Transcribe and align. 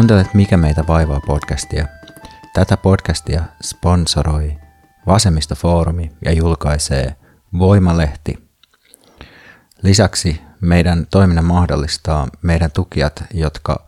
Kuuntelet 0.00 0.34
Mikä 0.34 0.56
meitä 0.56 0.86
vaivaa 0.86 1.20
podcastia. 1.26 1.86
Tätä 2.54 2.76
podcastia 2.76 3.44
sponsoroi 3.62 4.58
Vasemmistofoorumi 5.06 6.12
ja 6.24 6.32
julkaisee 6.32 7.16
Voimalehti. 7.58 8.48
Lisäksi 9.82 10.40
meidän 10.60 11.06
toiminnan 11.10 11.44
mahdollistaa 11.44 12.28
meidän 12.42 12.70
tukijat, 12.70 13.24
jotka 13.34 13.86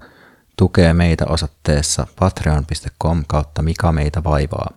tukee 0.57 0.95
meitä 0.95 1.27
osoitteessa 1.27 2.07
patreon.com 2.19 3.25
kautta 3.29 3.63
Mikä 3.63 3.93
meitä 3.93 4.25
vaivaa. 4.25 4.71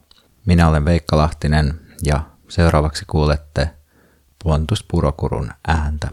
Minä 0.46 0.68
olen 0.70 0.86
Veikka 0.86 1.18
Lahtinen 1.18 1.80
ja 2.06 2.22
seuraavaksi 2.50 3.06
kuulette 3.08 3.70
Pontus 4.44 4.86
Purokurun 4.92 5.52
ääntä. 5.68 6.08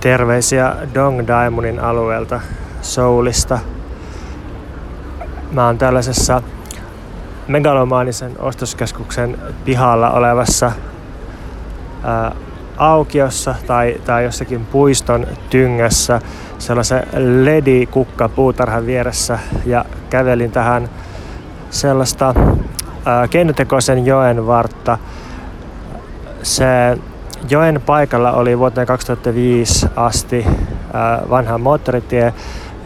Terveisiä 0.00 0.76
Dong 0.94 1.26
Daimonin 1.26 1.80
alueelta 1.80 2.40
Soulista. 2.82 3.58
Mä 5.52 5.66
oon 5.66 5.78
tällaisessa 5.78 6.42
megalomaanisen 7.48 8.32
ostoskeskuksen 8.38 9.38
pihalla 9.64 10.10
olevassa 10.10 10.72
ää, 12.04 12.32
aukiossa 12.76 13.54
tai, 13.66 14.00
tai 14.04 14.24
jossakin 14.24 14.66
puiston 14.66 15.26
tyngässä 15.50 16.20
sellaisen 16.58 17.06
ledikukka 17.44 18.28
puutarhan 18.28 18.86
vieressä 18.86 19.38
ja 19.66 19.84
kävelin 20.10 20.50
tähän 20.50 20.88
sellaista 21.70 22.34
ää, 23.04 23.28
keinotekoisen 23.28 24.06
joen 24.06 24.46
vartta. 24.46 24.98
Se 26.42 26.98
joen 27.50 27.82
paikalla 27.86 28.32
oli 28.32 28.58
vuoteen 28.58 28.86
2005 28.86 29.86
asti 29.96 30.46
vanha 31.30 31.58
moottoritie 31.58 32.34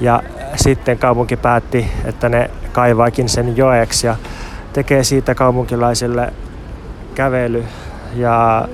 ja 0.01 0.23
sitten 0.57 0.99
kaupunki 0.99 1.37
päätti, 1.37 1.91
että 2.05 2.29
ne 2.29 2.51
kaivaakin 2.73 3.29
sen 3.29 3.57
joeksi 3.57 4.07
ja 4.07 4.17
tekee 4.73 5.05
siitä 5.05 5.35
kaupunkilaisille 5.35 6.33
kävely- 7.15 7.67
ja 8.15 8.69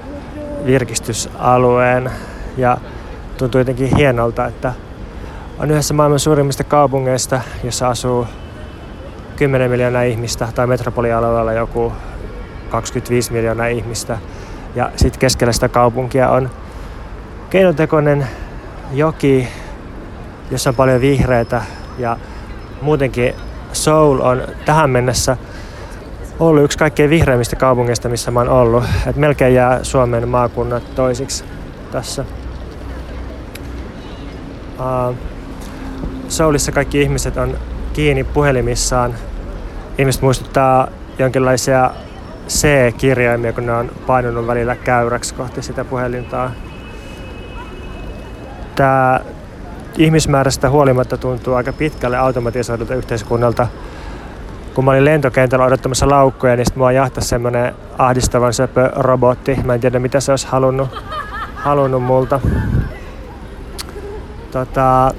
virkistysalueen. 0.67 2.11
Ja 2.56 2.78
tuntuu 3.37 3.59
jotenkin 3.59 3.97
hienolta, 3.97 4.47
että 4.47 4.72
on 5.59 5.71
yhdessä 5.71 5.94
maailman 5.94 6.19
suurimmista 6.19 6.65
kaupungeista, 6.65 7.41
jossa 7.65 7.88
asuu 7.88 8.27
10 9.37 9.71
miljoonaa 9.71 10.03
ihmistä 10.03 10.49
tai 10.55 10.67
metropolialueella 10.67 11.53
joku 11.53 11.93
25 12.71 13.33
miljoonaa 13.33 13.67
ihmistä– 13.67 14.19
ja 14.75 14.91
sitten 14.97 15.21
keskellä 15.21 15.53
sitä 15.53 15.69
kaupunkia 15.69 16.31
on 16.31 16.51
keinotekoinen 17.51 18.27
joki, 18.93 19.49
jossa 20.51 20.71
on 20.71 20.77
paljon 20.77 21.01
vihreitä 21.01 21.62
ja 21.99 22.17
muutenkin 22.83 23.34
Seoul 23.73 24.21
on 24.21 24.43
tähän 24.65 24.91
mennessä 24.91 25.37
ollut 26.41 26.65
yksi 26.65 26.79
kaikkein 26.79 27.11
vihreimmistä 27.11 27.56
kaupungeista, 27.56 28.09
missä 28.09 28.31
mä 28.31 28.41
oon 28.41 28.49
ollut. 28.49 28.84
Et 29.06 29.17
melkein 29.17 29.55
jää 29.55 29.84
Suomen 29.84 30.29
maakunnat 30.29 30.95
toisiksi 30.95 31.45
tässä. 31.93 32.25
Uh, 34.79 35.17
Soulissa 36.29 36.73
kaikki 36.73 37.03
ihmiset 37.03 37.37
on 37.37 37.59
kiinni 37.93 38.25
puhelimissaan. 38.25 39.15
Ihmiset 39.99 40.23
muistuttaa 40.23 40.89
jonkinlaisia 41.19 41.91
C-kirjaimia, 42.48 43.53
kun 43.53 43.66
ne 43.66 43.72
on 43.72 43.91
painunut 44.06 44.47
välillä 44.47 44.76
käyräksi 44.76 45.34
kohti 45.34 45.62
sitä 45.62 45.84
puhelintaa. 45.84 46.50
Tämä 48.75 49.20
ihmismäärästä 49.98 50.70
huolimatta 50.70 51.16
tuntuu 51.16 51.54
aika 51.54 51.72
pitkälle 51.72 52.19
automatisoidulta 52.19 52.94
yhteiskunnalta. 52.94 53.66
Kun 54.75 54.84
mä 54.84 54.91
olin 54.91 55.04
lentokentällä 55.04 55.64
odottamassa 55.64 56.08
laukkuja, 56.08 56.56
niin 56.56 56.66
sitten 56.66 56.78
mua 56.78 56.92
jahtasi 56.92 57.28
semmoinen 57.28 57.75
ahdistavan 57.98 58.53
söpö 58.53 58.91
robotti. 58.97 59.58
Mä 59.64 59.75
en 59.75 59.81
tiedä, 59.81 59.98
mitä 59.98 60.20
se 60.20 60.32
olisi 60.32 60.47
halunnut, 60.47 61.04
halunnut 61.54 62.03
multa. 62.03 62.41
Tota, 64.50 65.14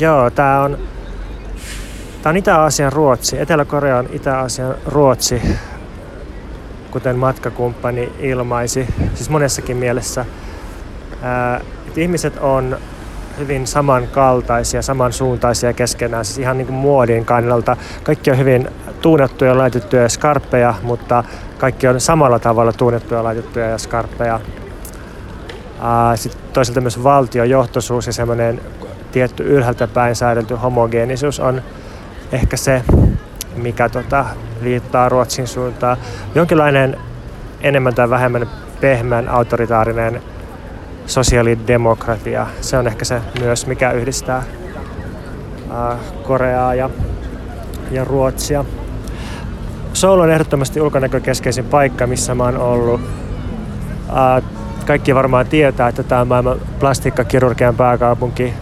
joo, 0.00 0.30
tää 0.30 0.62
on, 0.62 0.78
tää 2.22 2.30
on 2.30 2.36
Itä-Aasian 2.36 2.92
Ruotsi. 2.92 3.40
Etelä-Korea 3.40 3.98
on 3.98 4.08
Itä-Aasian 4.12 4.74
Ruotsi 4.86 5.42
kuten 6.90 7.18
matkakumppani 7.18 8.12
ilmaisi, 8.18 8.86
siis 9.14 9.30
monessakin 9.30 9.76
mielessä, 9.76 10.24
että 11.86 12.00
ihmiset 12.00 12.38
on 12.40 12.78
hyvin 13.38 13.66
samankaltaisia, 13.66 14.82
samansuuntaisia 14.82 15.72
keskenään, 15.72 16.24
siis 16.24 16.38
ihan 16.38 16.58
niin 16.58 16.66
kuin 16.66 16.76
muodin 16.76 17.24
kannalta. 17.24 17.76
Kaikki 18.02 18.30
on 18.30 18.38
hyvin 18.38 18.68
tuunettuja 19.00 19.50
ja 19.50 19.58
laitettuja 19.58 20.08
skarppeja, 20.08 20.74
mutta 20.82 21.24
kaikki 21.58 21.88
on 21.88 22.00
samalla 22.00 22.38
tavalla 22.38 22.72
tuunettuja, 22.72 23.24
laitettuja 23.24 23.66
ja 23.66 23.78
skarppeja. 23.78 24.40
Sitten 26.14 26.42
toisaalta 26.52 26.80
myös 26.80 27.02
valtiojohtoisuus 27.04 28.06
ja 28.06 28.12
semmoinen 28.12 28.60
tietty 29.12 29.42
ylhäältä 29.42 29.86
päin 29.86 30.16
säädelty 30.16 30.54
homogeenisuus 30.54 31.40
on 31.40 31.62
ehkä 32.32 32.56
se, 32.56 32.82
mikä 33.60 33.88
tota, 33.88 34.24
viittaa 34.64 35.08
Ruotsin 35.08 35.46
suuntaan. 35.46 35.96
Jonkinlainen 36.34 36.96
enemmän 37.60 37.94
tai 37.94 38.10
vähemmän 38.10 38.46
pehmeän 38.80 39.28
autoritaarinen 39.28 40.22
sosiaalidemokratia. 41.06 42.46
Se 42.60 42.78
on 42.78 42.86
ehkä 42.86 43.04
se 43.04 43.20
myös, 43.40 43.66
mikä 43.66 43.92
yhdistää 43.92 44.42
Koreaa 46.22 46.74
ja, 46.74 46.90
ja 47.90 48.04
Ruotsia. 48.04 48.64
Seoul 49.92 50.20
on 50.20 50.30
ehdottomasti 50.30 50.80
ulkonäkökeskeisin 50.80 51.64
paikka, 51.64 52.06
missä 52.06 52.34
mä 52.34 52.44
oon 52.44 52.56
ollut. 52.56 53.00
Kaikki 54.86 55.14
varmaan 55.14 55.46
tietää, 55.46 55.88
että 55.88 56.02
tämä 56.02 56.20
on 56.20 56.28
maailman 56.28 56.58
plastiikkakirurgian 56.80 57.76
pääkaupunki. 57.76 58.54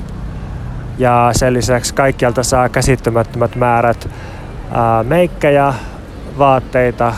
Ja 0.98 1.30
sen 1.32 1.54
lisäksi 1.54 1.94
kaikkialta 1.94 2.42
saa 2.42 2.68
käsittämättömät 2.68 3.56
määrät 3.56 4.08
meikkejä, 5.02 5.74
vaatteita, 6.38 7.12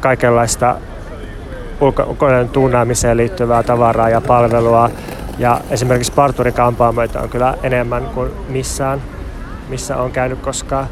kaikenlaista 0.00 0.76
ulkoinen 1.80 2.48
tuunaamiseen 2.48 3.16
liittyvää 3.16 3.62
tavaraa 3.62 4.08
ja 4.08 4.20
palvelua. 4.20 4.90
Ja 5.38 5.60
esimerkiksi 5.70 6.12
parturikampaamoita 6.12 7.20
on 7.20 7.28
kyllä 7.28 7.54
enemmän 7.62 8.02
kuin 8.14 8.30
missään, 8.48 9.02
missä 9.68 9.96
on 9.96 10.10
käynyt 10.10 10.40
koskaan. 10.40 10.86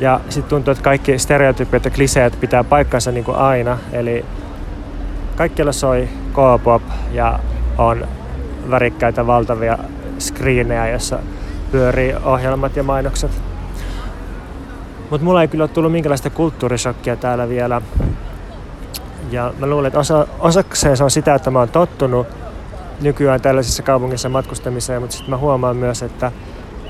Ja 0.00 0.20
sitten 0.28 0.50
tuntuu, 0.50 0.72
että 0.72 0.84
kaikki 0.84 1.18
stereotypiat 1.18 1.84
ja 1.84 1.90
kliseet 1.90 2.40
pitää 2.40 2.64
paikkansa 2.64 3.12
niin 3.12 3.24
kuin 3.24 3.36
aina. 3.36 3.78
Eli 3.92 4.24
kaikkialla 5.36 5.72
soi 5.72 6.08
K-pop 6.32 6.82
ja 7.12 7.38
on 7.78 8.06
värikkäitä 8.70 9.26
valtavia 9.26 9.78
screenejä, 10.18 10.88
jossa 10.88 11.18
pyörii 11.72 12.14
ohjelmat 12.24 12.76
ja 12.76 12.82
mainokset. 12.82 13.47
Mutta 15.10 15.24
mulla 15.24 15.42
ei 15.42 15.48
kyllä 15.48 15.62
ole 15.62 15.68
tullut 15.68 15.92
minkälaista 15.92 16.30
kulttuurishokkia 16.30 17.16
täällä 17.16 17.48
vielä. 17.48 17.82
Ja 19.30 19.52
mä 19.58 19.66
luulen, 19.66 19.86
että 19.86 19.98
osa, 19.98 20.26
osakseen 20.38 20.96
se 20.96 21.04
on 21.04 21.10
sitä, 21.10 21.34
että 21.34 21.50
mä 21.50 21.58
oon 21.58 21.68
tottunut 21.68 22.26
nykyään 23.00 23.40
tällaisissa 23.40 23.82
kaupungissa 23.82 24.28
matkustamiseen, 24.28 25.00
mutta 25.00 25.16
sitten 25.16 25.30
mä 25.30 25.36
huomaan 25.36 25.76
myös, 25.76 26.02
että, 26.02 26.32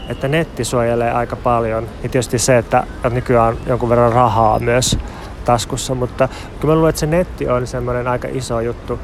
että 0.08 0.28
netti 0.28 0.64
suojelee 0.64 1.12
aika 1.12 1.36
paljon. 1.36 1.84
Ja 2.02 2.08
tietysti 2.08 2.38
se, 2.38 2.58
että 2.58 2.86
nykyään 3.10 3.48
on 3.48 3.58
jonkun 3.66 3.88
verran 3.88 4.12
rahaa 4.12 4.58
myös 4.58 4.98
taskussa, 5.44 5.94
mutta 5.94 6.28
kyllä 6.60 6.72
mä 6.72 6.76
luulen, 6.76 6.90
että 6.90 7.00
se 7.00 7.06
netti 7.06 7.48
on 7.48 7.66
semmoinen 7.66 8.08
aika 8.08 8.28
iso 8.30 8.60
juttu, 8.60 8.98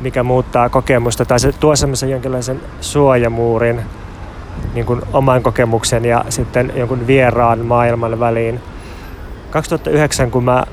mikä 0.00 0.22
muuttaa 0.22 0.68
kokemusta, 0.68 1.24
tai 1.24 1.40
se 1.40 1.52
tuo 1.52 1.76
semmoisen 1.76 2.10
jonkinlaisen 2.10 2.60
suojamuurin 2.80 3.82
niin 4.74 4.86
kuin 4.86 5.02
oman 5.12 5.42
kokemuksen 5.42 6.04
ja 6.04 6.24
sitten 6.28 6.72
jonkun 6.76 7.06
vieraan 7.06 7.58
maailman 7.58 8.20
väliin. 8.20 8.60
2009, 9.50 10.30
kun 10.30 10.44
mä 10.44 10.64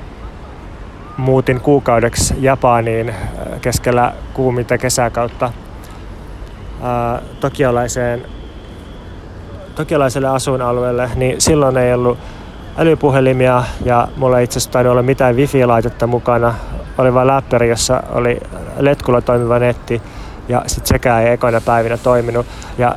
muutin 1.16 1.60
kuukaudeksi 1.60 2.34
Japaniin 2.38 3.08
äh, 3.08 3.16
keskellä 3.60 4.12
kuuminta 4.34 4.78
kesäkautta 4.78 5.52
ää, 6.82 7.14
äh, 7.14 7.20
tokiolaiseen, 7.40 8.26
tokialaiselle 9.74 10.28
asuinalueelle, 10.28 11.10
niin 11.14 11.40
silloin 11.40 11.76
ei 11.76 11.94
ollut 11.94 12.18
älypuhelimia 12.78 13.64
ja 13.84 14.08
mulla 14.16 14.38
ei 14.38 14.44
itse 14.44 14.58
asiassa 14.58 14.70
tainnut 14.70 14.90
olla 14.92 15.02
mitään 15.02 15.36
wifi-laitetta 15.36 16.06
mukana. 16.06 16.54
Oli 16.98 17.14
vain 17.14 17.26
läppäri, 17.26 17.68
jossa 17.68 18.02
oli 18.12 18.40
letkulla 18.78 19.20
toimiva 19.20 19.58
netti 19.58 20.02
ja 20.48 20.62
sitten 20.66 20.86
sekään 20.88 21.22
ei 21.22 21.32
ekoina 21.32 21.60
päivinä 21.60 21.96
toiminut. 21.96 22.46
Ja 22.78 22.96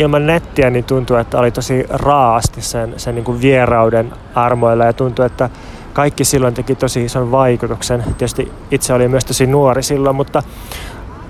ilman 0.00 0.26
nettiä 0.26 0.70
niin 0.70 0.84
tuntui, 0.84 1.20
että 1.20 1.38
oli 1.38 1.50
tosi 1.50 1.86
raasti 1.88 2.62
sen, 2.62 2.94
sen 2.96 3.14
niin 3.14 3.24
kuin 3.24 3.40
vierauden 3.40 4.12
armoilla. 4.34 4.84
Ja 4.84 4.92
tuntui, 4.92 5.26
että 5.26 5.50
kaikki 5.92 6.24
silloin 6.24 6.54
teki 6.54 6.74
tosi 6.74 7.04
ison 7.04 7.30
vaikutuksen. 7.30 8.04
Tietysti 8.04 8.52
itse 8.70 8.92
oli 8.92 9.08
myös 9.08 9.24
tosi 9.24 9.46
nuori 9.46 9.82
silloin, 9.82 10.16
mutta, 10.16 10.42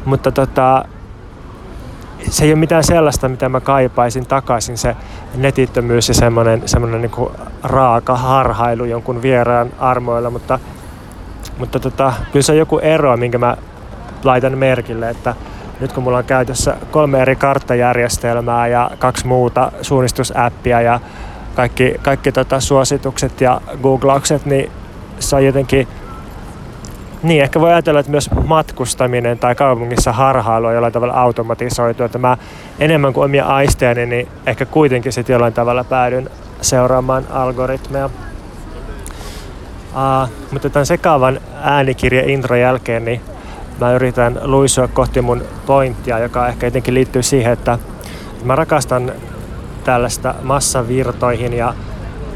mutta 0.05 0.33
tota, 0.33 0.85
se 2.31 2.45
ei 2.45 2.53
ole 2.53 2.59
mitään 2.59 2.85
sellaista, 2.85 3.29
mitä 3.29 3.49
mä 3.49 3.61
kaipaisin 3.61 4.27
takaisin, 4.27 4.79
se 4.79 4.97
netittömyys 5.35 6.09
ja 6.09 6.15
semmoinen, 6.15 6.63
semmoinen 6.67 7.03
niin 7.03 7.29
raaka 7.63 8.17
harhailu 8.17 8.85
jonkun 8.85 9.23
vieraan 9.23 9.73
armoilla, 9.79 10.31
mutta, 10.31 10.59
mutta 11.59 11.81
tota, 11.81 12.13
kyllä 12.33 12.43
se 12.43 12.53
on 12.53 12.59
joku 12.59 12.79
ero, 12.79 13.17
minkä 13.17 13.39
mä 13.39 13.57
laitan 14.25 14.59
merkille, 14.59 15.11
että 15.11 15.35
nyt 15.81 15.93
kun 15.93 16.05
mulla 16.05 16.19
on 16.19 16.25
käytössä 16.25 16.77
kolme 16.91 17.23
eri 17.23 17.37
karttajärjestelmää 17.37 18.67
ja 18.67 18.91
kaksi 18.99 19.27
muuta 19.27 19.73
suunnistusäppiä 19.83 20.81
ja 20.81 21.01
kaikki, 21.55 21.95
kaikki 22.03 22.33
tota 22.33 22.61
suositukset 22.61 23.41
ja 23.41 23.61
googlaukset, 23.83 24.47
niin 24.47 24.71
se 25.19 25.37
on 25.37 25.47
jotenkin 25.47 25.89
niin, 27.23 27.43
ehkä 27.43 27.61
voi 27.61 27.73
ajatella, 27.73 28.01
että 28.01 28.11
myös 28.11 28.31
matkustaminen 28.47 29.39
tai 29.39 29.55
kaupungissa 29.55 30.13
harhailu 30.13 30.67
on 30.67 30.75
jollain 30.75 30.93
tavalla 30.93 31.15
automatisoitu, 31.15 32.03
että 32.03 32.19
mä 32.19 32.37
enemmän 32.79 33.13
kuin 33.13 33.25
omia 33.25 33.45
aistejani, 33.45 34.07
niin 34.07 34.29
ehkä 34.47 34.67
kuitenkin 34.67 35.13
sitten 35.13 35.35
jollain 35.35 35.53
tavalla 35.53 35.85
päädyn 35.85 36.31
seuraamaan 36.61 37.25
algoritmeja. 37.31 38.11
Uh, 39.95 40.31
mutta 40.53 40.71
tämän 40.71 40.87
sekaavan 40.87 41.41
äänikirja 41.63 42.23
intro 42.31 42.57
jälkeen, 42.57 43.05
niin 43.05 43.21
mä 43.81 43.93
yritän 43.93 44.41
luisua 44.43 44.89
kohti 44.89 45.21
mun 45.21 45.43
pointtia, 45.67 46.19
joka 46.19 46.49
ehkä 46.49 46.67
jotenkin 46.67 46.95
liittyy 46.95 47.23
siihen, 47.23 47.53
että 47.53 47.79
mä 48.45 48.57
rakastan 48.57 49.13
tällaista 49.85 50.35
massavirtoihin 50.43 51.53
ja 51.53 51.75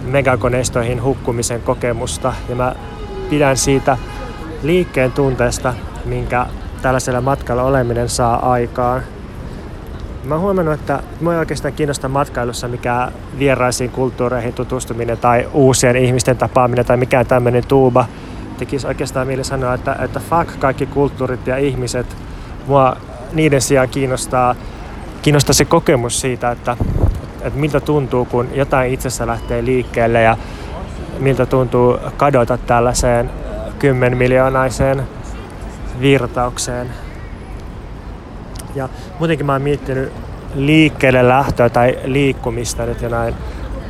megakoneistoihin 0.05 1.03
hukkumisen 1.03 1.63
kokemusta 1.63 2.33
ja 2.49 2.57
mä 2.57 2.75
pidän 3.31 3.57
siitä 3.57 3.99
liikkeen 4.63 5.13
tunteesta, 5.13 5.75
minkä 6.05 6.47
tällaisella 6.83 7.21
matkalla 7.21 7.63
oleminen 7.63 8.09
saa 8.09 8.53
aikaan. 8.53 9.03
Mä 10.25 10.35
oon 10.35 10.43
huomannut, 10.43 10.75
että 10.75 11.03
mua 11.21 11.33
ei 11.33 11.39
oikeastaan 11.39 11.75
kiinnosta 11.75 12.09
matkailussa 12.09 12.69
mikä 12.69 13.13
vieraisiin 13.39 13.91
kulttuureihin 13.91 14.55
tutustuminen 14.55 15.19
tai 15.19 15.49
uusien 15.53 15.97
ihmisten 15.97 16.37
tapaaminen 16.37 16.85
tai 16.85 16.97
mikään 16.97 17.27
tämmöinen 17.27 17.67
tuuba. 17.67 18.07
Tekisi 18.59 18.87
oikeastaan 18.87 19.27
mieli 19.27 19.45
sanoa, 19.45 19.75
että, 19.75 19.97
että 20.01 20.21
fuck 20.31 20.59
kaikki 20.59 20.87
kulttuurit 20.87 21.47
ja 21.47 21.57
ihmiset. 21.57 22.17
Mua 22.67 22.97
niiden 23.33 23.61
sijaan 23.61 23.89
kiinnostaa, 23.89 24.55
kiinnostaa 25.23 25.53
se 25.53 25.65
kokemus 25.65 26.21
siitä, 26.21 26.51
että, 26.51 26.77
että 27.43 27.59
miltä 27.59 27.81
tuntuu, 27.81 28.25
kun 28.25 28.49
jotain 28.55 28.93
itsessä 28.93 29.27
lähtee 29.27 29.65
liikkeelle 29.65 30.23
ja 30.23 30.37
miltä 31.19 31.47
tuntuu 31.47 31.99
kadota 32.17 32.59
tällaiseen 32.59 33.31
10 33.79 34.19
miljoonaiseen 34.19 35.03
virtaukseen. 36.01 36.91
Ja 38.75 38.89
muutenkin 39.19 39.47
mä 39.47 39.53
oon 39.53 39.63
miettinyt 39.63 40.13
liikkeelle 40.55 41.29
lähtöä 41.29 41.69
tai 41.69 41.99
liikkumista 42.05 42.87
nyt 42.87 43.03
jo 43.03 43.09
näin 43.09 43.35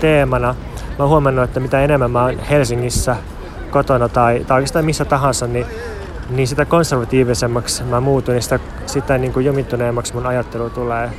teemana. 0.00 0.54
Mä 0.88 0.96
oon 0.98 1.08
huomannut, 1.08 1.44
että 1.44 1.60
mitä 1.60 1.80
enemmän 1.80 2.10
mä 2.10 2.22
oon 2.22 2.38
Helsingissä 2.38 3.16
kotona 3.74 4.08
tai, 4.08 4.44
tai 4.46 4.56
oikeastaan 4.56 4.84
missä 4.84 5.04
tahansa, 5.04 5.46
niin, 5.46 5.66
niin 6.30 6.48
sitä 6.48 6.64
konservatiivisemmaksi 6.64 7.82
mä 7.82 8.00
muutun, 8.00 8.34
niin 8.34 8.42
sitä, 8.42 8.58
sitä 8.86 9.18
niin 9.18 9.32
kuin 9.32 9.46
jumittuneemmaksi 9.46 10.14
mun 10.14 10.26
ajattelu 10.26 10.70
tulee. 10.70 11.10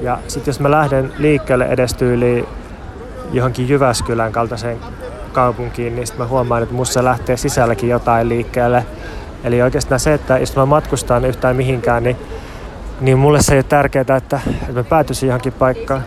Ja 0.00 0.18
sitten 0.28 0.52
jos 0.52 0.60
mä 0.60 0.70
lähden 0.70 1.12
liikkeelle 1.18 1.64
edes 1.64 1.94
tyyliin 1.94 2.46
johonkin 3.32 3.68
Jyväskylän 3.68 4.32
kaltaiseen 4.32 4.78
kaupunkiin, 5.32 5.96
niin 5.96 6.06
sitten 6.06 6.24
mä 6.24 6.28
huomaan, 6.28 6.62
että 6.62 6.74
musta 6.74 7.04
lähtee 7.04 7.36
sisälläkin 7.36 7.88
jotain 7.88 8.28
liikkeelle. 8.28 8.86
Eli 9.44 9.62
oikeastaan 9.62 10.00
se, 10.00 10.14
että 10.14 10.38
jos 10.38 10.56
mä 10.56 10.66
matkustan 10.66 11.24
yhtään 11.24 11.56
mihinkään, 11.56 12.02
niin, 12.02 12.16
niin 13.00 13.18
mulle 13.18 13.42
se 13.42 13.52
ei 13.52 13.58
ole 13.58 13.64
tärkeää, 13.68 14.16
että, 14.16 14.16
että 14.16 14.72
mä 14.72 14.84
päätyisin 14.84 15.26
johonkin 15.26 15.52
paikkaan. 15.52 16.04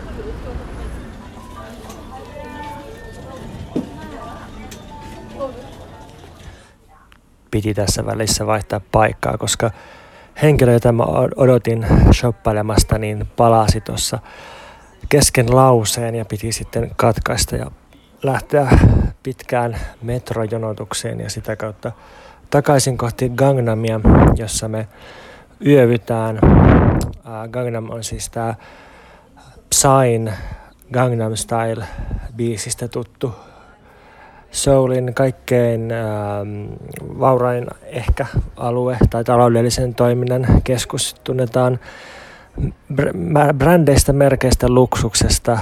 Piti 7.53 7.73
tässä 7.73 8.05
välissä 8.05 8.47
vaihtaa 8.47 8.81
paikkaa, 8.91 9.38
koska 9.38 9.71
henkilö, 10.41 10.73
jota 10.73 10.91
mä 10.91 11.03
odotin 11.35 11.85
shoppailemasta, 12.13 12.97
niin 12.97 13.27
palasi 13.35 13.81
tuossa 13.81 14.19
kesken 15.09 15.55
lauseen 15.55 16.15
ja 16.15 16.25
piti 16.25 16.51
sitten 16.51 16.91
katkaista 16.95 17.55
ja 17.55 17.71
lähteä 18.23 18.67
pitkään 19.23 19.77
metrojonotukseen 20.01 21.19
ja 21.19 21.29
sitä 21.29 21.55
kautta 21.55 21.91
takaisin 22.50 22.97
kohti 22.97 23.29
Gangnamia, 23.29 24.00
jossa 24.35 24.67
me 24.67 24.88
yövytään. 25.65 26.39
Gangnam 27.51 27.89
on 27.89 28.03
siis 28.03 28.29
tämä 28.29 28.55
Psyin 29.69 30.33
Gangnam 30.94 31.35
Style 31.35 31.85
biisistä 32.35 32.88
tuttu 32.88 33.35
Soulin 34.53 35.13
kaikkein 35.13 35.91
ähm, 35.91 36.74
vaurain 37.19 37.67
ehkä 37.83 38.25
alue 38.57 38.98
tai 39.10 39.24
taloudellisen 39.24 39.95
toiminnan 39.95 40.48
keskus 40.63 41.15
tunnetaan 41.24 41.79
brändeistä, 43.57 44.13
merkeistä, 44.13 44.69
luksuksesta 44.69 45.57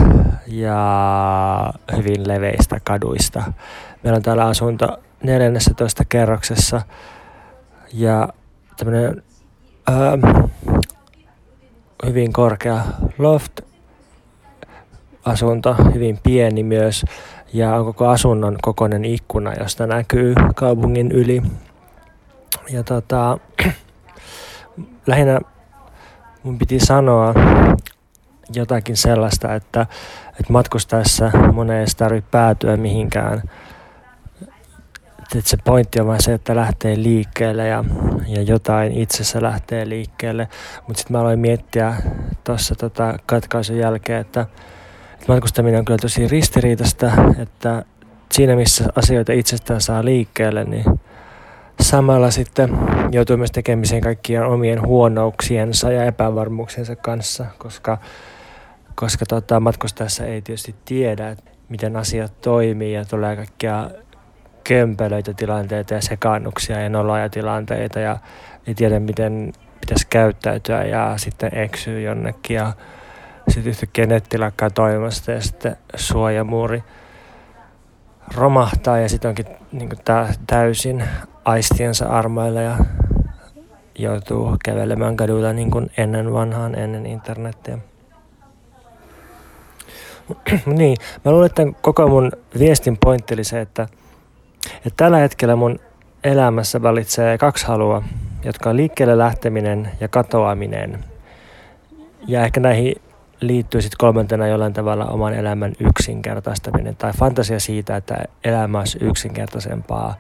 ja 0.48 1.74
hyvin 1.98 2.28
leveistä 2.28 2.80
kaduista. 2.84 3.44
Meillä 4.04 4.18
on 4.18 4.24
täällä 4.24 4.46
asunto 4.46 5.00
14 5.24 6.04
kerroksessa 6.10 6.82
ja 7.94 8.30
tämmöinen 8.78 9.24
ähm, 9.90 10.48
hyvin 12.06 12.34
korkea 12.34 12.82
loft 13.18 13.62
asunto, 15.26 15.76
hyvin 15.94 16.20
pieni 16.24 16.64
myös 16.64 17.06
ja 17.54 17.76
on 17.76 17.86
koko 17.86 18.08
asunnon 18.08 18.58
kokoinen 18.62 19.06
ikkuna, 19.06 19.54
josta 19.54 19.88
näkyy 19.88 20.36
kaupungin 20.56 21.12
yli. 21.12 21.42
Ja 22.70 22.84
tota, 22.84 23.38
lähinnä 25.08 25.40
mun 26.44 26.58
piti 26.58 26.80
sanoa 26.80 27.34
jotakin 28.54 28.98
sellaista, 28.98 29.56
että, 29.56 29.82
että 30.30 30.54
matkustaessa 30.54 31.32
moneen 31.54 31.80
ei 31.80 31.86
tarvitse 31.98 32.30
päätyä 32.32 32.78
mihinkään. 32.78 33.42
Että 35.36 35.50
se 35.50 35.58
pointti 35.64 36.02
on 36.02 36.08
vain 36.08 36.22
se, 36.24 36.34
että 36.34 36.56
lähtee 36.56 36.98
liikkeelle 36.98 37.68
ja, 37.68 37.84
ja 38.28 38.42
jotain 38.42 38.92
itsessä 38.92 39.42
lähtee 39.42 39.90
liikkeelle. 39.90 40.48
Mutta 40.88 41.00
sitten 41.00 41.18
mä 41.18 41.22
aloin 41.22 41.40
miettiä 41.40 41.96
tuossa 42.44 42.76
tota 42.76 43.18
katkaisun 43.26 43.78
jälkeen, 43.78 44.22
että 44.22 44.46
matkustaminen 45.28 45.80
on 45.80 45.86
kyllä 45.86 45.98
tosi 45.98 46.28
ristiriitasta, 46.28 47.12
että 47.40 47.86
siinä 48.32 48.56
missä 48.56 48.86
asioita 48.96 49.34
itsestään 49.34 49.82
saa 49.82 50.06
liikkeelle, 50.06 50.64
niin 50.64 50.86
samalla 51.82 52.32
sitten 52.32 52.78
joutuu 53.12 53.38
myös 53.38 53.52
tekemiseen 53.52 54.02
kaikkien 54.02 54.46
omien 54.46 54.82
huonouksiensa 54.82 55.92
ja 55.92 56.04
epävarmuuksiensa 56.04 56.96
kanssa, 56.96 57.46
koska, 57.58 57.98
koska 58.96 59.26
tota, 59.26 59.60
matkustajassa 59.60 60.26
ei 60.26 60.42
tietysti 60.42 60.76
tiedä, 60.86 61.30
että 61.30 61.52
miten 61.70 61.96
asiat 61.96 62.42
toimii 62.42 62.94
ja 62.94 63.06
tulee 63.06 63.36
kaikkia 63.36 63.90
kömpelöitä 64.64 65.34
tilanteita 65.34 65.94
ja 65.94 66.02
sekaannuksia 66.02 66.80
ja 66.82 66.90
noloja 66.90 67.30
tilanteita 67.30 68.00
ja 68.00 68.18
ei 68.68 68.76
tiedä, 68.76 69.00
miten 69.00 69.54
pitäisi 69.82 70.08
käyttäytyä 70.10 70.84
ja 70.84 71.14
sitten 71.18 71.58
eksyy 71.58 72.02
jonnekin 72.02 72.56
ja 72.56 72.74
sitten 73.48 73.70
yhtäkkiä 73.70 74.06
netti 74.06 74.38
lakkaa 74.38 74.70
toimasta 74.70 75.32
ja 75.32 75.42
sitten 75.42 75.78
suojamuuri 75.96 76.84
romahtaa 78.36 79.00
ja 79.00 79.10
sitten 79.10 79.30
onkin 79.30 79.46
niin 79.72 79.90
täysin 80.48 81.04
aistiensa 81.46 82.06
armoilla 82.06 82.62
ja 82.62 82.78
joutuu 84.00 84.58
kävelemään 84.66 85.18
kadulla 85.18 85.54
niin 85.54 85.72
kuin 85.72 85.92
ennen 85.98 86.34
vanhaan, 86.34 86.76
ennen 86.76 87.06
internettiä. 87.06 87.78
niin, 90.66 90.98
mä 91.26 91.32
luulen, 91.32 91.46
että 91.46 91.64
koko 91.82 92.08
mun 92.08 92.32
viestin 92.60 92.98
pointti 92.98 93.34
oli 93.34 93.44
se, 93.44 93.62
että, 93.62 93.88
että 94.76 94.98
tällä 94.98 95.18
hetkellä 95.18 95.56
mun 95.56 95.80
elämässä 96.24 96.82
valitsee 96.82 97.38
kaksi 97.38 97.68
halua, 97.68 98.04
jotka 98.44 98.70
on 98.70 98.78
liikkeelle 98.78 99.18
lähteminen 99.18 99.92
ja 100.00 100.08
katoaminen. 100.08 101.04
Ja 102.28 102.46
ehkä 102.46 102.60
näihin 102.60 102.96
liittyy 103.42 103.82
sitten 103.82 103.98
kolmantena 103.98 104.48
jollain 104.48 104.74
tavalla 104.74 105.06
oman 105.06 105.34
elämän 105.34 105.74
yksinkertaistaminen 105.80 106.96
tai 106.96 107.14
fantasia 107.14 107.60
siitä, 107.60 107.96
että 107.96 108.24
elämä 108.44 108.80
olisi 108.80 108.98
yksinkertaisempaa. 109.02 110.16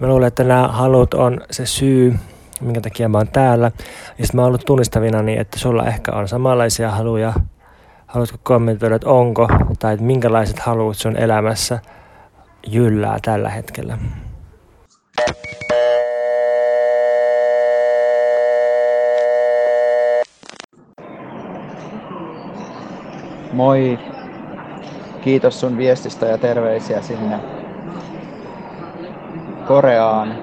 Mä 0.00 0.08
luulen, 0.08 0.28
että 0.28 0.44
nämä 0.44 0.68
halut 0.68 1.14
on 1.14 1.40
se 1.50 1.66
syy, 1.66 2.14
minkä 2.60 2.80
takia 2.80 3.08
mä 3.08 3.18
oon 3.18 3.28
täällä. 3.28 3.70
Ja 4.18 4.26
sitten 4.26 4.38
mä 4.38 4.42
oon 4.42 4.48
ollut 4.48 4.64
tunnistavina, 4.66 5.22
niin 5.22 5.40
että 5.40 5.58
sulla 5.58 5.86
ehkä 5.86 6.12
on 6.12 6.28
samanlaisia 6.28 6.90
haluja. 6.90 7.32
Haluatko 8.06 8.38
kommentoida, 8.42 8.94
että 8.94 9.10
onko 9.10 9.48
tai 9.78 9.94
että 9.94 10.06
minkälaiset 10.06 10.58
haluat 10.58 10.96
sun 10.96 11.16
elämässä 11.16 11.78
jyllää 12.66 13.18
tällä 13.24 13.48
hetkellä? 13.48 13.98
Moi. 23.52 23.98
Kiitos 25.20 25.60
sun 25.60 25.76
viestistä 25.76 26.26
ja 26.26 26.38
terveisiä 26.38 27.00
sinne 27.00 27.40
Koreaan. 29.66 30.38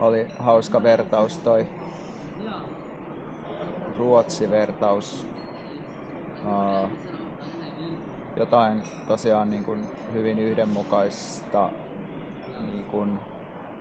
Oli 0.00 0.28
hauska 0.38 0.82
vertaus 0.82 1.38
toi 1.38 1.68
Ruotsi-vertaus. 3.96 5.26
Jotain 8.36 8.82
tosiaan 9.06 9.50
niin 9.50 9.62
kuin 9.62 9.88
hyvin 10.12 10.38
yhdenmukaista 10.38 11.72
niin 12.58 12.86
kuin 12.86 13.20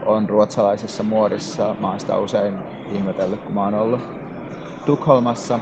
on 0.05 0.29
ruotsalaisessa 0.29 1.03
muodissa. 1.03 1.75
Mä 1.79 1.89
oon 1.89 1.99
sitä 1.99 2.17
usein 2.17 2.63
ihmetellyt, 2.89 3.41
kun 3.41 3.55
mä 3.55 3.63
oon 3.63 3.73
ollut 3.73 4.01
Tukholmassa. 4.85 5.59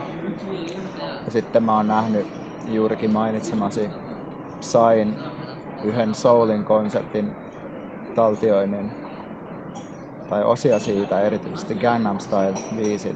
Ja 1.25 1.31
sitten 1.31 1.63
mä 1.63 1.77
oon 1.77 1.87
nähnyt 1.87 2.27
juurikin 2.65 3.11
mainitsemasi 3.13 3.89
Sain 4.61 5.17
yhden 5.83 6.15
Soulin 6.15 6.65
konsertin 6.65 7.35
taltioinnin 8.15 8.91
tai 10.29 10.43
osia 10.43 10.79
siitä, 10.79 11.21
erityisesti 11.21 11.75
Gangnam 11.75 12.19
Style 12.19 12.53
5. 12.75 13.15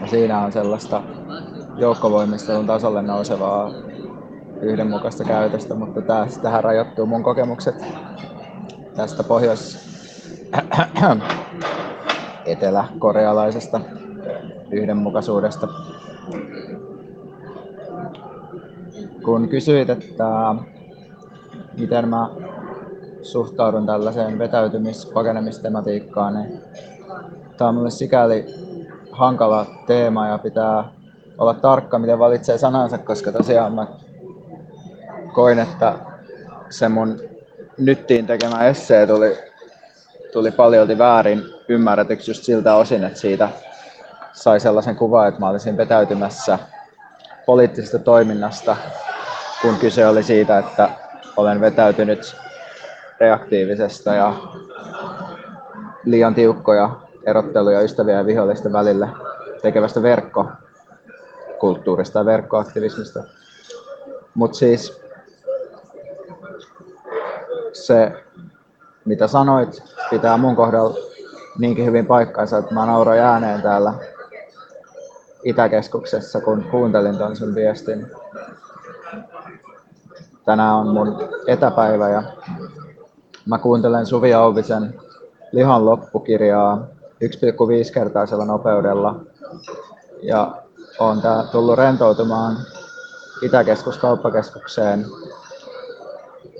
Ja 0.00 0.06
siinä 0.06 0.40
on 0.40 0.52
sellaista 0.52 1.02
joukkovoimistelun 1.76 2.66
tasolle 2.66 3.02
nousevaa 3.02 3.70
yhdenmukaista 4.62 5.24
käytöstä, 5.24 5.74
mutta 5.74 6.02
tästä, 6.02 6.42
tähän 6.42 6.64
rajoittuu 6.64 7.06
mun 7.06 7.22
kokemukset 7.22 7.74
tästä 8.96 9.24
pohjois 9.24 9.78
etelä-korealaisesta 12.46 13.80
yhdenmukaisuudesta. 14.72 15.68
Kun 19.28 19.48
kysyit, 19.48 19.90
että 19.90 20.54
miten 21.78 22.08
mä 22.08 22.30
suhtaudun 23.22 23.86
tällaiseen 23.86 24.38
vetäytymispakenemistematiikkaan, 24.38 26.34
niin 26.34 26.60
tämä 27.56 27.68
on 27.68 27.74
mulle 27.74 27.90
sikäli 27.90 28.46
hankala 29.12 29.66
teema 29.86 30.28
ja 30.28 30.38
pitää 30.38 30.84
olla 31.38 31.54
tarkka, 31.54 31.98
miten 31.98 32.18
valitsee 32.18 32.58
sanansa, 32.58 32.98
koska 32.98 33.32
tosiaan 33.32 33.74
mä 33.74 33.86
koin, 35.32 35.58
että 35.58 35.94
se 36.70 36.88
mun 36.88 37.20
nyttiin 37.78 38.26
tekemä 38.26 38.66
essee 38.66 39.06
tuli, 39.06 39.38
tuli 40.32 40.50
paljolti 40.50 40.98
väärin 40.98 41.42
ymmärretyksi 41.68 42.30
just 42.30 42.42
siltä 42.44 42.74
osin, 42.74 43.04
että 43.04 43.18
siitä 43.18 43.48
sai 44.32 44.60
sellaisen 44.60 44.96
kuvan, 44.96 45.28
että 45.28 45.40
mä 45.40 45.48
olisin 45.48 45.76
vetäytymässä 45.76 46.58
poliittisesta 47.46 47.98
toiminnasta, 47.98 48.76
kun 49.62 49.78
kyse 49.78 50.06
oli 50.06 50.22
siitä, 50.22 50.58
että 50.58 50.90
olen 51.36 51.60
vetäytynyt 51.60 52.36
reaktiivisesta 53.20 54.14
ja 54.14 54.34
liian 56.04 56.34
tiukkoja 56.34 56.90
erotteluja 57.26 57.80
ystävien 57.80 58.18
ja 58.18 58.26
vihollisten 58.26 58.72
välille 58.72 59.08
tekevästä 59.62 60.02
verkkokulttuurista 60.02 62.18
ja 62.18 62.24
verkkoaktivismista. 62.24 63.24
Mutta 64.34 64.58
siis 64.58 65.00
se, 67.72 68.12
mitä 69.04 69.26
sanoit, 69.26 69.82
pitää 70.10 70.36
mun 70.36 70.56
kohdalla 70.56 70.98
niinkin 71.58 71.86
hyvin 71.86 72.06
paikkaansa, 72.06 72.58
että 72.58 72.74
mä 72.74 72.86
nauroin 72.86 73.20
ääneen 73.20 73.62
täällä 73.62 73.94
Itäkeskuksessa, 75.44 76.40
kun 76.40 76.64
kuuntelin 76.70 77.18
ton 77.18 77.36
sun 77.36 77.54
viestin. 77.54 78.10
Tänään 80.48 80.74
on 80.74 80.88
mun 80.88 81.16
etäpäivä 81.46 82.08
ja 82.08 82.22
mä 83.46 83.58
kuuntelen 83.58 84.06
Suvi 84.06 84.34
Auvisen 84.34 85.00
Lihan 85.52 85.84
loppukirjaa 85.84 86.86
1,5 87.24 87.92
kertaisella 87.94 88.44
nopeudella. 88.44 89.20
Ja 90.22 90.62
on 90.98 91.20
tää 91.20 91.42
tullut 91.42 91.78
rentoutumaan 91.78 92.56
Itäkeskus 93.42 93.98
kauppakeskukseen. 93.98 95.06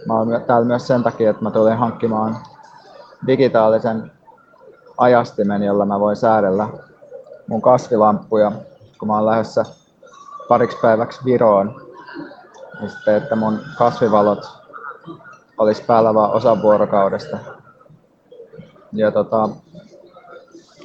Mä 0.06 0.14
oon 0.14 0.42
täällä 0.46 0.66
myös 0.66 0.86
sen 0.86 1.02
takia, 1.02 1.30
että 1.30 1.42
mä 1.42 1.50
tulin 1.50 1.76
hankkimaan 1.76 2.36
digitaalisen 3.26 4.12
ajastimen, 4.98 5.62
jolla 5.62 5.86
mä 5.86 6.00
voin 6.00 6.16
säädellä 6.16 6.68
mun 7.46 7.62
kasvilamppuja, 7.62 8.52
kun 8.98 9.08
mä 9.08 9.14
oon 9.14 9.26
lähdössä 9.26 9.64
pariksi 10.48 10.78
päiväksi 10.82 11.24
Viroon. 11.24 11.87
Niin 12.80 12.90
sitten, 12.90 13.16
että 13.16 13.36
mun 13.36 13.60
kasvivalot 13.78 14.58
olisi 15.58 15.82
päällä 15.82 16.14
vaan 16.14 16.30
osa 16.30 16.62
vuorokaudesta. 16.62 17.38
Ja 18.92 19.10
tota, 19.10 19.48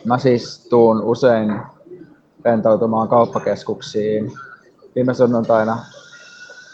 mä 0.06 0.18
siis 0.18 0.68
tuun 0.70 1.02
usein 1.02 1.62
rentoutumaan 2.46 3.08
kauppakeskuksiin. 3.08 4.32
Viime 4.96 5.14
sunnuntaina 5.14 5.78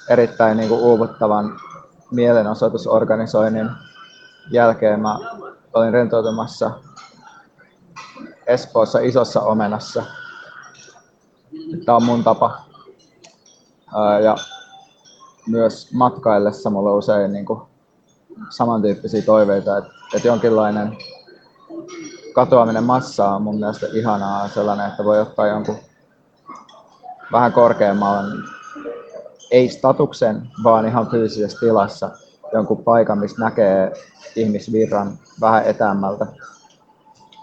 erittäin 0.10 0.58
niin 0.58 0.70
kuin 0.70 0.82
uuvuttavan 0.82 1.60
mielenosoitusorganisoinnin 2.12 3.70
jälkeen 4.52 5.00
mä 5.00 5.20
olin 5.74 5.94
rentoutumassa 5.94 6.72
Espoossa 8.48 9.00
isossa 9.00 9.42
omenassa. 9.42 10.04
Tämä 11.86 11.96
on 11.96 12.04
mun 12.04 12.24
tapa. 12.24 12.62
Ja 14.24 14.36
myös 15.50 15.94
matkaillessa 15.94 16.70
mulla 16.70 16.96
usein 16.96 17.32
niin 17.32 17.46
kuin 17.46 17.62
samantyyppisiä 18.50 19.22
toiveita, 19.22 19.78
että, 19.78 19.90
että 20.16 20.28
jonkinlainen 20.28 20.98
katoaminen 22.34 22.84
massaa 22.84 23.36
on 23.36 23.42
mun 23.42 23.60
mielestä 23.60 23.88
ihanaa 23.94 24.48
sellainen, 24.48 24.88
että 24.88 25.04
voi 25.04 25.22
ottaa 25.22 25.48
jonkun 25.48 25.76
vähän 27.32 27.54
korkeamman, 27.54 28.26
ei 29.52 29.70
statuksen, 29.70 30.50
vaan 30.64 30.88
ihan 30.88 31.08
fyysisessä 31.12 31.60
tilassa 31.60 32.12
jonkun 32.54 32.84
paikan, 32.84 33.20
missä 33.20 33.44
näkee 33.44 33.94
ihmisvirran 34.36 35.20
vähän 35.42 35.64
etäämmältä 35.66 36.28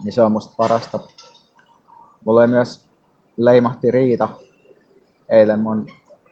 niin 0.04 0.12
se 0.12 0.22
on 0.22 0.32
musta 0.32 0.54
parasta. 0.56 1.00
Mulla 2.24 2.40
oli 2.40 2.46
myös 2.46 2.86
leimahti 3.36 3.90
riita 3.90 4.28
eilen 5.28 5.60
mun 5.60 5.86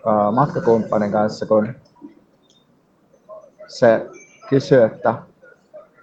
uh, 0.07 0.35
matkakumppanin 0.35 1.13
kanssa, 1.13 1.47
kun 1.47 1.75
se 3.67 4.07
kysyi, 4.49 4.83
että 4.83 5.15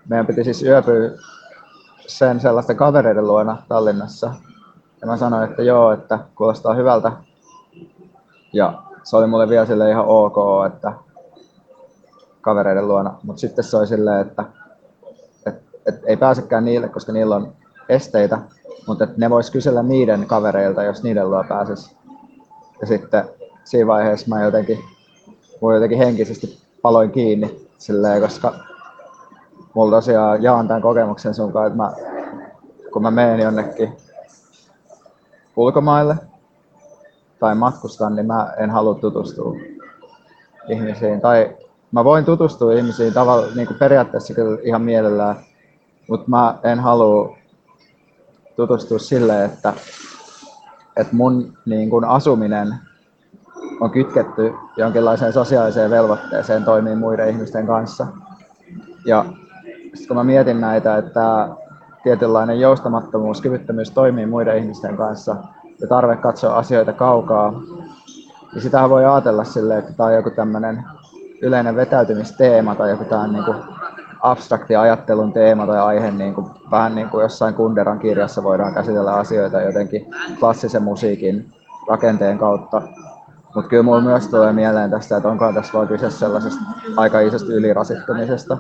meidän 0.10 0.28
piti 0.28 0.44
siis 0.44 0.64
yöpyä 0.64 1.12
sen 2.08 2.40
sellaisten 2.40 2.76
kavereiden 2.76 3.28
luona 3.28 3.64
Tallinnassa. 3.68 4.34
Ja 5.02 5.08
mä 5.08 5.18
sanoin, 5.18 5.50
että 5.50 5.64
joo, 5.64 5.92
että 5.92 6.20
kuulostaa 6.36 6.74
hyvältä. 6.74 7.12
Ja 8.54 8.84
se 9.04 9.18
oli 9.18 9.28
mulle 9.28 9.50
vielä 9.50 9.66
sille 9.66 9.90
ihan 9.90 10.06
ok, 10.08 10.36
että 10.74 10.94
kavereiden 12.42 12.88
luona. 12.88 13.20
Mutta 13.24 13.40
sitten 13.40 13.64
se 13.64 13.78
oli 13.78 13.88
silleen, 13.88 14.28
että 14.28 14.46
et 15.86 16.02
ei 16.06 16.18
pääsekään 16.18 16.66
niille, 16.66 16.90
koska 16.90 17.12
niillä 17.12 17.36
on 17.36 17.54
esteitä, 17.90 18.40
mutta 18.88 19.08
ne 19.18 19.30
vois 19.30 19.52
kysellä 19.52 19.84
niiden 19.84 20.26
kavereilta, 20.26 20.84
jos 20.84 21.04
niiden 21.04 21.30
luo 21.30 21.44
pääsis. 21.50 21.98
Ja 22.82 22.88
sitten 22.88 23.30
siinä 23.64 23.88
vaiheessa 23.88 24.28
mä 24.30 24.44
jotenkin, 24.44 24.80
mulla 25.62 25.76
jotenkin 25.76 25.98
henkisesti 25.98 26.62
paloin 26.82 27.12
kiinni 27.12 27.68
silleen, 27.78 28.22
koska 28.22 28.54
mulla 29.74 29.98
tosiaan 29.98 30.44
jaan 30.44 30.68
tämän 30.68 30.82
kokemuksen 30.82 31.34
sun 31.34 31.54
kanssa, 31.54 31.68
että 31.68 31.78
mä, 31.78 31.94
kun 32.94 33.02
mä 33.02 33.12
menen 33.12 33.40
jonnekin 33.40 33.94
ulkomaille 35.56 36.16
tai 37.40 37.56
matkustan, 37.56 38.16
niin 38.16 38.26
mä 38.26 38.54
en 38.58 38.70
halua 38.70 38.96
tutustua 38.96 39.56
ihmisiin. 40.70 41.22
Tai 41.22 41.58
mä 41.92 42.04
voin 42.04 42.26
tutustua 42.26 42.74
ihmisiin 42.74 43.14
tavalla, 43.14 43.48
niin 43.56 43.68
kuin 43.68 43.80
periaatteessa 43.80 44.34
kyllä 44.34 44.58
ihan 44.64 44.82
mielellään, 44.82 45.36
mutta 46.10 46.30
mä 46.30 46.60
en 46.64 46.80
halua 46.80 47.38
tutustua 48.56 49.00
sille, 49.00 49.46
että, 49.46 49.74
että 50.98 51.16
mun 51.16 51.58
niin 51.66 51.90
kun 51.90 52.06
asuminen 52.06 52.76
on 53.82 53.92
kytketty 53.92 54.54
jonkinlaiseen 54.78 55.34
sosiaaliseen 55.34 55.92
velvoitteeseen 55.92 56.64
toimii 56.64 56.96
muiden 56.96 57.30
ihmisten 57.30 57.68
kanssa. 57.68 58.08
Ja 59.06 59.26
sitten 59.84 60.08
kun 60.08 60.18
mä 60.18 60.24
mietin 60.24 60.62
näitä, 60.62 60.98
että 60.98 61.50
tietynlainen 62.04 62.60
joustamattomuus, 62.60 63.42
kyvyttömyys 63.42 63.92
toimii 63.92 64.26
muiden 64.26 64.58
ihmisten 64.58 64.98
kanssa 64.98 65.36
ja 65.82 65.88
tarve 65.88 66.16
katsoa 66.16 66.58
asioita 66.58 66.94
kaukaa, 66.94 67.54
niin 68.54 68.62
sitä 68.62 68.90
voi 68.90 69.06
ajatella 69.06 69.44
silleen, 69.44 69.80
että 69.80 69.94
tämä 69.94 70.08
on 70.08 70.16
joku 70.16 70.30
tämmöinen 70.30 70.84
yleinen 71.42 71.76
vetäytymisteema 71.76 72.76
tai 72.76 72.90
joku 72.90 73.04
tämä 73.04 73.28
niin 73.28 73.44
abstrakti 74.22 74.76
ajattelun 74.76 75.34
teema 75.34 75.68
tai 75.68 75.80
aihe, 75.80 76.12
niin 76.12 76.34
kuin, 76.34 76.48
vähän 76.72 76.96
niin 76.96 77.10
kuin 77.10 77.22
jossain 77.22 77.54
Kunderan 77.54 78.00
kirjassa 78.00 78.44
voidaan 78.44 78.74
käsitellä 78.74 79.14
asioita 79.14 79.62
jotenkin 79.62 80.08
klassisen 80.40 80.84
musiikin 80.84 81.52
rakenteen 81.88 82.38
kautta. 82.38 82.82
Mutta 83.56 83.70
kyllä 83.70 83.84
minulla 83.84 84.02
myös 84.02 84.28
tulee 84.28 84.54
mieleen 84.54 84.92
tästä, 84.92 85.18
että 85.18 85.30
onko 85.30 85.54
tässä 85.54 85.74
vaan 85.74 85.88
kyse 85.88 86.10
sellaisesta 86.10 86.62
aika 86.98 87.20
isosta 87.20 87.54
ylirasittumisesta, 87.54 88.58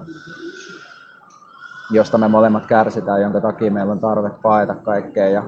josta 1.91 2.17
me 2.17 2.27
molemmat 2.27 2.65
kärsitään, 2.65 3.21
jonka 3.21 3.41
takia 3.41 3.71
meillä 3.71 3.91
on 3.91 3.99
tarve 3.99 4.29
paeta 4.41 4.75
kaikkea 4.75 5.29
ja 5.29 5.43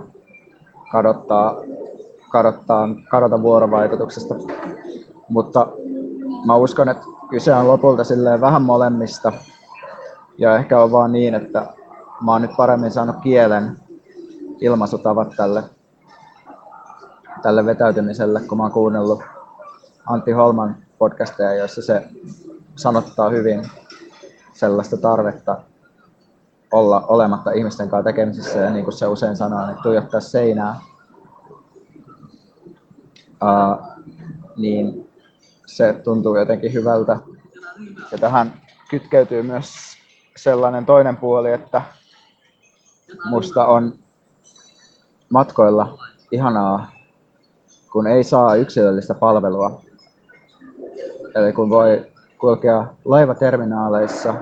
kadottaa, 0.92 1.56
kadottaa, 2.30 2.90
kadota 3.10 3.42
vuorovaikutuksesta. 3.42 4.36
Mutta 5.30 5.68
mä 6.46 6.56
uskon, 6.56 6.90
että 6.90 7.04
kyse 7.30 7.54
on 7.54 7.68
lopulta 7.68 8.04
silleen 8.04 8.42
vähän 8.42 8.62
molemmista. 8.62 9.32
Ja 10.38 10.56
ehkä 10.56 10.82
on 10.82 10.92
vaan 10.92 11.12
niin, 11.12 11.36
että 11.36 11.74
mä 12.26 12.32
oon 12.32 12.42
nyt 12.42 12.52
paremmin 12.58 12.92
saanut 12.92 13.16
kielen 13.24 13.78
ilmaisutavat 14.62 15.28
tälle, 15.38 15.64
tälle 17.42 17.66
vetäytymiselle, 17.66 18.42
kun 18.42 18.58
mä 18.58 18.64
oon 18.64 18.72
kuunnellut 18.72 19.24
Antti 20.06 20.32
Holman 20.32 20.76
podcasteja, 20.98 21.54
joissa 21.54 21.82
se 21.82 22.08
sanottaa 22.76 23.30
hyvin 23.30 23.72
sellaista 24.54 24.98
tarvetta 24.98 25.62
olla 26.72 27.06
olematta 27.08 27.52
ihmisten 27.52 27.90
kanssa 27.90 28.04
tekemisissä 28.04 28.60
ja 28.60 28.70
niin 28.70 28.86
kuin 28.86 28.98
se 28.98 29.08
usein 29.08 29.38
sanoo, 29.38 29.68
niin 29.68 29.78
tuijottaa 29.84 30.20
seinää. 30.20 30.80
Uh, 33.44 33.88
niin 34.58 35.10
se 35.66 35.94
tuntuu 35.94 36.38
jotenkin 36.38 36.74
hyvältä. 36.74 37.20
Ja 38.12 38.18
tähän 38.18 38.54
kytkeytyy 38.90 39.44
myös 39.44 39.74
sellainen 40.38 40.86
toinen 40.86 41.18
puoli, 41.18 41.52
että 41.52 41.82
musta 43.30 43.66
on 43.66 43.94
matkoilla 45.30 45.98
ihanaa, 46.32 46.92
kun 47.92 48.08
ei 48.08 48.24
saa 48.24 48.56
yksilöllistä 48.56 49.14
palvelua. 49.14 49.83
Eli 51.36 51.54
kun 51.54 51.70
voi 51.70 52.12
kulkea 52.38 52.86
laivaterminaaleissa, 53.06 54.34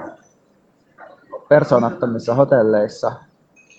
persoonattomissa 1.49 2.36
hotelleissa, 2.36 3.12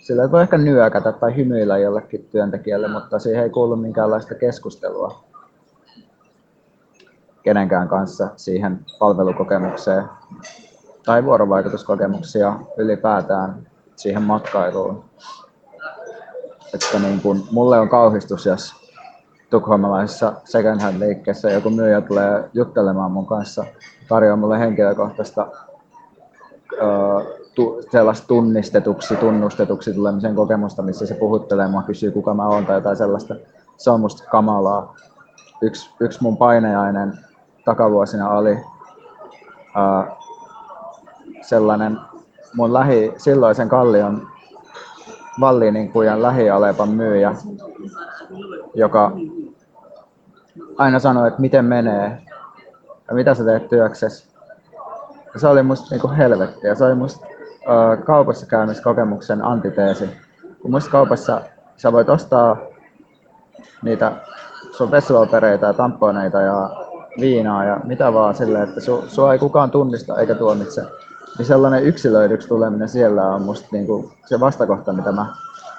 sillä 0.03 0.31
voi 0.33 0.43
ehkä 0.43 0.59
nyökätä 0.59 1.13
tai 1.13 1.37
hymyillä 1.37 1.79
jollekin 1.79 2.29
työntekijälle, 2.31 2.89
mutta 2.89 3.19
siihen 3.19 3.43
ei 3.43 3.51
kuulu 3.51 3.77
minkäänlaista 3.77 4.35
keskustelua 4.35 5.25
kenenkään 7.43 7.89
kanssa 7.89 8.29
siihen 8.37 8.81
palvelukokemukseen 8.99 10.05
tai 11.05 11.25
vuorovaikutuskokemuksia 11.25 12.61
ylipäätään 12.77 13.67
siihen 13.97 14.23
matkailuun. 14.23 15.05
Että 16.75 16.99
niin 16.99 17.21
kun, 17.21 17.45
mulle 17.51 17.81
on 17.81 17.89
kauhistus, 17.89 18.47
jos 18.47 18.82
tukholmalaisessa 19.53 20.33
second 20.45 20.81
hand 20.81 21.01
liikkeessä 21.01 21.51
joku 21.51 21.71
myyjä 21.71 22.01
tulee 22.01 22.51
juttelemaan 22.53 23.13
mun 23.13 23.27
kanssa, 23.27 23.65
tarjoaa 24.09 24.37
mulle 24.37 24.59
henkilökohtaista 24.59 25.47
tu, 27.55 27.81
sellaista 27.91 28.27
tunnistetuksi, 28.27 29.17
tunnustetuksi 29.17 29.95
tulemisen 29.95 30.35
kokemusta, 30.35 30.83
missä 30.83 31.07
se 31.07 31.15
puhuttelee 31.15 31.69
mua, 31.69 31.83
kysyy 31.83 32.11
kuka 32.11 32.35
mä 32.35 32.47
oon 32.47 32.67
tai 32.67 32.77
jotain 32.77 32.97
sellaista. 32.97 33.35
Se 33.77 33.91
on 33.91 34.01
musta 34.01 34.25
kamalaa. 34.31 34.95
Yksi, 35.63 35.91
yksi 36.01 36.23
mun 36.23 36.37
paineainen 36.37 37.13
takavuosina 37.65 38.31
oli 38.31 38.53
uh, 38.53 40.17
sellainen 41.43 41.99
mun 42.55 42.73
lähi, 42.73 43.13
silloisen 43.17 43.69
Kallion 43.69 44.29
Valliinin 45.41 45.93
kujan 45.93 46.23
lähialepan 46.23 46.89
myyjä, 46.89 47.35
joka 48.75 49.13
aina 50.79 50.99
sanoi, 50.99 51.29
että 51.29 51.41
miten 51.41 51.65
menee 51.65 52.23
ja 53.09 53.15
mitä 53.15 53.35
sä 53.35 53.45
teet 53.45 53.69
työksessä. 53.69 54.27
Ja 55.35 55.41
se 55.41 55.47
oli 55.47 55.63
musta 55.63 55.87
niinku 55.91 56.11
helvetti 56.17 56.67
ja 56.67 56.75
se 56.75 56.85
oli 56.85 56.95
musta 56.95 57.27
uh, 57.27 58.05
kaupassa 58.05 58.47
käymiskokemuksen 58.47 59.45
antiteesi. 59.45 60.11
Kun 60.63 60.71
musta 60.71 60.91
kaupassa 60.91 61.41
sä 61.77 61.93
voit 61.93 62.09
ostaa 62.09 62.57
niitä 63.83 64.13
sun 64.71 64.91
vessuopereita 64.91 65.67
ja 65.67 65.73
tamponeita 65.73 66.41
ja 66.41 66.71
viinaa 67.21 67.65
ja 67.65 67.81
mitä 67.85 68.13
vaan 68.13 68.35
silleen, 68.35 68.69
että 68.69 68.81
su, 68.81 69.05
sua 69.09 69.33
ei 69.33 69.39
kukaan 69.39 69.71
tunnista 69.71 70.19
eikä 70.19 70.35
tuomitse. 70.35 70.83
Niin 71.39 71.47
sellainen 71.47 71.83
yksilöidyksi 71.83 72.49
tuleminen 72.49 72.89
siellä 72.89 73.29
on 73.29 73.43
musta 73.43 73.69
niinku 73.73 74.13
se 74.27 74.41
vastakohta, 74.41 74.93
mitä 74.93 75.13
mä 75.13 75.27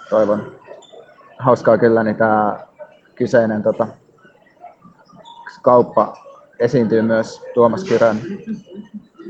toivon. 0.10 0.52
Hauskaa 1.38 1.78
kyllä, 1.78 2.04
niin 2.04 2.16
tämä 2.16 2.60
kyseinen 3.16 3.64
tota, 3.64 3.88
kauppa 5.64 6.14
esiintyy 6.60 7.02
myös 7.02 7.42
Tuomas 7.54 7.84
Kyrön, 7.84 8.18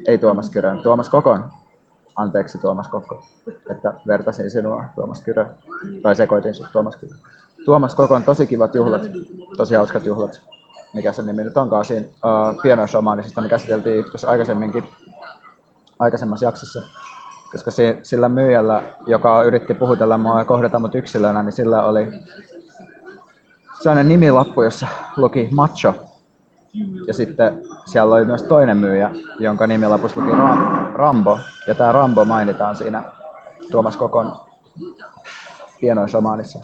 ei 0.08 0.18
Tuomas 0.18 0.50
Kyrön, 0.50 0.84
Tuomas 0.84 1.10
Kokon, 1.10 1.52
anteeksi 2.16 2.58
Tuomas 2.58 2.88
Kokko, 2.88 3.24
että 3.70 3.94
vertasin 4.08 4.52
sinua 4.52 4.86
Tuomas 4.96 5.22
Kyrö, 5.22 5.46
tai 6.02 6.16
sekoitin 6.16 6.54
sinut 6.54 6.72
Tuomas 6.72 6.96
Kyrö. 6.96 7.16
Tuomas 7.66 7.96
Kokon 7.96 8.24
tosi 8.24 8.48
kivat 8.48 8.76
juhlat, 8.76 9.02
tosi 9.58 9.76
hauskat 9.76 10.06
juhlat 10.06 10.42
mikä 10.94 11.12
se 11.14 11.22
nimi 11.22 11.44
nyt 11.44 11.58
onkaan 11.58 11.86
siinä 11.86 12.08
uh, 12.08 12.62
pienoisromaanista, 12.62 13.42
me 13.42 13.50
käsiteltiin 13.50 14.04
tuossa 14.06 14.30
aikaisemminkin, 14.30 14.84
aikaisemmassa 16.00 16.46
jaksossa. 16.46 16.82
Koska 17.52 17.72
se, 17.72 18.00
sillä 18.04 18.30
myyjällä, 18.30 18.84
joka 19.08 19.44
yritti 19.44 19.74
puhutella 19.74 20.18
mua 20.18 20.40
ja 20.40 20.46
kohdata 20.46 20.80
mut 20.80 20.96
yksilönä, 20.96 21.44
niin 21.44 21.52
sillä 21.54 21.84
oli 21.84 22.08
sellainen 23.78 24.08
nimilappu, 24.08 24.64
jossa 24.64 24.88
luki 25.18 25.50
macho. 25.52 25.94
Ja 27.08 27.14
sitten 27.14 27.62
siellä 27.86 28.16
oli 28.16 28.26
myös 28.26 28.44
toinen 28.44 28.78
myyjä, 28.78 29.12
jonka 29.40 29.68
nimilapussa 29.68 30.22
luki 30.22 30.32
Rambo. 30.94 31.40
Ja 31.68 31.76
tämä 31.76 31.92
Rambo 31.92 32.26
mainitaan 32.26 32.76
siinä 32.76 33.04
Tuomas 33.72 33.98
Kokon 33.98 34.36
pienoisromaanissa. 35.82 36.60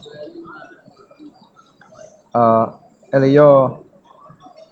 Uh, 2.36 2.80
eli 3.14 3.34
joo, 3.34 3.86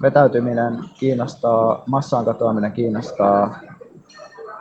vetäytyminen 0.01 0.79
kiinnostaa, 0.99 1.83
massaan 1.87 2.25
katoaminen 2.25 2.71
kiinnostaa, 2.71 3.59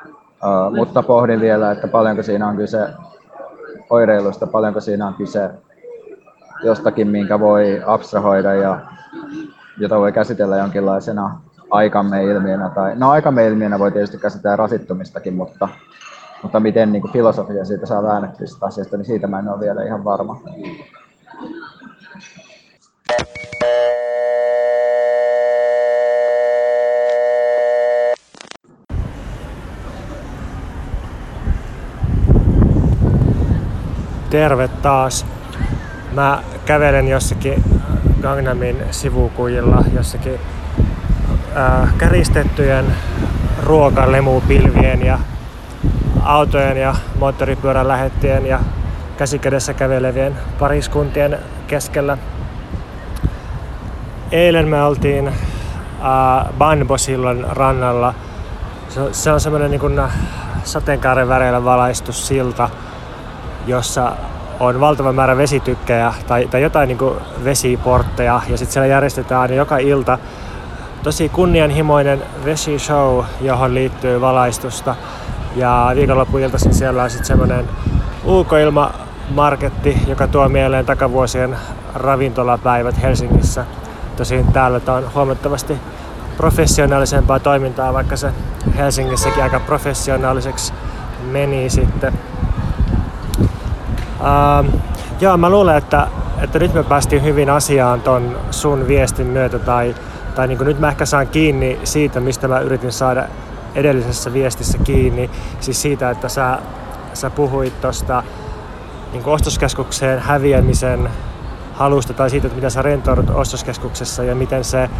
uh, 0.06 0.76
mutta 0.76 1.02
pohdin 1.02 1.40
vielä, 1.40 1.70
että 1.70 1.88
paljonko 1.88 2.22
siinä 2.22 2.48
on 2.48 2.56
kyse 2.56 2.88
oireilusta, 3.90 4.46
paljonko 4.46 4.80
siinä 4.80 5.06
on 5.06 5.14
kyse 5.14 5.50
jostakin, 6.64 7.08
minkä 7.08 7.40
voi 7.40 7.82
abstrahoida 7.86 8.54
ja 8.54 8.80
jota 9.78 9.98
voi 9.98 10.12
käsitellä 10.12 10.56
jonkinlaisena 10.56 11.40
aikamme 11.70 12.24
ilmiönä. 12.24 12.70
Tai, 12.70 12.96
no 12.96 13.10
aikamme 13.10 13.46
ilmiönä 13.46 13.78
voi 13.78 13.92
tietysti 13.92 14.18
käsitellä 14.18 14.56
rasittumistakin, 14.56 15.34
mutta, 15.34 15.68
mutta 16.42 16.60
miten 16.60 16.92
niin 16.92 17.02
kuin 17.02 17.12
filosofia 17.12 17.64
siitä 17.64 17.86
saa 17.86 18.02
väännettyä 18.02 18.46
asiasta, 18.60 18.96
niin 18.96 19.04
siitä 19.04 19.26
mä 19.26 19.38
en 19.38 19.48
ole 19.48 19.60
vielä 19.60 19.82
ihan 19.82 20.04
varma. 20.04 20.40
Terve 34.30 34.68
taas. 34.82 35.26
Mä 36.12 36.42
kävelen 36.66 37.08
jossakin 37.08 37.75
Gangnamin 38.22 38.82
sivukujilla, 38.90 39.84
jossakin 39.94 40.40
äh, 41.56 41.94
käristettyjen 41.98 42.84
ruokalemupilvien 43.62 45.06
ja 45.06 45.18
autojen 46.22 46.76
ja 46.76 46.94
moottoripyörän 47.18 47.88
lähettien 47.88 48.46
ja 48.46 48.60
käsikädessä 49.16 49.74
kävelevien 49.74 50.36
pariskuntien 50.58 51.38
keskellä. 51.66 52.18
Eilen 54.32 54.68
me 54.68 54.82
oltiin 54.82 55.28
äh, 55.28 55.34
Banbosillan 56.58 57.46
rannalla. 57.50 58.14
Se, 58.88 59.00
se 59.12 59.32
on 59.32 59.40
semmoinen 59.40 59.70
niin 59.70 60.00
sateenkaaren 60.64 61.28
väreillä 61.28 61.64
valaistu 61.64 62.12
silta, 62.12 62.68
jossa 63.66 64.12
on 64.60 64.80
valtava 64.80 65.12
määrä 65.12 65.36
vesitykkejä 65.36 66.14
tai, 66.26 66.48
tai 66.50 66.62
jotain 66.62 66.88
niin 66.88 67.12
vesiportteja 67.44 68.40
ja 68.48 68.56
sitten 68.58 68.72
siellä 68.72 68.86
järjestetään 68.86 69.54
joka 69.54 69.78
ilta 69.78 70.18
tosi 71.02 71.28
kunnianhimoinen 71.28 72.22
vesishow, 72.44 73.24
johon 73.40 73.74
liittyy 73.74 74.20
valaistusta. 74.20 74.94
Ja 75.56 75.92
viikonloppuiltaisin 75.94 76.74
siellä 76.74 77.02
on 77.02 77.10
sitten 77.10 77.26
semmoinen 77.26 77.68
ulkoilmamarketti, 78.24 80.02
joka 80.06 80.28
tuo 80.28 80.48
mieleen 80.48 80.86
takavuosien 80.86 81.56
ravintolapäivät 81.94 83.02
Helsingissä. 83.02 83.64
Tosin 84.16 84.52
täällä 84.52 84.80
on 84.86 85.10
huomattavasti 85.14 85.78
professionaalisempaa 86.36 87.40
toimintaa, 87.40 87.92
vaikka 87.92 88.16
se 88.16 88.32
Helsingissäkin 88.76 89.42
aika 89.42 89.60
professionaaliseksi 89.60 90.72
meni 91.30 91.70
sitten. 91.70 92.12
Ähm, 94.20 94.76
joo, 95.20 95.36
mä 95.36 95.50
luulen, 95.50 95.76
että, 95.76 96.06
että 96.40 96.58
nyt 96.58 96.74
me 96.74 96.82
päästiin 96.82 97.24
hyvin 97.24 97.50
asiaan 97.50 98.00
ton 98.00 98.36
sun 98.50 98.88
viestin 98.88 99.26
myötä, 99.26 99.58
tai, 99.58 99.94
tai 100.34 100.48
niin 100.48 100.58
nyt 100.64 100.80
mä 100.80 100.88
ehkä 100.88 101.06
saan 101.06 101.26
kiinni 101.26 101.80
siitä, 101.84 102.20
mistä 102.20 102.48
mä 102.48 102.60
yritin 102.60 102.92
saada 102.92 103.24
edellisessä 103.74 104.32
viestissä 104.32 104.78
kiinni, 104.78 105.30
siis 105.60 105.82
siitä, 105.82 106.10
että 106.10 106.28
sä, 106.28 106.58
sä 107.14 107.30
puhuit 107.30 107.80
tuosta 107.80 108.22
niin 109.12 109.26
ostoskeskukseen 109.26 110.18
häviämisen 110.18 111.10
halusta 111.74 112.12
tai 112.12 112.30
siitä, 112.30 112.46
että 112.46 112.56
mitä 112.56 112.70
sä 112.70 112.82
rentoudut 112.82 113.30
ostoskeskuksessa 113.30 114.24
ja 114.24 114.34
miten 114.34 114.64
se 114.64 114.90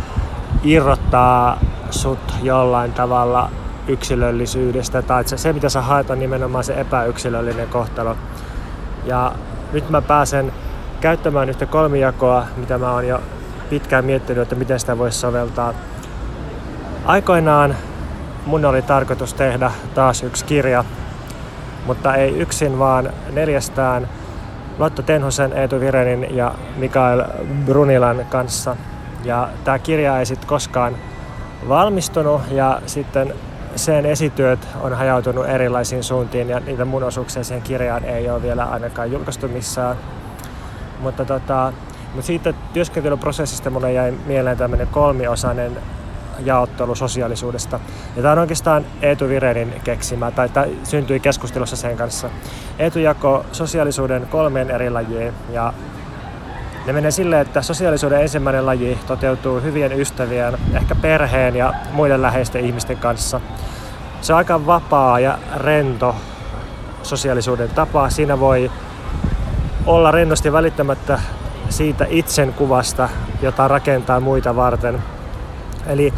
irrottaa 0.65 1.59
sut 1.91 2.35
jollain 2.43 2.93
tavalla 2.93 3.51
yksilöllisyydestä 3.89 5.03
tai 5.03 5.21
että 5.21 5.37
se, 5.37 5.53
mitä 5.53 5.69
sä 5.69 5.81
haet 5.81 6.11
on 6.11 6.19
nimenomaan 6.19 6.65
se 6.65 6.81
epäyksilöllinen 6.81 7.69
kohtalo. 7.69 8.17
Ja 9.07 9.33
nyt 9.73 9.91
mä 9.91 10.03
pääsen 10.03 10.53
käyttämään 11.01 11.49
yhtä 11.49 11.67
kolmijakoa, 11.67 12.47
mitä 12.57 12.79
mä 12.79 12.93
oon 12.93 13.09
jo 13.09 13.21
pitkään 13.71 14.05
miettinyt, 14.05 14.43
että 14.43 14.55
miten 14.55 14.81
sitä 14.81 14.99
voisi 14.99 15.19
soveltaa. 15.19 15.75
Aikoinaan 17.05 17.77
mun 18.47 18.65
oli 18.65 18.83
tarkoitus 18.83 19.35
tehdä 19.35 19.71
taas 19.95 20.23
yksi 20.23 20.45
kirja, 20.45 20.85
mutta 21.87 22.15
ei 22.15 22.39
yksin, 22.39 22.79
vaan 22.79 23.11
neljästään 23.33 24.09
Lotta 24.79 25.03
Tenhosen, 25.03 25.53
Eetu 25.53 25.81
Virenin 25.81 26.37
ja 26.37 26.55
Mikael 26.77 27.25
Brunilan 27.65 28.27
kanssa. 28.31 28.77
Ja 29.25 29.49
tämä 29.65 29.79
kirja 29.79 30.19
ei 30.19 30.27
sitten 30.27 30.49
koskaan 30.49 30.97
valmistunut 31.69 32.43
ja 32.51 32.81
sitten 32.87 33.35
sen 33.77 34.07
esityöt 34.07 34.69
on 34.81 34.95
hajautunut 34.95 35.47
erilaisiin 35.47 36.05
suuntiin 36.05 36.49
ja 36.49 36.61
niitä 36.61 36.85
mun 36.85 37.03
osuuksia 37.03 37.45
siihen 37.45 37.63
kirjaan 37.63 38.05
ei 38.05 38.31
ole 38.31 38.43
vielä 38.43 38.65
ainakaan 38.65 39.13
julkaistu 39.13 39.49
missään. 39.49 39.97
Mutta, 41.01 41.25
tota, 41.25 41.73
mutta 42.13 42.27
siitä 42.27 42.55
työskentelyprosessista 42.73 43.71
mulle 43.71 43.93
jäi 43.93 44.15
mieleen 44.27 44.59
tämmöinen 44.59 44.89
kolmiosainen 44.89 45.79
jaottelu 46.45 46.95
sosiaalisuudesta. 46.95 47.81
Ja 48.17 48.23
tämä 48.23 48.33
on 48.33 48.39
oikeastaan 48.39 48.85
Eetu 49.03 49.29
Virenin 49.29 49.75
keksimä, 49.85 50.31
tai 50.31 50.49
tämä 50.49 50.67
syntyi 50.85 51.21
keskustelussa 51.21 51.77
sen 51.77 51.97
kanssa. 51.97 52.31
Eetu 52.79 52.99
jako 52.99 53.45
sosiaalisuuden 53.53 54.27
kolmeen 54.27 54.71
eri 54.71 54.91
lajiin, 54.91 55.33
ja 55.53 55.73
ne 56.87 56.93
menee 56.93 57.11
silleen, 57.11 57.43
että 57.43 57.63
sosiaalisuuden 57.63 58.23
ensimmäinen 58.23 58.67
laji 58.67 58.99
toteutuu 59.07 59.61
hyvien 59.61 60.01
ystävien, 60.01 60.59
ehkä 60.75 60.95
perheen 60.95 61.57
ja 61.57 61.75
muiden 61.93 62.23
läheisten 62.23 62.65
ihmisten 62.65 62.97
kanssa. 62.97 63.41
Se 64.27 64.33
on 64.33 64.39
aika 64.39 64.67
vapaa 64.67 65.21
ja 65.21 65.39
rento 65.57 66.15
sosiaalisuuden 67.03 67.69
tapa. 67.69 68.11
Siinä 68.11 68.41
voi 68.41 68.71
olla 69.87 70.11
rennosti 70.11 70.53
välittämättä 70.53 71.21
siitä 71.69 72.07
itsen 72.09 72.53
kuvasta, 72.53 73.09
jota 73.43 73.69
rakentaa 73.69 74.21
muita 74.21 74.57
varten. 74.57 75.03
Eli 75.87 76.15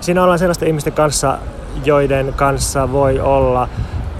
siinä 0.00 0.22
ollaan 0.22 0.38
sellaisten 0.38 0.68
ihmisten 0.68 0.92
kanssa, 0.92 1.38
joiden 1.84 2.34
kanssa 2.36 2.92
voi 2.92 3.20
olla 3.20 3.68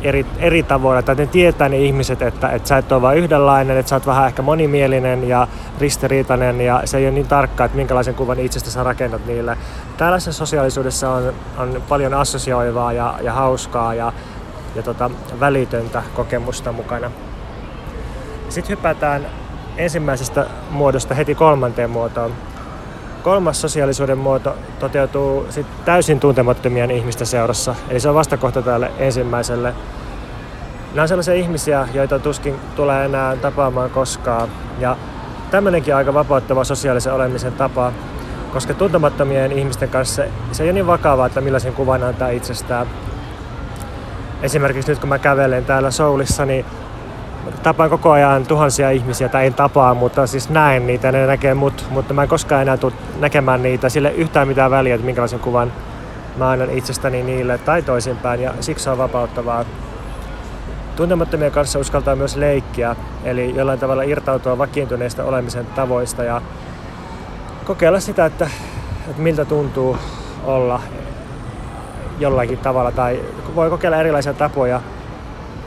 eri, 0.04 0.26
eri 0.38 0.62
tavoilla, 0.62 0.98
että 0.98 1.14
ne 1.14 1.26
tietää 1.26 1.68
ne 1.68 1.78
ihmiset, 1.78 2.22
että, 2.22 2.48
että 2.48 2.68
sä 2.68 2.78
et 2.78 2.92
ole 2.92 3.02
vain 3.02 3.18
yhdenlainen, 3.18 3.76
että 3.76 3.90
sä 3.90 3.96
oot 3.96 4.06
vähän 4.06 4.26
ehkä 4.26 4.42
monimielinen 4.42 5.28
ja 5.28 5.48
ristiriitainen 5.80 6.60
ja 6.60 6.82
se 6.84 6.98
ei 6.98 7.04
ole 7.04 7.14
niin 7.14 7.28
tarkka, 7.28 7.64
että 7.64 7.76
minkälaisen 7.76 8.14
kuvan 8.14 8.38
itsestä 8.38 8.70
sä 8.70 8.82
rakennat 8.82 9.26
niille. 9.26 9.56
Tällaisessa 9.96 10.38
sosiaalisuudessa 10.38 11.10
on, 11.10 11.34
on 11.58 11.82
paljon 11.88 12.14
assosioivaa 12.14 12.92
ja, 12.92 13.14
ja 13.22 13.32
hauskaa 13.32 13.94
ja, 13.94 14.12
ja 14.74 14.82
tota, 14.82 15.10
välitöntä 15.40 16.02
kokemusta 16.14 16.72
mukana. 16.72 17.10
Sitten 18.48 18.76
hypätään 18.76 19.26
ensimmäisestä 19.76 20.46
muodosta 20.70 21.14
heti 21.14 21.34
kolmanteen 21.34 21.90
muotoon. 21.90 22.32
Kolmas 23.24 23.60
sosiaalisuuden 23.60 24.18
muoto 24.18 24.56
toteutuu 24.78 25.46
sit 25.50 25.66
täysin 25.84 26.20
tuntemattomien 26.20 26.90
ihmisten 26.90 27.26
seurassa, 27.26 27.74
eli 27.88 28.00
se 28.00 28.08
on 28.08 28.14
vastakohta 28.14 28.62
tälle 28.62 28.90
ensimmäiselle. 28.98 29.74
Nämä 30.94 31.02
on 31.02 31.08
sellaisia 31.08 31.34
ihmisiä, 31.34 31.88
joita 31.94 32.18
tuskin 32.18 32.54
tulee 32.76 33.04
enää 33.04 33.36
tapaamaan 33.36 33.90
koskaan. 33.90 34.48
Ja 34.78 34.96
tämmöinenkin 35.50 35.94
aika 35.94 36.14
vapauttava 36.14 36.64
sosiaalisen 36.64 37.12
olemisen 37.12 37.52
tapa, 37.52 37.92
koska 38.52 38.74
tuntemattomien 38.74 39.52
ihmisten 39.52 39.88
kanssa 39.88 40.22
se 40.52 40.62
ei 40.62 40.66
ole 40.66 40.72
niin 40.72 40.86
vakavaa, 40.86 41.26
että 41.26 41.40
millaisen 41.40 41.74
kuvan 41.74 42.02
antaa 42.02 42.28
itsestään. 42.28 42.86
Esimerkiksi 44.42 44.92
nyt 44.92 44.98
kun 44.98 45.08
mä 45.08 45.18
kävelen 45.18 45.64
täällä 45.64 45.90
Soulissa, 45.90 46.46
niin 46.46 46.64
tapaan 47.62 47.90
koko 47.90 48.10
ajan 48.10 48.46
tuhansia 48.46 48.90
ihmisiä, 48.90 49.28
tai 49.28 49.46
en 49.46 49.54
tapaa, 49.54 49.94
mutta 49.94 50.26
siis 50.26 50.50
näen 50.50 50.86
niitä, 50.86 51.12
ne 51.12 51.26
näkee 51.26 51.54
mut, 51.54 51.86
mutta 51.90 52.14
mä 52.14 52.22
en 52.22 52.28
koskaan 52.28 52.62
enää 52.62 52.76
tule 52.76 52.92
näkemään 53.20 53.62
niitä, 53.62 53.88
sille 53.88 54.12
yhtään 54.12 54.48
mitään 54.48 54.70
väliä, 54.70 54.94
että 54.94 55.04
minkälaisen 55.04 55.40
kuvan 55.40 55.72
mä 56.36 56.50
annan 56.50 56.70
itsestäni 56.70 57.22
niille 57.22 57.58
tai 57.58 57.82
toisinpäin, 57.82 58.42
ja 58.42 58.54
siksi 58.60 58.90
on 58.90 58.98
vapauttavaa. 58.98 59.64
Tuntemattomien 60.96 61.52
kanssa 61.52 61.78
uskaltaa 61.78 62.16
myös 62.16 62.36
leikkiä, 62.36 62.96
eli 63.24 63.54
jollain 63.56 63.78
tavalla 63.78 64.02
irtautua 64.02 64.58
vakiintuneista 64.58 65.24
olemisen 65.24 65.66
tavoista 65.66 66.24
ja 66.24 66.42
kokeilla 67.64 68.00
sitä, 68.00 68.26
että, 68.26 68.50
että 69.08 69.22
miltä 69.22 69.44
tuntuu 69.44 69.96
olla 70.44 70.80
jollakin 72.18 72.58
tavalla, 72.58 72.92
tai 72.92 73.20
voi 73.54 73.70
kokeilla 73.70 74.00
erilaisia 74.00 74.34
tapoja 74.34 74.80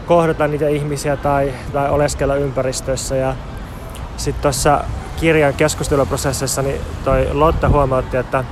kohdata 0.07 0.47
niitä 0.47 0.67
ihmisiä 0.67 1.17
tai, 1.17 1.53
tai 1.73 1.89
oleskella 1.89 2.35
ympäristössä. 2.35 3.15
Ja 3.15 3.35
sitten 4.17 4.41
tuossa 4.41 4.83
kirjan 5.19 5.53
keskusteluprosessissa 5.53 6.61
niin 6.61 6.81
toi 7.03 7.27
Lotta 7.31 7.69
huomautti, 7.69 8.17
että 8.17 8.43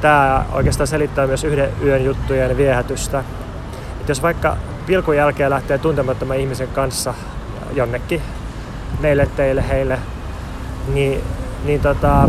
tämä 0.00 0.44
oikeastaan 0.52 0.86
selittää 0.86 1.26
myös 1.26 1.44
yhden 1.44 1.70
yön 1.82 2.04
juttujen 2.04 2.56
viehätystä. 2.56 3.24
Et 4.00 4.08
jos 4.08 4.22
vaikka 4.22 4.56
pilkun 4.86 5.16
jälkeen 5.16 5.50
lähtee 5.50 5.78
tuntemattoman 5.78 6.36
ihmisen 6.36 6.68
kanssa 6.68 7.14
jonnekin, 7.72 8.22
meille, 9.00 9.28
teille, 9.36 9.68
heille, 9.68 9.98
niin, 10.94 11.20
niin 11.64 11.80
tota, 11.80 12.28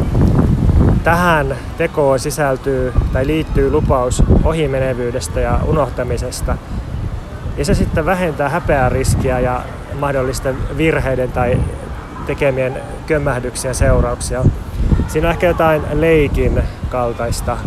tähän 1.03 1.55
tekoon 1.77 2.19
sisältyy 2.19 2.93
tai 3.13 3.27
liittyy 3.27 3.71
lupaus 3.71 4.23
ohimenevyydestä 4.43 5.39
ja 5.39 5.59
unohtamisesta– 5.67 6.57
ja 7.57 7.65
se 7.65 7.73
sitten 7.73 8.05
vähentää 8.05 8.49
häpeän 8.49 8.91
riskiä 8.91 9.39
ja 9.39 9.61
mahdollisten 9.99 10.55
virheiden 10.77 11.31
tai 11.31 11.59
tekemien 12.25 12.81
kömmähdyksien 13.07 13.75
seurauksia. 13.75 14.43
Siinä 15.07 15.27
on 15.27 15.31
ehkä 15.33 15.47
jotain 15.47 15.81
leikin 15.93 16.63
kaltaista. 16.89 17.57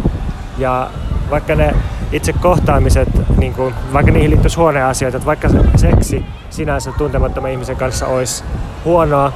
Ja 0.58 0.90
vaikka 1.30 1.54
ne 1.54 1.74
itse 2.12 2.32
kohtaamiset, 2.32 3.08
niin 3.36 3.54
kuin, 3.54 3.74
vaikka 3.92 4.12
niihin 4.12 4.30
liittyisi 4.30 4.56
huonoja 4.56 4.88
asioita, 4.88 5.16
että 5.16 5.26
vaikka 5.26 5.48
seksi 5.76 6.24
sinänsä 6.50 6.92
tuntemattoman 6.98 7.50
ihmisen 7.50 7.76
kanssa 7.76 8.06
olisi 8.06 8.44
huonoa, 8.84 9.32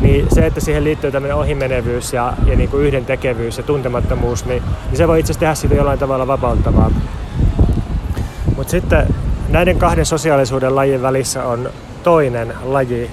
niin 0.00 0.26
se, 0.32 0.46
että 0.46 0.60
siihen 0.60 0.84
liittyy 0.84 1.12
tämmöinen 1.12 1.36
ohimenevyys 1.36 2.12
ja, 2.12 2.32
ja 2.46 2.56
niin 2.56 2.70
kuin 2.70 2.86
yhdentekevyys 2.86 3.56
ja 3.56 3.62
tuntemattomuus, 3.62 4.44
niin, 4.44 4.62
niin 4.86 4.96
se 4.96 5.08
voi 5.08 5.20
itse 5.20 5.30
asiassa 5.30 5.40
tehdä 5.40 5.54
siitä 5.54 5.74
jollain 5.74 5.98
tavalla 5.98 6.26
vapauttavaa. 6.26 6.90
Mutta 8.56 8.70
sitten 8.70 9.14
näiden 9.48 9.78
kahden 9.78 10.06
sosiaalisuuden 10.06 10.76
lajin 10.76 11.02
välissä 11.02 11.44
on 11.44 11.70
toinen 12.02 12.54
laji. 12.62 13.10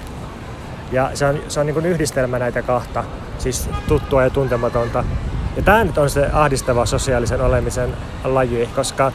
Ja 0.92 1.10
se 1.14 1.26
on, 1.26 1.38
se 1.48 1.60
on 1.60 1.66
niin 1.66 1.86
yhdistelmä 1.86 2.38
näitä 2.38 2.62
kahta, 2.62 3.04
siis 3.38 3.70
tuttua 3.88 4.22
ja 4.22 4.30
tuntematonta. 4.30 5.04
Ja 5.56 5.62
tämä 5.62 5.84
nyt 5.84 5.98
on 5.98 6.10
se 6.10 6.30
ahdistava 6.32 6.86
sosiaalisen 6.86 7.40
olemisen 7.40 7.90
laji, 8.24 8.68
koska 8.76 9.12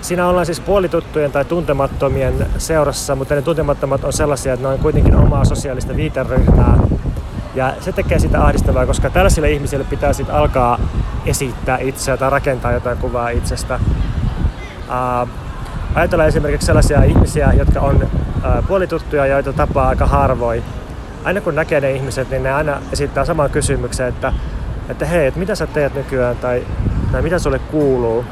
siinä 0.00 0.28
ollaan 0.28 0.46
siis 0.46 0.60
puolituttujen 0.60 1.32
tai 1.32 1.44
tuntemattomien 1.44 2.46
seurassa, 2.58 3.16
mutta 3.16 3.34
ne 3.34 3.42
tuntemattomat 3.42 4.04
on 4.04 4.12
sellaisia, 4.12 4.52
että 4.52 4.68
ne 4.68 4.74
on 4.74 4.78
kuitenkin 4.78 5.16
omaa 5.16 5.44
sosiaalista 5.44 5.96
viiteryhmää. 5.96 6.78
Ja 7.54 7.74
se 7.80 7.92
tekee 7.92 8.18
sitä 8.18 8.44
ahdistavaa, 8.44 8.86
koska 8.86 9.10
tällaisille 9.10 9.50
ihmisille 9.50 9.84
pitää 9.84 10.12
sitten 10.12 10.36
alkaa 10.36 10.78
esittää 11.26 11.78
itseä 11.78 12.16
tai 12.16 12.30
rakentaa 12.30 12.72
jotain 12.72 12.98
kuvaa 12.98 13.28
itsestä. 13.28 13.80
Uh, 14.88 15.28
ajatellaan 15.94 16.28
esimerkiksi 16.28 16.66
sellaisia 16.66 17.02
ihmisiä, 17.02 17.52
jotka 17.52 17.80
on 17.80 18.08
puolituttuja 18.68 19.26
ja 19.26 19.34
joita 19.34 19.52
tapaa 19.52 19.88
aika 19.88 20.06
harvoin. 20.06 20.62
Aina 21.24 21.40
kun 21.40 21.54
näkee 21.54 21.80
ne 21.80 21.92
ihmiset, 21.92 22.30
niin 22.30 22.42
ne 22.42 22.52
aina 22.52 22.78
esittää 22.92 23.24
saman 23.24 23.50
kysymyksen, 23.50 24.08
että, 24.08 24.32
että 24.88 25.06
hei, 25.06 25.26
että 25.26 25.40
mitä 25.40 25.54
sä 25.54 25.66
teet 25.66 25.94
nykyään 25.94 26.36
tai, 26.36 26.66
tai 27.12 27.22
mitä 27.22 27.38
sulle 27.38 27.58
kuuluu. 27.58 28.24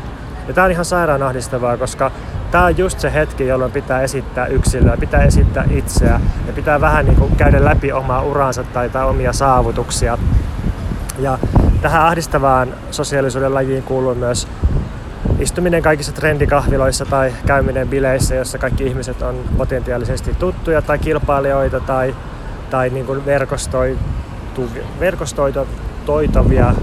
Ja 0.49 0.55
tämä 0.55 0.65
on 0.65 0.71
ihan 0.71 0.85
sairaan 0.85 1.23
ahdistavaa, 1.23 1.77
koska 1.77 2.11
tämä 2.51 2.65
on 2.65 2.79
just 2.79 3.01
se 3.01 3.13
hetki, 3.13 3.47
jolloin 3.47 3.73
pitää 3.73 4.01
esittää 4.01 4.47
yksilöä, 4.47 4.97
pitää 4.97 5.23
esittää 5.23 5.65
itseä 5.71 6.21
ja 6.47 6.53
pitää 6.53 6.81
vähän 6.81 7.05
niin 7.05 7.17
kuin 7.17 7.37
käydä 7.37 7.65
läpi 7.65 7.93
omaa 7.93 8.23
uransa 8.23 8.65
tai, 8.65 8.91
tai 8.91 9.07
omia 9.07 9.33
saavutuksia. 9.33 10.19
Ja 11.19 11.39
tähän 11.83 12.03
ahdistavaan 12.03 12.75
sosiaalisuuden 12.91 13.55
lajiin 13.55 13.83
kuuluu 13.83 14.15
myös 14.15 14.49
istuminen 15.41 15.83
kaikissa 15.83 16.13
trendikahviloissa 16.13 17.05
tai 17.05 17.33
käyminen 17.47 17.89
bileissä, 17.89 18.35
jossa 18.35 18.59
kaikki 18.59 18.87
ihmiset 18.87 19.23
on 19.23 19.35
potentiaalisesti 19.57 20.35
tuttuja 20.39 20.83
tai 20.83 20.99
kilpailijoita 20.99 21.81
tai, 21.81 22.15
tai 22.71 22.91
niin 22.91 23.07
kuin 23.07 23.23
verkostoitavia 25.01 26.75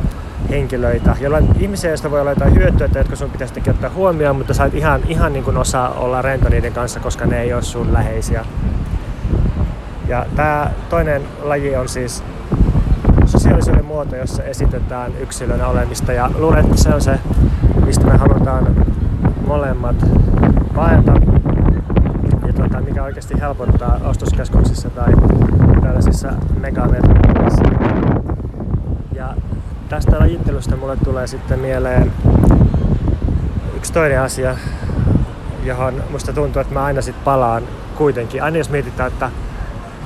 henkilöitä, 0.49 1.15
joilla 1.19 1.41
ihmisiä, 1.59 1.91
joista 1.91 2.11
voi 2.11 2.21
olla 2.21 2.31
jotain 2.31 2.55
hyötyä, 2.55 2.85
että 2.85 2.99
jotka 2.99 3.15
sun 3.15 3.29
pitäisi 3.29 3.69
ottaa 3.69 3.89
huomioon, 3.89 4.35
mutta 4.35 4.53
sä 4.53 4.65
et 4.65 4.73
ihan, 4.73 5.01
ihan 5.07 5.33
niin 5.33 5.43
kuin 5.43 5.57
osaa 5.57 5.89
olla 5.89 6.21
rento 6.21 6.49
niiden 6.49 6.73
kanssa, 6.73 6.99
koska 6.99 7.25
ne 7.25 7.41
ei 7.41 7.53
ole 7.53 7.61
sun 7.61 7.93
läheisiä. 7.93 8.45
Ja 10.07 10.25
tämä 10.35 10.71
toinen 10.89 11.21
laji 11.41 11.75
on 11.75 11.89
siis 11.89 12.23
sosiaalisuuden 13.25 13.85
muoto, 13.85 14.15
jossa 14.15 14.43
esitetään 14.43 15.11
yksilönä 15.19 15.67
olemista 15.67 16.13
ja 16.13 16.31
luulen, 16.37 16.65
että 16.65 16.77
se 16.77 16.89
on 16.89 17.01
se, 17.01 17.19
mistä 17.87 18.05
me 18.05 18.17
halutaan 18.17 18.75
molemmat 19.47 19.95
paeta 20.75 21.11
ja 22.47 22.53
tuota, 22.53 22.81
mikä 22.81 23.03
oikeasti 23.03 23.41
helpottaa 23.41 23.99
ostoskeskuksissa 24.03 24.89
tai 24.89 25.13
tällaisissa 25.81 26.33
megametropoleissa. 26.59 27.63
Ja 29.13 29.33
tästä 29.89 30.19
lajittelusta 30.19 30.75
mulle 30.75 30.97
tulee 31.03 31.27
sitten 31.27 31.59
mieleen 31.59 32.11
yksi 33.75 33.93
toinen 33.93 34.21
asia, 34.21 34.55
johon 35.63 36.03
musta 36.11 36.33
tuntuu, 36.33 36.61
että 36.61 36.73
mä 36.73 36.83
aina 36.83 37.01
sit 37.01 37.23
palaan 37.23 37.63
kuitenkin. 37.97 38.43
Aina 38.43 38.57
jos 38.57 38.69
mietitään, 38.69 39.11
että 39.11 39.31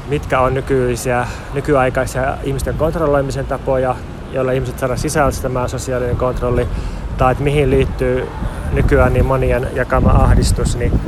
mitkä 0.09 0.39
on 0.39 0.53
nykyisiä, 0.53 1.27
nykyaikaisia 1.53 2.37
ihmisten 2.43 2.75
kontrolloimisen 2.75 3.45
tapoja, 3.45 3.95
joilla 4.33 4.51
ihmiset 4.51 4.79
saadaan 4.79 4.99
sisältämään 4.99 5.69
sosiaalinen 5.69 6.17
kontrolli, 6.17 6.67
tai 7.21 7.31
että 7.31 7.43
mihin 7.43 7.69
liittyy 7.69 8.27
nykyään 8.71 9.13
niin 9.13 9.25
monien 9.25 9.67
jakama 9.73 10.09
ahdistus, 10.09 10.77
niin, 10.77 11.01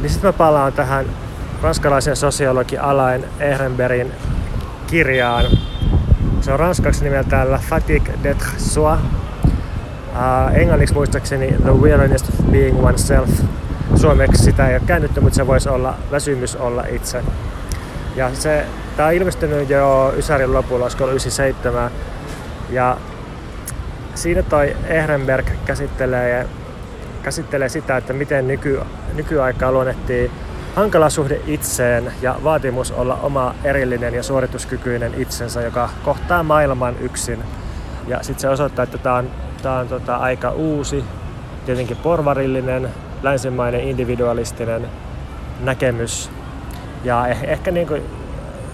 niin 0.00 0.10
sitten 0.10 0.28
mä 0.28 0.32
palaan 0.32 0.72
tähän 0.72 1.06
ranskalaisen 1.62 2.16
sosiologi 2.16 2.78
Alain 2.78 3.24
Ehrenbergin 3.40 4.12
kirjaan. 4.86 5.44
Se 6.40 6.52
on 6.52 6.58
ranskaksi 6.58 7.04
nimeltään 7.04 7.50
La 7.50 7.58
Fatigue 7.58 8.14
d'être 8.24 8.58
soi. 8.58 8.96
Uh, 9.44 10.56
englanniksi 10.56 10.94
muistaakseni 10.94 11.54
The 11.62 11.72
Weariness 11.72 12.28
of 12.28 12.50
Being 12.50 12.84
Oneself. 12.84 13.30
Suomeksi 13.94 14.42
sitä 14.42 14.68
ei 14.68 14.74
ole 14.74 14.82
käännetty, 14.86 15.20
mutta 15.20 15.36
se 15.36 15.46
voisi 15.46 15.68
olla 15.68 15.94
väsymys 16.10 16.56
olla 16.56 16.84
itse. 16.90 17.22
Ja 18.16 18.34
se, 18.34 18.66
tämä 18.96 19.08
on 19.08 19.14
ilmestynyt 19.14 19.70
jo 19.70 20.14
Ysärin 20.16 20.52
lopulla, 20.52 20.84
olisiko 20.84 21.06
97. 21.06 21.90
Ja 22.70 22.96
siinä 24.14 24.42
toi 24.42 24.76
Ehrenberg 24.86 25.46
käsittelee, 25.64 26.46
käsittelee 27.22 27.68
sitä, 27.68 27.96
että 27.96 28.12
miten 28.12 28.48
nyky, 28.48 28.80
nykyaikaa 29.14 29.72
luonnettiin 29.72 30.30
hankala 30.74 31.10
suhde 31.10 31.40
itseen 31.46 32.12
ja 32.22 32.36
vaatimus 32.44 32.92
olla 32.92 33.18
oma 33.22 33.54
erillinen 33.64 34.14
ja 34.14 34.22
suorituskykyinen 34.22 35.14
itsensä, 35.16 35.62
joka 35.62 35.90
kohtaa 36.04 36.42
maailman 36.42 36.96
yksin. 37.00 37.38
Ja 38.08 38.22
sitten 38.22 38.40
se 38.40 38.48
osoittaa, 38.48 38.82
että 38.82 38.98
tämä 38.98 39.16
on, 39.16 39.30
tää 39.62 39.78
on 39.78 39.88
tota 39.88 40.16
aika 40.16 40.50
uusi, 40.50 41.04
tietenkin 41.66 41.96
porvarillinen, 41.96 42.88
länsimainen, 43.22 43.80
individualistinen 43.80 44.86
näkemys 45.60 46.30
ja 47.04 47.26
eh, 47.26 47.38
ehkä 47.42 47.70
niin 47.70 47.86
kuin 47.86 48.02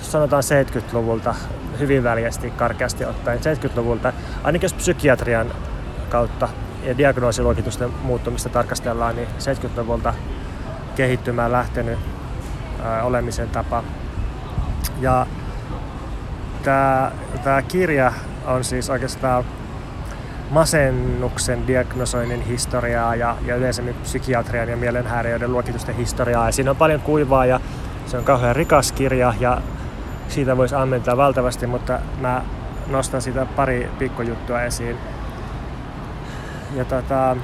sanotaan 0.01 0.42
70-luvulta 0.42 1.35
hyvin 1.79 2.05
väljästi 2.05 2.51
karkeasti 2.51 3.05
ottaen 3.05 3.38
70-luvulta, 3.38 4.12
ainakin 4.44 4.64
jos 4.64 4.74
psykiatrian 4.74 5.46
kautta 6.09 6.48
ja 6.83 6.98
diagnoosiluokitusten 6.98 7.90
muuttumista 8.03 8.48
tarkastellaan, 8.48 9.16
niin 9.16 9.29
70-luvulta 9.29 10.14
kehittymään 10.96 11.53
lähtenyt 11.53 11.98
ää, 12.83 13.03
olemisen 13.03 13.48
tapa. 13.48 13.83
Ja 15.01 15.27
tämä, 16.62 17.62
kirja 17.68 18.12
on 18.46 18.64
siis 18.64 18.90
oikeastaan 18.90 19.44
masennuksen 20.51 21.66
diagnosoinnin 21.66 22.42
historiaa 22.42 23.14
ja, 23.14 23.37
ja 23.46 23.57
yleisemmin 23.57 23.94
psykiatrian 23.94 24.68
ja 24.68 24.77
mielenhäiriöiden 24.77 25.53
luokitusten 25.53 25.96
historiaa. 25.96 26.46
Ja 26.46 26.53
siinä 26.53 26.70
on 26.70 26.77
paljon 26.77 27.01
kuivaa 27.01 27.46
ja 27.46 27.61
se 28.07 28.18
on 28.18 28.24
kauhean 28.24 28.57
rikas 28.57 28.92
kirja 28.92 29.35
ja 29.40 29.61
siitä 30.29 30.57
voisi 30.57 30.74
ammentaa 30.74 31.16
valtavasti, 31.16 31.66
mutta 31.66 31.98
mä 32.20 32.42
nostan 32.90 33.22
siitä 33.22 33.46
pari 33.57 33.90
pikkujuttua 33.98 34.62
esiin. 34.62 34.98
Ja 36.74 36.85
tota, 36.85 37.37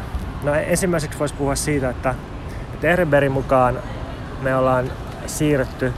no 0.43 0.55
ensimmäiseksi 0.55 1.19
voisi 1.19 1.35
puhua 1.35 1.55
siitä, 1.55 1.91
että, 1.91 2.15
että 2.75 2.89
Ehrenbergin 2.89 3.33
mukaan 3.33 3.79
me 4.43 4.57
ollaan 4.57 4.93
siirretty 5.27 5.93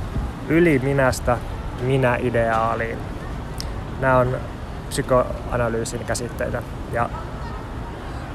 yli 0.48 0.78
minästä 0.78 1.38
minä-ideaaliin. 1.80 2.98
Nämä 4.00 4.18
on 4.18 4.36
psykoanalyysin 4.88 6.04
käsitteitä. 6.04 6.62
Ja 6.92 7.10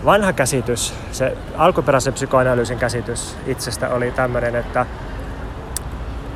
vanha 0.05 0.33
käsitys, 0.33 0.93
se 1.11 1.37
alkuperäisen 1.57 2.13
psykoanalyysin 2.13 2.79
käsitys 2.79 3.37
itsestä 3.47 3.89
oli 3.89 4.11
tämmöinen, 4.11 4.55
että 4.55 4.85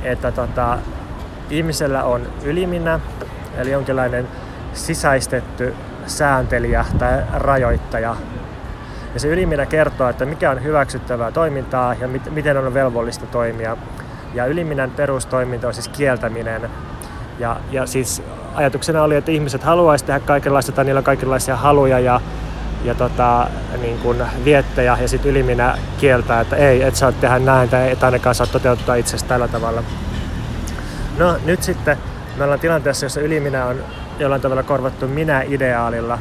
että 0.04 0.32
tota, 0.32 0.78
ihmisellä 1.50 2.04
on 2.04 2.28
yliminä, 2.44 3.00
eli 3.58 3.72
jonkinlainen 3.72 4.28
sisäistetty 4.76 5.74
sääntelijä 6.08 6.86
tai 7.00 7.22
rajoittaja. 7.34 8.16
Ja 9.14 9.20
se 9.20 9.28
yliminä 9.28 9.66
kertoo, 9.66 10.10
että 10.10 10.26
mikä 10.26 10.52
on 10.52 10.64
hyväksyttävää 10.64 11.32
toimintaa 11.32 11.94
ja 11.94 12.08
mit, 12.08 12.34
miten 12.34 12.58
on 12.58 12.74
velvollista 12.74 13.26
toimia. 13.26 13.78
Ja 14.34 14.46
yliminän 14.46 14.92
perustoiminta 14.92 15.68
on 15.68 15.74
siis 15.74 15.88
kieltäminen. 15.88 16.70
Ja, 17.40 17.58
ja 17.72 17.86
siis 17.86 18.24
ajatuksena 18.56 19.04
oli, 19.04 19.16
että 19.16 19.32
ihmiset 19.32 19.64
haluaisi 19.64 20.06
tehdä 20.06 20.20
kaikenlaista 20.20 20.72
tai 20.72 20.86
niillä 20.86 20.98
on 20.98 21.04
kaikenlaisia 21.04 21.56
haluja 21.56 22.00
ja, 22.00 22.22
ja 22.84 22.96
tota, 22.96 23.48
niin 23.82 23.98
kuin 23.98 24.24
viettejä 24.46 24.98
ja 25.02 25.08
sitten 25.08 25.32
yliminä 25.32 25.78
kieltää, 25.98 26.42
että 26.42 26.56
ei, 26.56 26.84
et 26.84 26.96
saa 26.96 27.12
tehdä 27.12 27.40
näin 27.40 27.70
tai 27.70 27.92
et 27.92 28.04
ainakaan 28.04 28.36
saa 28.36 28.48
toteuttaa 28.48 28.96
itsestä 28.96 29.30
tällä 29.30 29.48
tavalla. 29.48 29.84
No 31.18 31.38
nyt 31.46 31.64
sitten 31.64 31.98
me 32.38 32.44
ollaan 32.44 32.60
tilanteessa, 32.60 33.06
jossa 33.06 33.22
yliminä 33.22 33.66
on 33.66 33.76
jollain 34.20 34.42
tavalla 34.42 34.64
korvattu 34.64 35.08
minä-ideaalilla. 35.08 36.20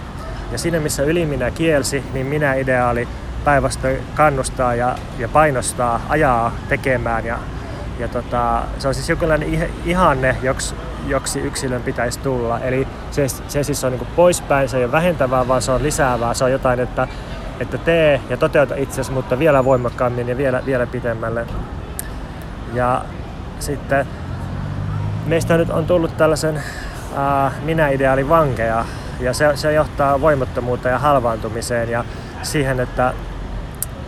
Ja 0.52 0.59
siinä 0.59 0.80
missä 0.80 1.02
yliminä 1.02 1.50
kielsi, 1.50 2.04
niin 2.12 2.26
minä-ideaali 2.26 3.09
päinvastoin 3.44 3.98
kannustaa 4.14 4.74
ja, 4.74 4.96
ja 5.18 5.28
painostaa, 5.28 6.00
ajaa 6.09 6.52
tekemään. 6.68 7.26
Ja, 7.26 7.38
ja 7.98 8.09
tota, 8.09 8.62
se 8.78 8.88
on 8.88 8.94
siis 8.94 9.09
jonkinlainen 9.09 9.68
ihanne, 9.85 10.37
joksi, 10.42 10.74
joksi 11.07 11.40
yksilön 11.40 11.83
pitäisi 11.83 12.18
tulla. 12.18 12.61
Eli 12.61 12.88
se, 13.11 13.28
se 13.28 13.62
siis 13.62 13.85
on 13.85 13.92
niin 13.92 14.07
poispäin, 14.16 14.68
se 14.68 14.76
ei 14.76 14.85
ole 14.85 14.92
vähentävää, 14.92 15.48
vaan 15.48 15.62
se 15.62 15.72
on 15.72 15.83
lisäävää. 15.83 16.35
Se 16.35 16.44
on 16.44 16.52
jotain, 16.52 16.80
että, 16.80 17.09
että 17.61 17.78
tee 17.78 18.20
ja 18.30 18.37
toteuta 18.37 18.74
itsesi, 18.74 19.12
mutta 19.12 19.38
vielä 19.38 19.64
voimakkaammin 19.64 20.28
ja 20.28 20.37
vielä, 20.37 20.62
vielä 20.66 20.87
pitemmälle. 20.87 21.46
Ja 22.74 23.04
sitten 23.59 24.07
meistä 25.26 25.57
nyt 25.57 25.70
on 25.70 25.87
tullut 25.87 26.16
tällaisen 26.16 26.62
minä-ideaalin 27.62 28.29
vankeja 28.29 28.85
ja 29.20 29.33
se, 29.33 29.57
se 29.57 29.72
johtaa 29.72 30.20
voimattomuuteen 30.20 30.92
ja 30.92 30.98
halvaantumiseen 30.98 31.90
ja 31.90 32.05
siihen, 32.42 32.81
että, 32.81 33.14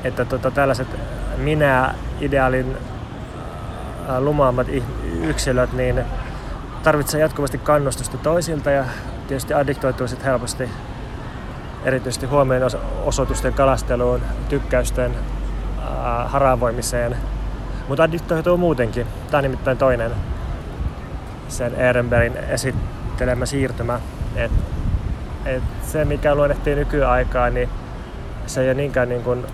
että 0.05 0.25
tota, 0.25 0.51
tällaiset 0.51 0.89
minä-ideaalin 1.37 2.77
äh, 4.11 4.19
lumaamat 4.19 4.67
yksilöt 5.23 5.73
niin 5.73 6.05
tarvitsee 6.83 7.21
jatkuvasti 7.21 7.59
kannustusta 7.59 8.19
toisilta 8.19 8.71
ja 8.71 8.85
tietysti 9.29 9.55
addiktoituu 9.55 10.07
helposti 10.25 10.71
erityisesti 11.85 12.27
huomioon 12.27 12.71
osoitusten 13.05 13.53
kalasteluun, 13.53 14.21
tykkäysten 14.49 15.11
äh, 15.79 16.31
haravoimiseen. 16.31 17.17
Mutta 17.89 18.03
addiktoituu 18.03 18.57
muutenkin. 18.57 19.07
Tämä 19.31 19.39
on 19.39 19.43
nimittäin 19.43 19.79
toinen 19.79 20.11
sen 21.49 21.75
Ehrenbergin 21.75 22.37
esittelemä 22.37 23.47
siirtymä. 23.47 24.01
Et, 24.37 24.53
et 25.47 25.63
se, 25.83 26.05
mikä 26.05 26.35
luonnehtii 26.35 26.75
nykyaikaa, 26.75 27.51
niin 27.51 27.69
se 28.47 28.61
ei 28.61 28.69
ole 28.69 28.75
niinkään 28.75 29.09
niin 29.09 29.23
kuin 29.23 29.47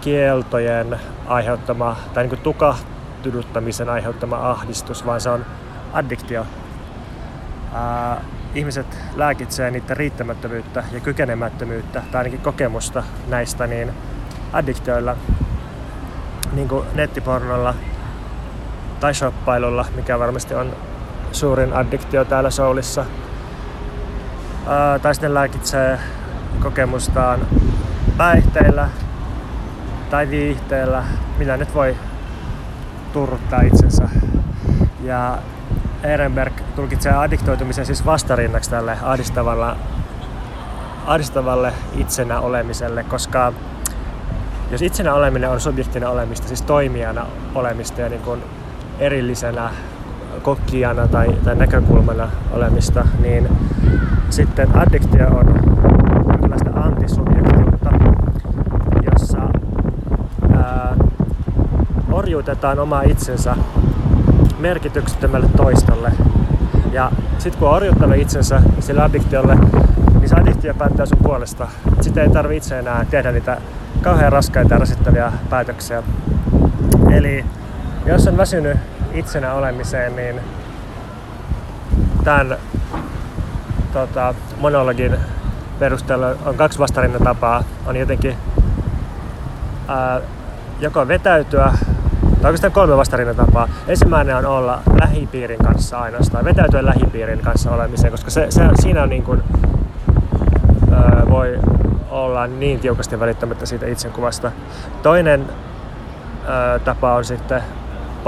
kieltojen 0.00 1.00
aiheuttama 1.26 1.96
tai 2.14 2.22
niin 2.22 2.28
kuin 2.30 2.40
tukahduttamisen 2.40 3.88
aiheuttama 3.88 4.50
ahdistus, 4.50 5.06
vaan 5.06 5.20
se 5.20 5.30
on 5.30 5.46
addiktio. 5.92 6.46
Ää, 7.74 8.20
ihmiset 8.54 8.98
lääkitsee 9.16 9.70
niiden 9.70 9.96
riittämättömyyttä 9.96 10.84
ja 10.92 11.00
kykenemättömyyttä 11.00 12.02
tai 12.12 12.18
ainakin 12.18 12.40
kokemusta 12.40 13.02
näistä 13.28 13.66
niin 13.66 13.92
addiktioilla, 14.52 15.16
niin 16.52 16.68
kuin 16.68 16.86
nettipornolla 16.94 17.74
tai 19.00 19.14
shoppailulla, 19.14 19.86
mikä 19.94 20.18
varmasti 20.18 20.54
on 20.54 20.72
suurin 21.32 21.72
addiktio 21.72 22.24
täällä 22.24 22.50
Soulissa. 22.50 23.04
Ää, 24.66 24.98
tai 24.98 25.14
sitten 25.14 25.34
lääkitsee 25.34 25.98
kokemustaan 26.62 27.40
päihteillä 28.16 28.88
tai 30.10 30.30
viihteellä, 30.30 31.04
millä 31.38 31.56
nyt 31.56 31.74
voi 31.74 31.96
turruttaa 33.12 33.60
itsensä. 33.60 34.08
Ja 35.02 35.38
Ehrenberg 36.02 36.52
tulkitsee 36.76 37.12
addiktoitumisen 37.12 37.86
siis 37.86 38.06
vastarinnaksi 38.06 38.70
tälle 38.70 38.96
ahdistavalle, 39.02 39.76
ahdistavalle 41.06 41.72
itsenä 41.96 42.40
olemiselle, 42.40 43.04
koska 43.04 43.52
jos 44.70 44.82
itsenä 44.82 45.14
oleminen 45.14 45.50
on 45.50 45.60
subjektina 45.60 46.10
olemista, 46.10 46.48
siis 46.48 46.62
toimijana 46.62 47.26
olemista 47.54 48.00
ja 48.00 48.08
niin 48.08 48.22
kuin 48.22 48.42
erillisenä 48.98 49.70
kokkijana 50.42 51.08
tai, 51.08 51.36
tai 51.44 51.54
näkökulmana 51.54 52.28
olemista, 52.52 53.06
niin 53.22 53.48
sitten 54.30 54.76
addiktio 54.76 55.26
on 55.26 55.46
jonkinlaista 56.28 56.70
antisubjektiutta, 56.70 57.90
jossa 59.12 59.38
ää, 60.56 60.96
orjuutetaan 62.12 62.78
oma 62.78 63.02
itsensä 63.02 63.56
merkityksettömälle 64.58 65.48
toistolle. 65.56 66.12
Ja 66.92 67.12
sitten 67.38 67.58
kun 67.58 67.68
on 67.68 67.74
orjuttanut 67.74 68.16
itsensä 68.16 68.62
sille 68.80 69.02
addiktiolle, 69.02 69.54
niin 70.14 70.28
se 70.28 70.36
addiktio 70.36 70.74
päättää 70.74 71.06
sun 71.06 71.18
puolesta. 71.22 71.68
Sitten 72.00 72.22
ei 72.22 72.30
tarvi 72.30 72.56
itse 72.56 72.78
enää 72.78 73.06
tehdä 73.10 73.32
niitä 73.32 73.58
kauhean 74.02 74.32
raskaita 74.32 74.74
ja 74.74 74.78
rasittavia 74.78 75.32
päätöksiä. 75.50 76.02
Eli 77.10 77.44
jos 78.06 78.26
on 78.26 78.36
väsynyt 78.36 78.76
itsenä 79.18 79.54
olemiseen, 79.54 80.16
niin 80.16 80.40
tämän 82.24 82.56
tota, 83.92 84.34
monologin 84.60 85.16
perusteella 85.78 86.26
on 86.44 86.54
kaksi 86.54 86.78
vastarintatapaa. 86.78 87.64
On 87.86 87.96
jotenkin 87.96 88.36
ää, 89.88 90.20
joko 90.80 91.08
vetäytyä, 91.08 91.72
tai 92.42 92.48
oikeastaan 92.48 92.72
kolme 92.72 92.96
vastarintatapaa. 92.96 93.68
Ensimmäinen 93.88 94.36
on 94.36 94.46
olla 94.46 94.80
lähipiirin 95.00 95.58
kanssa 95.58 95.98
ainoastaan, 95.98 96.44
vetäytyä 96.44 96.84
lähipiirin 96.84 97.40
kanssa 97.40 97.70
olemiseen, 97.70 98.10
koska 98.10 98.30
se, 98.30 98.46
se, 98.50 98.62
siinä 98.80 99.02
on 99.02 99.08
niin 99.08 99.22
kuin, 99.22 99.42
ää, 100.92 101.22
voi 101.30 101.58
olla 102.10 102.46
niin 102.46 102.80
tiukasti 102.80 103.20
välittämättä 103.20 103.66
siitä 103.66 103.86
itsenkuvasta. 103.86 104.52
Toinen 105.02 105.46
ää, 106.46 106.78
tapa 106.78 107.14
on 107.14 107.24
sitten 107.24 107.62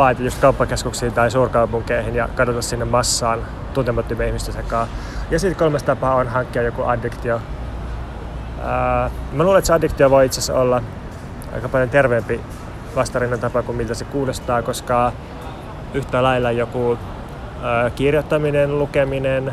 paeta 0.00 0.22
just 0.22 0.40
kauppakeskuksiin 0.40 1.12
tai 1.12 1.30
suurkaupunkeihin 1.30 2.14
ja 2.14 2.28
kadota 2.28 2.62
sinne 2.62 2.84
massaan 2.84 3.38
tuntemattomien 3.74 4.28
ihmisten 4.28 4.54
sekaan. 4.54 4.88
Ja 5.30 5.38
sitten 5.38 5.58
kolmas 5.58 5.82
tapa 5.82 6.14
on 6.14 6.28
hankkia 6.28 6.62
joku 6.62 6.82
addiktio. 6.82 7.40
Ää, 8.62 9.10
mä 9.32 9.44
luulen, 9.44 9.58
että 9.58 9.66
se 9.66 9.72
addiktio 9.72 10.10
voi 10.10 10.26
itse 10.26 10.40
asiassa 10.40 10.60
olla 10.60 10.82
aika 11.54 11.68
paljon 11.68 11.90
terveempi 11.90 12.40
vastarinnan 12.96 13.40
tapa 13.40 13.62
kuin 13.62 13.76
miltä 13.76 13.94
se 13.94 14.04
kuulostaa, 14.04 14.62
koska 14.62 15.12
yhtä 15.94 16.22
lailla 16.22 16.50
joku 16.50 16.98
ää, 17.62 17.90
kirjoittaminen, 17.90 18.78
lukeminen, 18.78 19.52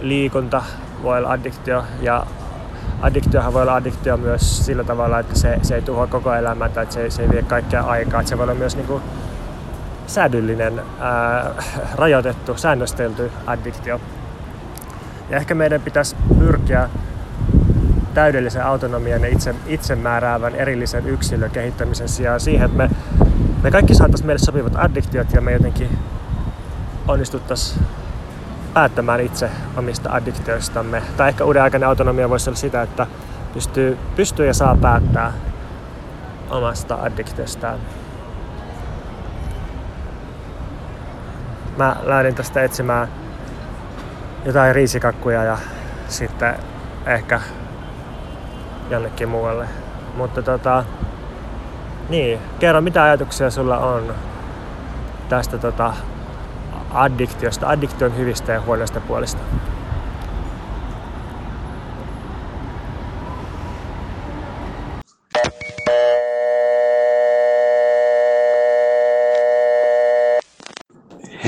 liikunta 0.00 0.62
voi 1.02 1.18
olla 1.18 1.30
addiktio 1.30 1.84
ja 2.00 2.26
addiktiohan 3.02 3.52
voi 3.52 3.62
olla 3.62 3.74
addiktio 3.74 4.16
myös 4.16 4.66
sillä 4.66 4.84
tavalla, 4.84 5.18
että 5.18 5.38
se, 5.38 5.58
se 5.62 5.74
ei 5.74 5.82
tuhoa 5.82 6.06
koko 6.06 6.34
elämää 6.34 6.68
tai 6.68 6.82
että 6.82 6.94
se, 6.94 7.10
se 7.10 7.22
ei 7.22 7.30
vie 7.30 7.42
kaikkea 7.42 7.82
aikaa. 7.82 8.20
Että 8.20 8.30
se 8.30 8.38
voi 8.38 8.42
olla 8.42 8.54
myös 8.54 8.76
niinku 8.76 9.02
säädyllinen, 10.10 10.82
ää, 11.00 11.50
rajoitettu, 11.94 12.56
säännöstelty 12.56 13.30
addiktio. 13.46 14.00
Ja 15.30 15.36
ehkä 15.36 15.54
meidän 15.54 15.80
pitäisi 15.80 16.16
pyrkiä 16.38 16.88
täydellisen 18.14 18.64
autonomian 18.64 19.22
ja 19.22 19.28
itse, 19.28 19.54
itsemääräävän 19.66 20.54
erillisen 20.54 21.06
yksilön 21.06 21.50
kehittämisen 21.50 22.08
sijaan 22.08 22.40
siihen, 22.40 22.66
että 22.66 22.76
me, 22.76 22.90
me 23.62 23.70
kaikki 23.70 23.94
saataisiin 23.94 24.26
meille 24.26 24.38
sopivat 24.38 24.72
addiktiot 24.76 25.32
ja 25.32 25.40
me 25.40 25.52
jotenkin 25.52 25.98
onnistuttaisiin 27.08 27.86
päättämään 28.74 29.20
itse 29.20 29.50
omista 29.76 30.12
addiktioistamme. 30.12 31.02
Tai 31.16 31.28
ehkä 31.28 31.44
uuden 31.44 31.62
aikainen 31.62 31.88
autonomia 31.88 32.30
voisi 32.30 32.50
olla 32.50 32.58
sitä, 32.58 32.82
että 32.82 33.06
pystyy, 33.54 33.98
pystyy 34.16 34.46
ja 34.46 34.54
saa 34.54 34.76
päättää 34.76 35.32
omasta 36.50 36.94
addiktiostaan. 36.94 37.78
Mä 41.80 41.96
lähdin 42.02 42.34
tästä 42.34 42.62
etsimään 42.62 43.08
jotain 44.44 44.74
riisikakkuja 44.74 45.44
ja 45.44 45.58
sitten 46.08 46.54
ehkä 47.06 47.40
jonnekin 48.90 49.28
muualle. 49.28 49.68
Mutta 50.16 50.42
tota, 50.42 50.84
niin, 52.08 52.38
kerro 52.58 52.80
mitä 52.80 53.02
ajatuksia 53.02 53.50
sulla 53.50 53.78
on 53.78 54.14
tästä 55.28 55.58
tota, 55.58 55.94
addiktiosta, 56.94 57.68
addiktion 57.68 58.16
hyvistä 58.16 58.52
ja 58.52 58.60
huonoista 58.60 59.00
puolista? 59.00 59.42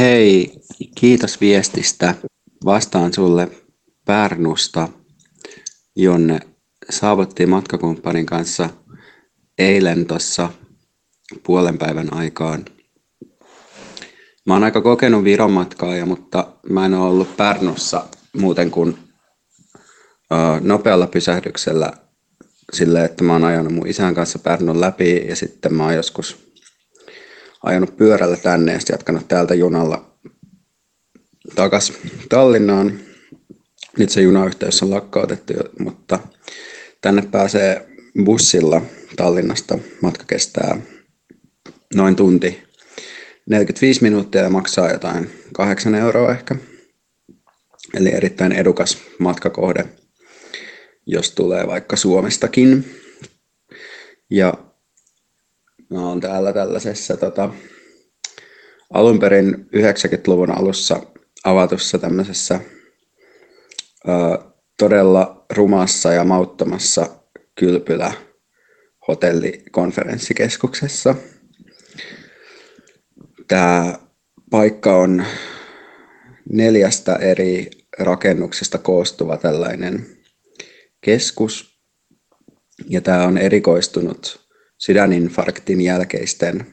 Hei, 0.03 0.53
kiitos 1.01 1.41
viestistä. 1.41 2.15
Vastaan 2.65 3.12
sulle 3.12 3.49
Pärnusta, 4.05 4.88
jonne 5.97 6.41
saavuttiin 6.91 7.49
matkakumppanin 7.49 8.27
kanssa 8.27 8.71
eilen 9.59 10.07
tuossa 10.07 10.51
puolen 11.47 11.79
päivän 11.79 12.15
aikaan. 12.15 12.65
Mä 14.47 14.53
oon 14.53 14.65
aika 14.65 14.81
kokenut 14.81 15.25
Viron 15.25 15.53
matkaaja, 15.53 16.07
mutta 16.07 16.53
mä 16.71 16.87
en 16.87 16.95
ole 16.95 17.09
ollut 17.09 17.37
Pärnussa 17.37 18.07
muuten 18.37 18.71
kuin 18.71 18.99
nopealla 20.61 21.07
pysähdyksellä 21.07 21.93
sille, 22.73 23.05
että 23.05 23.25
mä 23.25 23.33
oon 23.33 23.45
ajanut 23.45 23.73
mun 23.73 23.88
isän 23.88 24.15
kanssa 24.15 24.38
Pärnun 24.38 24.81
läpi 24.81 25.27
ja 25.29 25.37
sitten 25.37 25.75
mä 25.75 25.85
oon 25.85 25.95
joskus 25.95 26.52
ajanut 27.62 27.96
pyörällä 27.96 28.37
tänne 28.37 28.72
ja 28.72 28.79
sitten 28.79 28.94
jatkanut 28.94 29.29
täältä 29.29 29.55
junalla 29.55 30.12
takas 31.54 31.92
Tallinnaan. 32.29 33.00
Nyt 33.98 34.10
se 34.10 34.21
junayhteys 34.21 34.83
on 34.83 34.90
lakkautettu, 34.90 35.52
mutta 35.79 36.19
tänne 37.00 37.23
pääsee 37.31 37.88
bussilla 38.25 38.83
Tallinnasta. 39.17 39.79
Matka 40.00 40.25
kestää 40.25 40.81
noin 41.94 42.17
tunti 42.17 42.63
45 43.46 44.02
minuuttia 44.02 44.42
ja 44.42 44.50
maksaa 44.50 44.90
jotain 44.90 45.31
8 45.52 45.94
euroa 45.94 46.33
ehkä. 46.33 46.56
Eli 47.94 48.15
erittäin 48.15 48.52
edukas 48.52 48.98
matkakohde, 49.19 49.85
jos 51.06 51.31
tulee 51.31 51.67
vaikka 51.67 51.96
Suomestakin. 51.96 52.85
Ja 54.31 54.54
mä 55.93 56.09
oon 56.09 56.21
täällä 56.21 56.53
tällaisessa 56.53 57.17
tota, 57.17 57.55
alun 58.93 59.19
perin 59.19 59.69
90-luvun 59.77 60.59
alussa 60.59 61.01
avatussa 61.45 61.99
tämmöisessä 61.99 62.61
ö, 64.09 64.13
todella 64.79 65.47
rumassa 65.51 66.13
ja 66.13 66.25
mauttomassa 66.25 67.07
kylpylä 67.55 68.13
hotellikonferenssikeskuksessa– 69.09 71.15
Tämä 73.53 73.99
paikka 74.51 74.97
on 74.97 75.25
neljästä 76.51 77.17
eri 77.17 77.71
rakennuksesta 77.99 78.79
koostuva 78.79 79.37
tällainen 79.37 80.07
keskus. 81.01 81.79
Ja 82.88 83.01
tämä 83.01 83.23
on 83.23 83.38
erikoistunut 83.38 84.42
sydäninfarktin 84.85 85.81
jälkeisten 85.81 86.67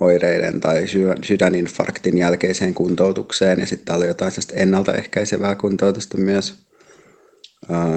oireiden 0.00 0.60
tai 0.60 0.84
sydäninfarktin 1.24 2.18
jälkeiseen 2.18 2.74
kuntoutukseen. 2.74 3.60
Ja 3.60 3.66
sitten 3.66 3.94
on 3.94 4.06
jotain 4.06 4.32
ennaltaehkäisevää 4.52 5.54
kuntoutusta 5.54 6.18
myös. 6.18 6.66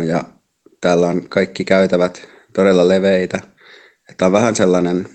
Ja 0.08 0.24
täällä 0.82 1.08
on 1.08 1.30
kaikki 1.30 1.66
käytävät 1.66 2.28
todella 2.54 2.88
leveitä. 2.88 3.40
Että 4.10 4.26
on 4.26 4.32
vähän 4.32 4.56
sellainen 4.56 5.10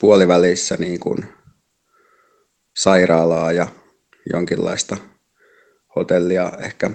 puolivälissä 0.00 0.76
niin 0.78 1.00
kuin 1.00 1.18
sairaalaa 2.76 3.52
ja 3.52 3.68
jonkinlaista 4.32 4.96
hotellia 5.96 6.52
ehkä, 6.58 6.90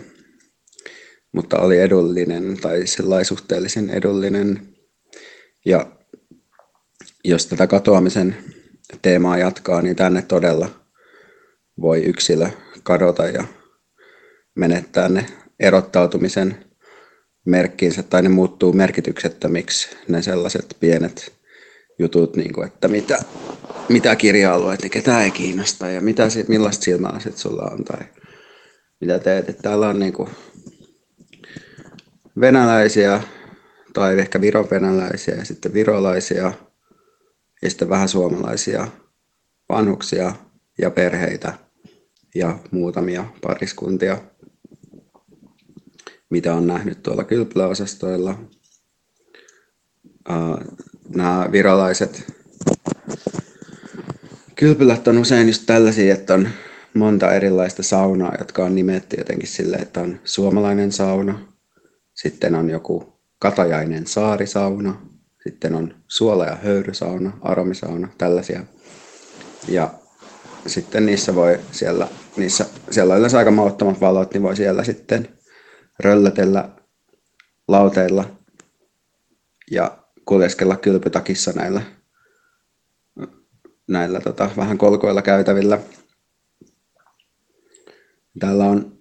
mutta 1.32 1.60
oli 1.60 1.80
edullinen 1.80 2.58
tai 2.62 2.88
sellainen 2.88 3.26
suhteellisen 3.26 3.90
edullinen. 3.90 4.75
Ja 5.66 5.86
jos 7.24 7.45
tätä 7.45 7.68
katoamisen 7.68 8.38
teemaa 9.01 9.38
jatkaa, 9.38 9.82
niin 9.82 9.95
tänne 9.95 10.22
todella 10.22 10.70
voi 11.82 12.03
yksilö 12.03 12.49
kadota 12.84 13.26
ja 13.26 13.43
menettää 14.55 15.09
ne 15.09 15.26
erottautumisen 15.59 16.66
merkkiinsä 17.45 18.03
tai 18.03 18.22
ne 18.22 18.30
muuttuu 18.30 18.74
merkityksettömiksi, 18.74 19.89
ne 20.07 20.22
sellaiset 20.22 20.78
pienet 20.80 21.34
jutut, 21.99 22.36
niin 22.36 22.53
kuin, 22.53 22.68
että 22.68 22.88
mitä, 22.88 23.24
mitä 23.89 24.16
kirja-alueet 24.16 24.84
ja 24.84 24.89
ketä 24.89 25.24
ei 25.24 25.32
kiinnosta 25.32 25.89
ja 25.89 26.01
mitä, 26.01 26.24
millaista 26.47 26.84
silmää 26.84 27.20
sit 27.20 27.38
sulla 27.38 27.63
on 27.72 27.84
tai 27.84 28.05
mitä 29.01 29.20
teet. 29.20 29.49
Että 29.49 29.61
täällä 29.61 29.88
on 29.88 29.99
niin 29.99 30.13
kuin 30.13 30.30
venäläisiä 32.39 33.24
tai 33.96 34.20
ehkä 34.20 34.41
viron 34.41 34.68
venäläisiä 34.72 35.36
ja 35.36 35.46
sitten 35.46 35.74
virolaisia 35.74 36.54
ja 37.62 37.70
sitten 37.70 37.89
vähän 37.89 38.10
suomalaisia 38.10 38.88
vanhuksia 39.70 40.36
ja 40.78 40.91
perheitä 40.91 41.54
ja 42.36 42.60
muutamia 42.72 43.26
pariskuntia 43.41 44.18
mitä 46.30 46.54
on 46.54 46.68
nähnyt 46.68 47.04
tuolla 47.04 47.24
kylpyläosastoilla. 47.24 48.39
Nämä 51.16 51.50
viralaiset 51.52 52.34
kylpylät 54.56 55.08
on 55.08 55.18
usein 55.18 55.48
just 55.48 55.64
tällaisia, 55.66 56.14
että 56.14 56.34
on 56.34 56.50
monta 56.93 57.34
erilaista 57.34 57.84
saunaa, 57.84 58.36
jotka 58.39 58.66
on 58.66 58.76
nimetty 58.76 59.16
jotenkin 59.18 59.48
sille, 59.48 59.78
että 59.78 60.02
on 60.02 60.20
suomalainen 60.24 60.91
sauna, 60.91 61.39
sitten 62.14 62.56
on 62.56 62.70
joku 62.70 63.14
katajainen 63.40 64.08
saarisauna, 64.08 65.02
sitten 65.44 65.76
on 65.76 65.96
suola- 66.08 66.46
ja 66.46 66.56
höyrysauna, 66.56 67.38
aromisauna, 67.42 68.08
tällaisia. 68.18 68.64
Ja 69.68 69.94
sitten 70.68 71.06
niissä 71.06 71.36
voi 71.36 71.60
siellä, 71.72 72.08
niissä, 72.38 72.66
siellä 72.92 73.14
on 73.14 73.20
yleensä 73.20 73.38
aika 73.38 73.52
mauttomat 73.52 74.02
valot, 74.02 74.34
niin 74.34 74.44
voi 74.44 74.56
siellä 74.56 74.84
sitten 74.84 75.28
röllötellä 76.00 76.70
lauteilla 77.68 78.26
ja 79.72 79.98
kuljeskella 80.26 80.78
kylpytakissa 80.78 81.52
näillä, 81.52 81.82
näillä 83.88 84.20
tota, 84.20 84.50
vähän 84.58 84.78
kolkoilla 84.78 85.22
käytävillä. 85.22 85.80
Täällä 88.40 88.66
on 88.66 88.98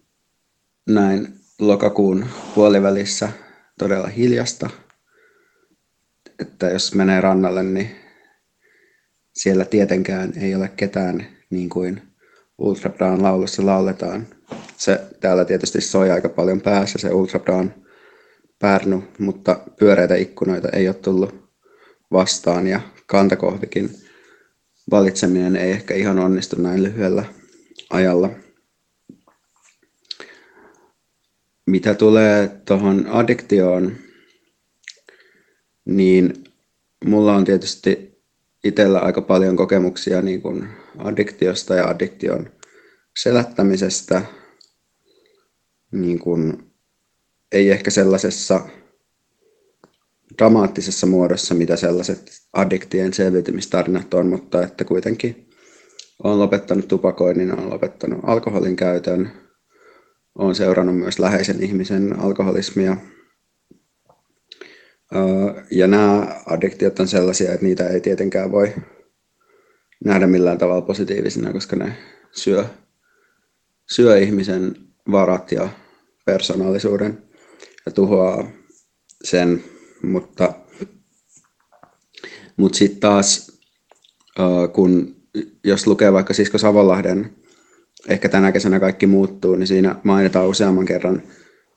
näin 0.86 1.34
lokakuun 1.58 2.26
puolivälissä 2.54 3.28
todella 3.78 4.08
hiljasta, 4.08 4.70
että 6.38 6.70
jos 6.70 6.94
menee 6.94 7.20
rannalle, 7.20 7.62
niin 7.62 7.90
siellä 9.32 9.64
tietenkään 9.64 10.32
ei 10.36 10.54
ole 10.54 10.68
ketään 10.76 11.26
niin 11.50 11.68
kuin 11.68 12.02
Ultra 12.58 13.22
laulussa 13.22 13.66
lauletaan 13.66 14.26
se 14.76 15.00
täällä 15.20 15.44
tietysti 15.44 15.80
soi 15.80 16.10
aika 16.10 16.28
paljon 16.28 16.60
päässä 16.60 16.98
se 16.98 17.12
Ultra 17.12 17.40
Pärnu, 18.58 19.04
mutta 19.18 19.60
pyöreitä 19.78 20.14
ikkunoita 20.14 20.68
ei 20.68 20.88
ole 20.88 20.94
tullut 20.94 21.50
vastaan 22.12 22.66
ja 22.66 22.80
kantakohvikin 23.06 23.90
valitseminen 24.90 25.56
ei 25.56 25.70
ehkä 25.70 25.94
ihan 25.94 26.18
onnistu 26.18 26.62
näin 26.62 26.82
lyhyellä 26.82 27.24
ajalla. 27.90 28.30
Mitä 31.66 31.94
tulee 31.94 32.48
tuohon 32.64 33.06
addiktioon, 33.06 33.96
niin 35.84 36.44
mulla 37.04 37.34
on 37.34 37.44
tietysti 37.44 38.22
itsellä 38.64 38.98
aika 38.98 39.20
paljon 39.22 39.56
kokemuksia 39.56 40.22
niin 40.22 40.42
kuin 40.42 40.68
addiktiosta 40.98 41.74
ja 41.74 41.88
addiktion 41.88 42.50
selättämisestä. 43.18 44.22
Niin 45.92 46.18
kuin, 46.18 46.72
ei 47.52 47.70
ehkä 47.70 47.90
sellaisessa 47.90 48.60
dramaattisessa 50.38 51.06
muodossa, 51.06 51.54
mitä 51.54 51.76
sellaiset 51.76 52.32
addiktien 52.52 53.12
selviytymistarinat 53.12 54.14
on, 54.14 54.26
mutta 54.26 54.62
että 54.62 54.84
kuitenkin 54.84 55.50
olen 56.22 56.38
lopettanut 56.38 56.88
tupakoinnin, 56.88 57.58
olen 57.58 57.70
lopettanut 57.70 58.20
alkoholin 58.22 58.76
käytön, 58.76 59.43
olen 60.38 60.54
seurannut 60.54 60.98
myös 60.98 61.18
läheisen 61.18 61.62
ihmisen 61.62 62.18
alkoholismia. 62.20 62.96
Ja 65.70 65.86
nämä 65.86 66.42
addiktiot 66.46 67.00
on 67.00 67.08
sellaisia, 67.08 67.52
että 67.52 67.66
niitä 67.66 67.88
ei 67.88 68.00
tietenkään 68.00 68.52
voi 68.52 68.74
nähdä 70.04 70.26
millään 70.26 70.58
tavalla 70.58 70.82
positiivisina, 70.82 71.52
koska 71.52 71.76
ne 71.76 71.96
syö, 72.32 72.64
syö 73.90 74.18
ihmisen 74.18 74.76
varat 75.10 75.52
ja 75.52 75.68
persoonallisuuden 76.26 77.22
ja 77.86 77.92
tuhoaa 77.92 78.50
sen, 79.24 79.64
mutta, 80.02 80.54
mutta 82.56 82.78
sitten 82.78 83.00
taas 83.00 83.60
kun 84.72 85.16
jos 85.64 85.86
lukee 85.86 86.12
vaikka 86.12 86.34
Sisko 86.34 86.58
Savonlahden 86.58 87.43
Ehkä 88.08 88.28
tänä 88.28 88.52
kesänä 88.52 88.80
kaikki 88.80 89.06
muuttuu, 89.06 89.56
niin 89.56 89.66
siinä 89.66 89.96
mainitaan 90.02 90.48
useamman 90.48 90.86
kerran 90.86 91.22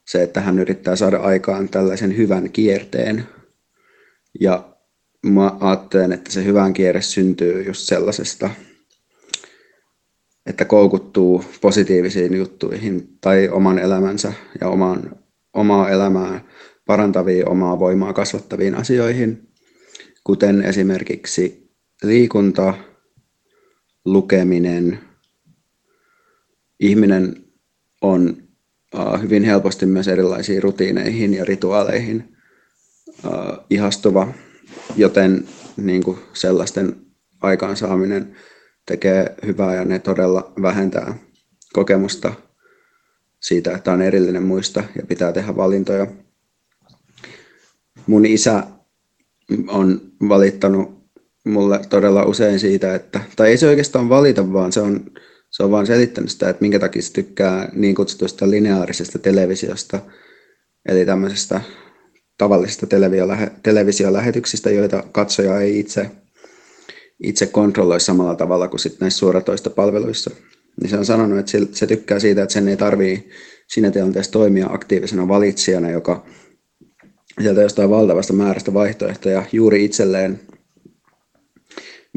se, 0.07 0.23
että 0.23 0.41
hän 0.41 0.59
yrittää 0.59 0.95
saada 0.95 1.17
aikaan 1.17 1.69
tällaisen 1.69 2.17
hyvän 2.17 2.51
kierteen. 2.51 3.23
Ja 4.41 4.75
mä 5.25 5.51
ajattelen, 5.59 6.11
että 6.11 6.32
se 6.32 6.45
hyvän 6.45 6.73
kierre 6.73 7.01
syntyy 7.01 7.61
just 7.61 7.82
sellaisesta 7.82 8.49
että 10.47 10.65
koukuttuu 10.65 11.45
positiivisiin 11.61 12.38
juttuihin 12.38 13.17
tai 13.21 13.49
oman 13.49 13.80
elämänsä 13.80 14.34
ja 14.61 14.69
oman, 14.69 15.15
omaa 15.53 15.89
elämää 15.89 16.45
parantaviin, 16.86 17.49
omaa 17.49 17.80
voimaa 17.80 18.13
kasvattaviin 18.13 18.75
asioihin, 18.75 19.47
kuten 20.23 20.61
esimerkiksi 20.61 21.71
liikunta, 22.03 22.73
lukeminen. 24.05 24.99
Ihminen 26.80 27.43
on 28.01 28.38
hyvin 29.21 29.43
helposti 29.43 29.86
myös 29.86 30.07
erilaisiin 30.07 30.63
rutiineihin 30.63 31.34
ja 31.34 31.45
rituaaleihin 31.45 32.38
ihastuva, 33.69 34.28
joten 34.95 35.47
niin 35.78 36.03
kuin 36.03 36.19
sellaisten 36.34 36.95
aikaansaaminen 37.41 38.36
tekee 38.86 39.36
hyvää 39.45 39.75
ja 39.75 39.86
ne 39.86 39.99
todella 39.99 40.53
vähentää 40.61 41.17
kokemusta 41.73 42.34
siitä, 43.39 43.75
että 43.75 43.91
on 43.91 44.01
erillinen 44.01 44.43
muista 44.43 44.84
ja 44.95 45.05
pitää 45.05 45.32
tehdä 45.32 45.55
valintoja. 45.55 46.07
Mun 48.07 48.25
isä 48.25 48.63
on 49.67 50.01
valittanut 50.30 50.97
mulle 51.45 51.80
todella 51.89 52.23
usein 52.23 52.59
siitä, 52.59 52.95
että, 52.95 53.19
tai 53.36 53.49
ei 53.49 53.57
se 53.57 53.67
oikeastaan 53.67 54.09
valita, 54.09 54.53
vaan 54.53 54.71
se 54.71 54.82
on, 54.82 55.11
se 55.50 55.64
on 55.64 55.72
vaan 55.72 55.88
selittänyt 55.88 56.32
sitä, 56.32 56.50
että 56.50 56.62
minkä 56.62 56.80
takia 56.80 57.02
se 57.02 57.14
tykkää 57.14 57.70
niin 57.74 57.95
kutsutusta 57.95 58.50
lineaarisesta 58.50 59.20
televisiosta, 59.20 60.00
eli 60.89 61.06
tämmöisestä 61.06 61.62
tavallisista 62.38 62.88
televisiolähetyksistä, 63.64 64.72
joita 64.72 65.04
katsoja 65.12 65.60
ei 65.60 65.80
itse 65.80 66.12
itse 67.24 67.45
kontrolloi 67.45 68.00
samalla 68.00 68.36
tavalla 68.36 68.68
kuin 68.68 68.80
sitten 68.80 69.00
näissä 69.02 69.20
suoratoistopalveluissa. 69.20 70.32
Niin 70.82 70.89
se 70.89 70.98
on 70.98 71.06
sanonut, 71.06 71.39
että 71.39 71.52
se 71.72 71.88
tykkää 71.88 72.20
siitä, 72.20 72.43
että 72.43 72.54
sen 72.54 72.68
ei 72.68 72.78
tarvii 72.78 73.30
siinä 73.68 73.91
tilanteessa 73.91 74.32
toimia 74.32 74.68
aktiivisena 74.70 75.28
valitsijana, 75.28 75.91
joka 75.91 76.26
sieltä 77.41 77.62
jostain 77.62 77.89
valtavasta 77.89 78.34
määrästä 78.34 78.74
vaihtoehtoja 78.74 79.45
juuri 79.52 79.86
itselleen 79.86 80.39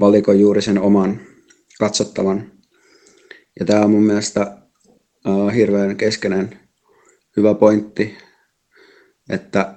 valikoi 0.01 0.41
juuri 0.41 0.63
sen 0.63 0.79
oman 0.79 1.21
katsottavan. 1.79 2.53
Ja 3.61 3.67
tämä 3.67 3.81
on 3.81 3.91
mun 3.91 4.03
mielestä 4.03 4.57
uh, 5.27 5.55
hirveän 5.55 5.97
keskeinen 5.97 6.59
hyvä 7.37 7.55
pointti, 7.55 8.19
että 9.31 9.75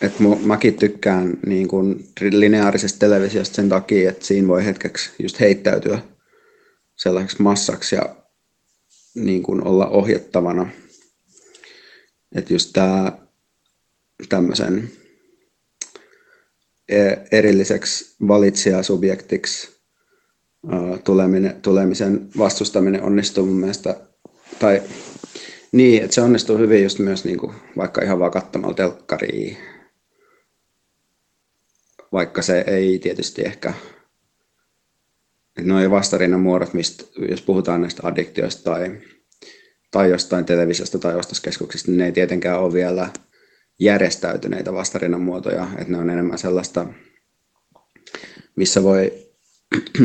et 0.00 0.12
mäkin 0.44 0.74
tykkään 0.74 1.38
niin 1.46 1.68
kun 1.68 2.04
lineaarisesta 2.30 2.98
televisiosta 2.98 3.54
sen 3.54 3.68
takia, 3.68 4.10
että 4.10 4.26
siinä 4.26 4.48
voi 4.48 4.64
hetkeksi 4.64 5.10
just 5.18 5.40
heittäytyä 5.40 5.98
sellaiseksi 6.96 7.42
massaksi 7.42 7.96
ja 7.96 8.16
niin 9.14 9.42
kun 9.42 9.66
olla 9.66 9.88
ohjattavana. 9.88 10.70
Että 12.34 12.52
just 12.52 12.70
tämä 12.72 13.18
tämmöisen 14.28 14.90
erilliseksi 17.32 18.16
valitsijasubjektiksi 18.28 19.79
tuleminen, 21.04 21.62
tulemisen 21.62 22.28
vastustaminen 22.38 23.02
onnistuu 23.02 23.46
mun 23.46 23.60
mielestä, 23.60 23.96
tai 24.58 24.82
niin, 25.72 26.02
että 26.02 26.14
se 26.14 26.20
onnistuu 26.20 26.58
hyvin 26.58 26.82
just 26.82 26.98
myös 26.98 27.24
niin 27.24 27.38
kuin, 27.38 27.52
vaikka 27.76 28.02
ihan 28.02 28.18
vaan 28.18 28.30
katsomalla 28.30 28.74
telkkariin, 28.74 29.56
vaikka 32.12 32.42
se 32.42 32.64
ei 32.66 32.98
tietysti 32.98 33.42
ehkä, 33.42 33.74
noin 35.60 35.90
vastarinnan 35.90 36.40
muodot, 36.40 36.74
mistä, 36.74 37.04
jos 37.28 37.42
puhutaan 37.42 37.80
näistä 37.80 38.06
addiktioista 38.06 38.70
tai, 38.70 39.00
tai 39.90 40.10
jostain 40.10 40.44
televisiosta 40.44 40.98
tai 40.98 41.14
ostoskeskuksista, 41.14 41.90
niin 41.90 41.98
ne 41.98 42.06
ei 42.06 42.12
tietenkään 42.12 42.60
ole 42.60 42.72
vielä 42.72 43.08
järjestäytyneitä 43.78 44.72
vastarinnan 44.72 45.20
muotoja, 45.20 45.68
että 45.78 45.92
ne 45.92 45.98
on 45.98 46.10
enemmän 46.10 46.38
sellaista, 46.38 46.86
missä 48.56 48.82
voi 48.82 49.29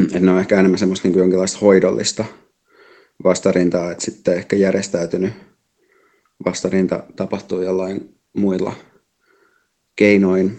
että 0.05 0.19
ne 0.19 0.31
on 0.31 0.39
ehkä 0.39 0.59
enemmän 0.59 0.79
semmoista 0.79 1.07
niin 1.07 1.13
kuin 1.13 1.21
jonkinlaista 1.21 1.59
hoidollista 1.61 2.25
vastarintaa, 3.23 3.91
että 3.91 4.05
sitten 4.05 4.33
ehkä 4.33 4.55
järjestäytynyt 4.55 5.33
vastarinta 6.45 7.03
tapahtuu 7.15 7.61
jollain 7.61 8.15
muilla 8.37 8.75
keinoin. 9.95 10.57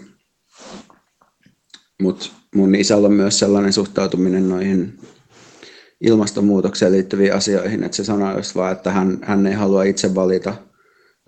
Mutta 2.01 2.25
mun 2.55 2.75
isällä 2.75 3.07
on 3.07 3.13
myös 3.13 3.39
sellainen 3.39 3.73
suhtautuminen 3.73 4.49
noihin 4.49 4.99
ilmastonmuutokseen 6.01 6.91
liittyviin 6.91 7.33
asioihin, 7.33 7.83
että 7.83 7.97
se 7.97 8.03
sanoo 8.03 8.37
just 8.37 8.55
vaan, 8.55 8.71
että 8.71 8.91
hän, 8.91 9.17
hän 9.21 9.47
ei 9.47 9.53
halua 9.53 9.83
itse 9.83 10.15
valita, 10.15 10.55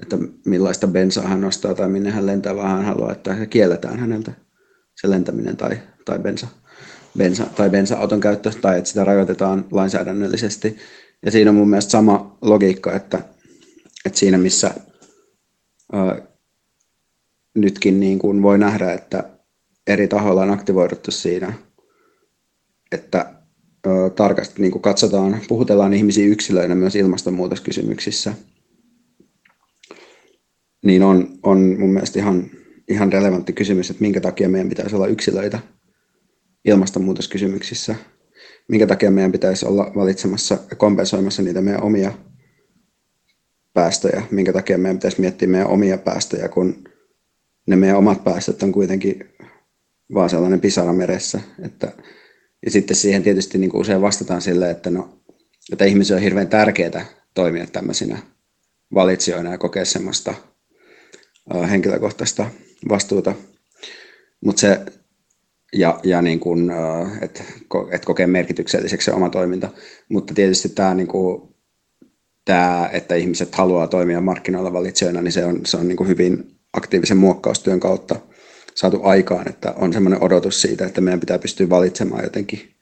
että 0.01 0.17
millaista 0.45 0.87
bensaa 0.87 1.27
hän 1.27 1.45
ostaa 1.45 1.75
tai 1.75 1.89
minne 1.89 2.11
hän 2.11 2.25
lentää, 2.25 2.55
vaan 2.55 2.77
hän 2.77 2.85
haluaa, 2.85 3.11
että 3.11 3.45
kielletään 3.45 3.99
häneltä 3.99 4.31
se 5.01 5.09
lentäminen 5.09 5.57
tai, 5.57 5.79
tai 6.05 6.19
bensa 6.19 6.47
bensa- 7.17 7.49
tai 7.55 7.69
bensa-auton 7.69 8.19
käyttö 8.19 8.51
tai 8.61 8.77
että 8.77 8.89
sitä 8.89 9.03
rajoitetaan 9.03 9.65
lainsäädännöllisesti. 9.71 10.77
Ja 11.25 11.31
siinä 11.31 11.49
on 11.49 11.55
mun 11.55 11.69
mielestä 11.69 11.91
sama 11.91 12.37
logiikka, 12.41 12.93
että, 12.95 13.19
että 14.05 14.19
siinä 14.19 14.37
missä 14.37 14.73
ää, 15.93 16.21
nytkin 17.55 17.99
niin 17.99 18.19
kuin 18.19 18.41
voi 18.41 18.57
nähdä, 18.57 18.93
että 18.93 19.29
eri 19.87 20.07
tahoilla 20.07 20.41
on 20.41 20.51
aktivoiduttu 20.51 21.11
siinä, 21.11 21.53
että 22.91 23.17
ää, 23.17 24.09
tarkasti 24.09 24.61
niin 24.61 24.71
kuin 24.71 24.81
katsotaan, 24.81 25.41
puhutellaan 25.47 25.93
ihmisiä 25.93 26.25
yksilöinä 26.25 26.75
myös 26.75 26.95
ilmastonmuutoskysymyksissä, 26.95 28.33
niin 30.85 31.03
on, 31.03 31.39
on 31.43 31.75
mun 31.79 31.89
mielestä 31.89 32.19
ihan, 32.19 32.51
ihan 32.87 33.13
relevantti 33.13 33.53
kysymys, 33.53 33.89
että 33.89 34.01
minkä 34.01 34.21
takia 34.21 34.49
meidän 34.49 34.69
pitäisi 34.69 34.95
olla 34.95 35.07
yksilöitä– 35.07 35.59
ilmastonmuutoskysymyksissä, 36.65 37.95
minkä 38.67 38.87
takia 38.87 39.11
meidän 39.11 39.31
pitäisi 39.31 39.65
olla 39.65 39.91
valitsemassa 39.95 40.57
ja 40.69 40.75
kompensoimassa 40.75 41.41
niitä 41.41 41.61
meidän 41.61 41.83
omia 41.83 42.11
päästöjä, 43.73 44.23
minkä 44.31 44.53
takia 44.53 44.77
meidän 44.77 44.97
pitäisi 44.97 45.21
miettiä 45.21 45.47
meidän 45.47 45.67
omia 45.67 45.97
päästöjä, 45.97 46.49
kun 46.49 46.83
ne 47.67 47.75
meidän 47.75 47.97
omat 47.97 48.23
päästöt 48.23 48.63
on 48.63 48.71
kuitenkin 48.71 49.29
vaan 50.13 50.29
sellainen 50.29 50.61
pisara 50.61 50.93
meressä. 50.93 51.39
Että, 51.61 51.91
ja 52.65 52.71
sitten 52.71 52.95
siihen 52.95 53.23
tietysti 53.23 53.57
niin 53.57 53.71
kuin 53.71 53.81
usein 53.81 54.01
vastataan 54.01 54.41
sille, 54.41 54.71
että, 54.71 54.89
no, 54.89 55.19
että 55.71 55.85
ihmisille 55.85 56.17
on 56.17 56.23
hirveän 56.23 56.47
tärkeää 56.47 57.05
toimia 57.33 57.67
tämmöisinä 57.67 58.19
valitsijoina 58.93 59.51
ja 59.51 59.57
kokea 59.57 59.85
semmoista 59.85 60.33
henkilökohtaista 61.69 62.51
vastuuta. 62.89 63.35
Mutta 64.41 64.59
se 64.59 64.79
ja, 65.73 65.99
ja 66.03 66.21
niin 66.21 66.39
kuin, 66.39 66.71
että 67.21 67.43
et 67.91 68.05
kokee 68.05 68.27
merkitykselliseksi 68.27 69.05
se 69.05 69.11
oma 69.11 69.29
toiminta. 69.29 69.69
Mutta 70.09 70.33
tietysti 70.33 70.69
tämä, 70.69 70.93
niin 70.93 71.07
kuin, 71.07 71.41
tämä 72.45 72.89
että 72.93 73.15
ihmiset 73.15 73.55
haluaa 73.55 73.87
toimia 73.87 74.21
markkinoilla 74.21 74.73
valitsijoina, 74.73 75.21
niin 75.21 75.31
se 75.31 75.45
on, 75.45 75.65
se 75.65 75.77
on 75.77 75.87
niin 75.87 75.97
kuin 75.97 76.07
hyvin 76.07 76.59
aktiivisen 76.73 77.17
muokkaustyön 77.17 77.79
kautta 77.79 78.15
saatu 78.75 78.99
aikaan, 79.03 79.49
että 79.49 79.73
on 79.77 79.93
semmoinen 79.93 80.23
odotus 80.23 80.61
siitä, 80.61 80.85
että 80.85 81.01
meidän 81.01 81.19
pitää 81.19 81.39
pystyä 81.39 81.69
valitsemaan 81.69 82.23
jotenkin 82.23 82.75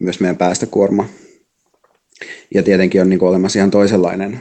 myös 0.00 0.20
meidän 0.20 0.36
päästökuorma. 0.36 1.08
Ja 2.54 2.62
tietenkin 2.62 3.00
on 3.00 3.08
niin 3.08 3.18
kuin 3.18 3.28
olemassa 3.28 3.58
ihan 3.58 3.70
toisenlainen, 3.70 4.40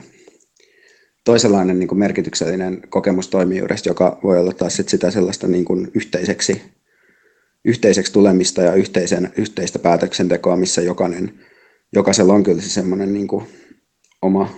toisenlainen 1.25 1.79
niin 1.79 1.87
kuin 1.87 1.99
merkityksellinen 1.99 2.81
kokemus 2.89 3.27
toimijuudesta, 3.27 3.89
joka 3.89 4.19
voi 4.23 4.39
olla 4.39 4.53
taas 4.53 4.75
sit 4.75 4.89
sitä 4.89 5.11
sellaista 5.11 5.47
niin 5.47 5.65
kuin 5.65 5.91
yhteiseksi 5.93 6.61
yhteiseksi 7.65 8.13
tulemista 8.13 8.61
ja 8.61 8.73
yhteisen, 8.73 9.33
yhteistä 9.37 9.79
päätöksentekoa, 9.79 10.55
missä 10.55 10.81
jokainen, 10.81 11.39
jokaisella 11.93 12.33
on 12.33 12.43
kyllä 12.43 12.61
se 12.61 12.69
semmoinen 12.69 13.13
niin 13.13 13.27
kuin 13.27 13.45
oma, 14.21 14.49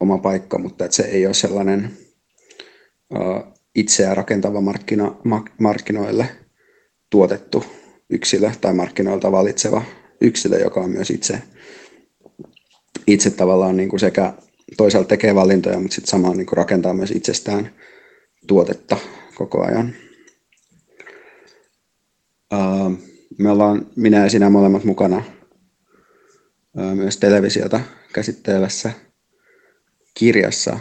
oma 0.00 0.18
paikka, 0.18 0.58
mutta 0.58 0.84
että 0.84 0.96
se 0.96 1.02
ei 1.02 1.26
ole 1.26 1.34
sellainen 1.34 1.90
uh, 3.14 3.58
itseä 3.74 4.14
rakentava 4.14 4.60
markkina, 4.60 5.16
markkinoille 5.60 6.26
tuotettu 7.10 7.64
yksilö 8.10 8.50
tai 8.60 8.74
markkinoilta 8.74 9.32
valitseva 9.32 9.82
yksilö, 10.20 10.58
joka 10.58 10.80
on 10.80 10.90
myös 10.90 11.10
itse, 11.10 11.42
itse 13.06 13.30
tavallaan 13.30 13.76
niin 13.76 13.88
kuin 13.88 14.00
sekä 14.00 14.34
toisaalta 14.76 15.08
tekee 15.08 15.34
valintoja, 15.34 15.80
mutta 15.80 15.94
sitten 15.94 16.10
samaan 16.10 16.36
niin 16.36 16.46
kuin 16.46 16.56
rakentaa 16.56 16.94
myös 16.94 17.10
itsestään 17.10 17.70
tuotetta 18.46 18.96
koko 19.34 19.64
ajan. 19.64 19.94
Uh, 22.54 22.98
me 23.38 23.50
ollaan, 23.50 23.86
minä 23.96 24.22
ja 24.22 24.30
sinä 24.30 24.50
molemmat 24.50 24.84
mukana 24.84 25.16
uh, 26.76 26.94
myös 26.94 27.16
televisiota 27.16 27.80
käsittelevässä 28.12 28.92
kirjassa, 30.14 30.78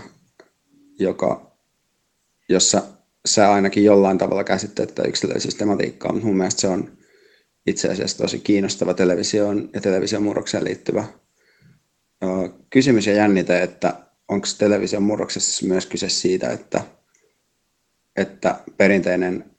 joka, 0.99 1.57
jossa 2.49 2.83
sä 3.25 3.51
ainakin 3.51 3.83
jollain 3.83 4.17
tavalla 4.17 4.43
käsittelet 4.43 4.95
tätä 4.95 5.07
yksilöllisyystematiikkaa, 5.07 6.11
mutta 6.11 6.27
mun 6.27 6.37
mielestä 6.37 6.61
se 6.61 6.67
on 6.67 6.97
itse 7.67 7.89
asiassa 7.89 8.17
tosi 8.17 8.39
kiinnostava 8.39 8.93
televisioon 8.93 9.69
ja 9.73 9.81
television 9.81 10.23
murrokseen 10.23 10.63
liittyvä 10.63 11.03
uh, 12.25 12.49
kysymys 12.69 13.07
ja 13.07 13.13
jännite, 13.13 13.63
että 13.63 13.93
onko 14.27 14.47
television 14.57 15.03
murroksessa 15.03 15.65
myös 15.65 15.85
kyse 15.85 16.09
siitä, 16.09 16.51
että, 16.51 16.81
että 18.15 18.59
perinteinen 18.77 19.56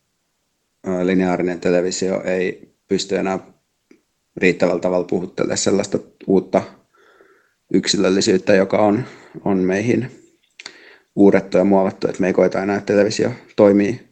lineaarinen 1.03 1.61
televisio 1.61 2.22
ei 2.24 2.72
pysty 2.89 3.16
enää 3.16 3.39
riittävällä 4.37 4.81
tavalla 4.81 5.07
puhuttelemaan 5.07 5.59
sellaista 5.59 5.99
uutta 6.26 6.62
yksilöllisyyttä, 7.72 8.55
joka 8.55 8.79
on, 8.79 9.05
on 9.45 9.59
meihin 9.59 10.11
uurettu 11.16 11.59
ja 11.59 11.64
muovattu, 11.64 12.09
että 12.09 12.20
me 12.20 12.26
ei 12.26 12.33
koeta 12.33 12.62
enää, 12.62 12.76
että 12.76 12.93
televisio 12.93 13.33
toimii 13.57 14.09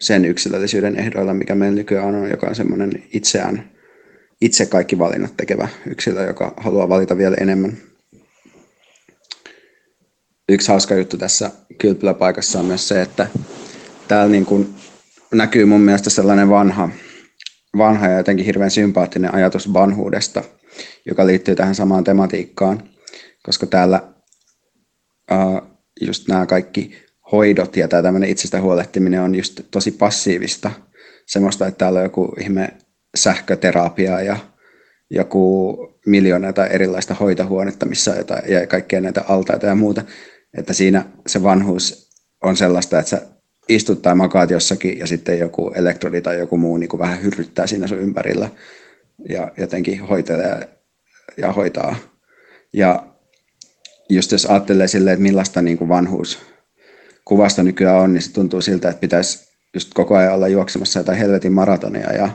sen 0.00 0.24
yksilöllisyyden 0.24 0.98
ehdoilla, 0.98 1.34
mikä 1.34 1.54
meillä 1.54 1.76
nykyään 1.76 2.14
on, 2.14 2.30
joka 2.30 2.46
on 2.46 2.54
semmoinen 2.54 3.02
itseään, 3.12 3.70
itse 4.40 4.66
kaikki 4.66 4.98
valinnat 4.98 5.36
tekevä 5.36 5.68
yksilö, 5.86 6.26
joka 6.26 6.54
haluaa 6.56 6.88
valita 6.88 7.18
vielä 7.18 7.36
enemmän. 7.40 7.72
Yksi 10.48 10.68
hauska 10.68 10.94
juttu 10.94 11.16
tässä 11.16 11.50
kylpyläpaikassa 11.78 12.58
on 12.58 12.64
myös 12.64 12.88
se, 12.88 13.02
että 13.02 13.26
täällä 14.08 14.32
niin 14.32 14.46
kuin 14.46 14.74
näkyy 15.34 15.64
mun 15.64 15.80
mielestä 15.80 16.10
sellainen 16.10 16.50
vanha, 16.50 16.88
vanha 17.78 18.08
ja 18.08 18.16
jotenkin 18.16 18.46
hirveän 18.46 18.70
sympaattinen 18.70 19.34
ajatus 19.34 19.72
vanhuudesta, 19.72 20.42
joka 21.06 21.26
liittyy 21.26 21.54
tähän 21.54 21.74
samaan 21.74 22.04
tematiikkaan, 22.04 22.82
koska 23.42 23.66
täällä 23.66 24.02
just 26.00 26.28
nämä 26.28 26.46
kaikki 26.46 27.04
hoidot 27.32 27.76
ja 27.76 27.88
tämä 27.88 28.26
itsestä 28.26 28.60
huolehtiminen 28.60 29.20
on 29.20 29.34
just 29.34 29.60
tosi 29.70 29.90
passiivista. 29.90 30.70
Semmoista, 31.26 31.66
että 31.66 31.78
täällä 31.78 31.98
on 31.98 32.04
joku 32.04 32.34
ihme 32.40 32.68
sähköterapia 33.16 34.20
ja 34.20 34.36
joku 35.10 35.76
miljoona 36.06 36.48
erilaista 36.70 37.14
hoitohuonetta, 37.14 37.86
missä 37.86 38.10
on 38.10 38.16
jotain, 38.16 38.52
ja 38.52 38.66
kaikkea 38.66 39.00
näitä 39.00 39.24
altaita 39.28 39.66
ja 39.66 39.74
muuta. 39.74 40.02
Että 40.58 40.72
siinä 40.72 41.04
se 41.26 41.42
vanhuus 41.42 42.10
on 42.42 42.56
sellaista, 42.56 42.98
että 42.98 43.10
sä 43.10 43.33
istut 43.68 44.02
tai 44.02 44.14
makaat 44.14 44.50
jossakin 44.50 44.98
ja 44.98 45.06
sitten 45.06 45.38
joku 45.38 45.72
elektrodi 45.74 46.20
tai 46.20 46.38
joku 46.38 46.56
muu 46.56 46.76
niin 46.76 46.88
kuin 46.88 47.00
vähän 47.00 47.22
hyrryttää 47.22 47.66
siinä 47.66 47.86
sun 47.86 47.98
ympärillä 47.98 48.48
ja 49.28 49.52
jotenkin 49.56 50.00
hoitelee 50.00 50.68
ja 51.36 51.52
hoitaa. 51.52 51.96
Ja 52.72 53.06
just 54.10 54.32
jos 54.32 54.46
ajattelee 54.46 54.88
silleen, 54.88 55.14
että 55.14 55.22
millaista 55.22 55.62
niin 55.62 55.78
kuin 55.78 55.88
vanhuus 55.88 56.38
kuvasta 57.24 57.62
nykyään 57.62 58.00
on, 58.00 58.12
niin 58.12 58.22
se 58.22 58.32
tuntuu 58.32 58.60
siltä, 58.60 58.88
että 58.88 59.00
pitäisi 59.00 59.48
just 59.74 59.94
koko 59.94 60.16
ajan 60.16 60.34
olla 60.34 60.48
juoksemassa 60.48 61.00
jotain 61.00 61.18
helvetin 61.18 61.52
maratonia 61.52 62.12
ja 62.12 62.30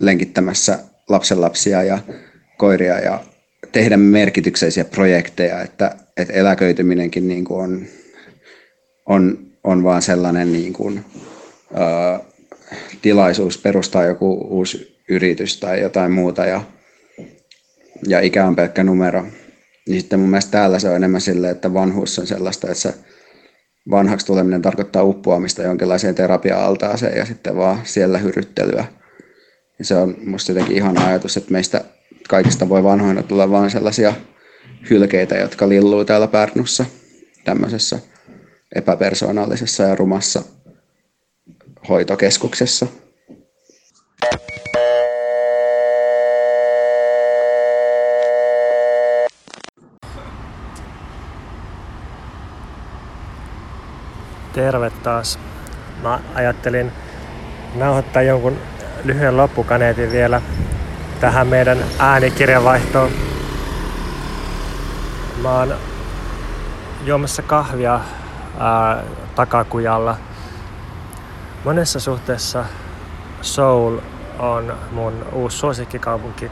lenkittämässä 0.00 0.78
lapsenlapsia 1.08 1.82
ja 1.82 1.98
koiria 2.58 2.98
ja 2.98 3.24
tehdä 3.72 3.96
merkityksellisiä 3.96 4.84
projekteja, 4.84 5.62
että, 5.62 5.96
että 6.16 6.32
eläköityminenkin 6.32 7.28
niin 7.28 7.44
kuin 7.44 7.60
on, 7.60 7.86
on 9.06 9.51
on 9.64 9.84
vaan 9.84 10.02
sellainen 10.02 10.52
niin 10.52 10.72
kuin, 10.72 11.04
ää, 11.74 12.20
tilaisuus 13.02 13.58
perustaa 13.58 14.04
joku 14.04 14.46
uusi 14.50 15.02
yritys 15.08 15.60
tai 15.60 15.80
jotain 15.80 16.12
muuta 16.12 16.46
ja, 16.46 16.60
ja 18.06 18.20
ikä 18.20 18.46
on 18.46 18.56
pelkkä 18.56 18.84
numero. 18.84 19.24
Niin 19.88 20.00
sitten 20.00 20.20
mun 20.20 20.30
mielestä 20.30 20.50
täällä 20.50 20.78
se 20.78 20.88
on 20.88 20.96
enemmän 20.96 21.20
sille, 21.20 21.50
että 21.50 21.74
vanhuus 21.74 22.18
on 22.18 22.26
sellaista, 22.26 22.66
että 22.66 22.78
se 22.78 22.94
vanhaksi 23.90 24.26
tuleminen 24.26 24.62
tarkoittaa 24.62 25.02
uppoamista 25.02 25.62
jonkinlaiseen 25.62 26.14
terapia-altaaseen 26.14 27.18
ja 27.18 27.24
sitten 27.24 27.56
vaan 27.56 27.80
siellä 27.84 28.18
hyryttelyä. 28.18 28.84
Ja 29.78 29.84
se 29.84 29.94
on 29.94 30.16
musta 30.26 30.52
jotenkin 30.52 30.76
ihana 30.76 31.06
ajatus, 31.06 31.36
että 31.36 31.52
meistä 31.52 31.84
kaikista 32.28 32.68
voi 32.68 32.84
vanhoina 32.84 33.22
tulla 33.22 33.50
vain 33.50 33.70
sellaisia 33.70 34.14
hylkeitä, 34.90 35.36
jotka 35.36 35.68
lilluu 35.68 36.04
täällä 36.04 36.26
Pärnussa 36.26 36.84
tämmöisessä 37.44 37.98
epäpersoonallisessa 38.74 39.82
ja 39.82 39.94
rumassa 39.94 40.42
hoitokeskuksessa. 41.88 42.86
Terve 54.52 54.90
taas. 54.90 55.38
Mä 56.02 56.20
ajattelin 56.34 56.92
nauhoittaa 57.74 58.22
jonkun 58.22 58.58
lyhyen 59.04 59.36
loppukaneetin 59.36 60.12
vielä 60.12 60.42
tähän 61.20 61.46
meidän 61.46 61.78
äänikirjavaihtoon. 61.98 63.10
Mä 65.42 65.58
oon 65.58 65.74
juomassa 67.04 67.42
kahvia 67.42 68.00
ää, 68.62 69.02
takakujalla. 69.34 70.16
Monessa 71.64 72.00
suhteessa 72.00 72.64
Seoul 73.40 73.98
on 74.38 74.74
mun 74.92 75.26
uusi 75.32 75.58
suosikkikaupunki, 75.58 76.50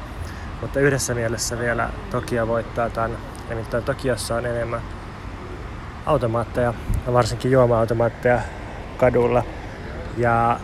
mutta 0.60 0.80
yhdessä 0.80 1.14
mielessä 1.14 1.58
vielä 1.58 1.88
Tokio 2.10 2.46
voittaa 2.46 2.90
tämän. 2.90 3.16
Nimittäin 3.48 3.84
Tokiossa 3.84 4.34
on 4.34 4.46
enemmän 4.46 4.80
automaatteja, 6.06 6.74
varsinkin 7.12 7.50
juoma-automaatteja 7.50 8.40
kadulla. 8.96 9.42
Ja 10.16 10.60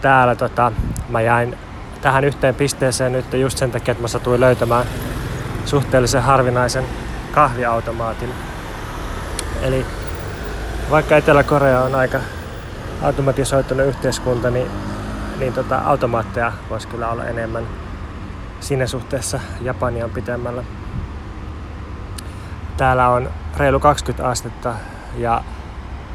täällä 0.00 0.34
tota, 0.34 0.72
mä 1.08 1.20
jäin 1.20 1.58
tähän 2.00 2.24
yhteen 2.24 2.54
pisteeseen 2.54 3.12
nyt 3.12 3.32
just 3.32 3.58
sen 3.58 3.70
takia, 3.70 3.92
että 3.92 4.02
mä 4.02 4.08
satuin 4.08 4.40
löytämään 4.40 4.86
suhteellisen 5.64 6.22
harvinaisen 6.22 6.84
kahviautomaatin. 7.32 8.34
Eli 9.62 9.86
vaikka 10.92 11.16
Etelä-Korea 11.16 11.80
on 11.80 11.94
aika 11.94 12.18
automatisoitunut 13.02 13.86
yhteiskunta, 13.86 14.50
niin, 14.50 14.70
niin 15.38 15.52
tota, 15.52 15.78
automaatteja 15.78 16.52
voisi 16.70 16.88
kyllä 16.88 17.08
olla 17.08 17.24
enemmän. 17.24 17.66
Siinä 18.60 18.86
suhteessa 18.86 19.40
Japani 19.60 20.02
on 20.02 20.10
pitemmällä. 20.10 20.64
Täällä 22.76 23.08
on 23.08 23.30
reilu 23.56 23.80
20 23.80 24.28
astetta 24.28 24.74
ja 25.16 25.42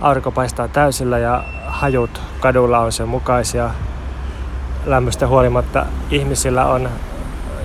aurinko 0.01 0.31
paistaa 0.31 0.67
täysillä 0.67 1.17
ja 1.17 1.43
hajut 1.65 2.21
kadulla 2.39 2.79
on 2.79 2.91
sen 2.91 3.07
mukaisia. 3.07 3.69
Lämmöstä 4.85 5.27
huolimatta 5.27 5.85
ihmisillä 6.11 6.65
on, 6.65 6.89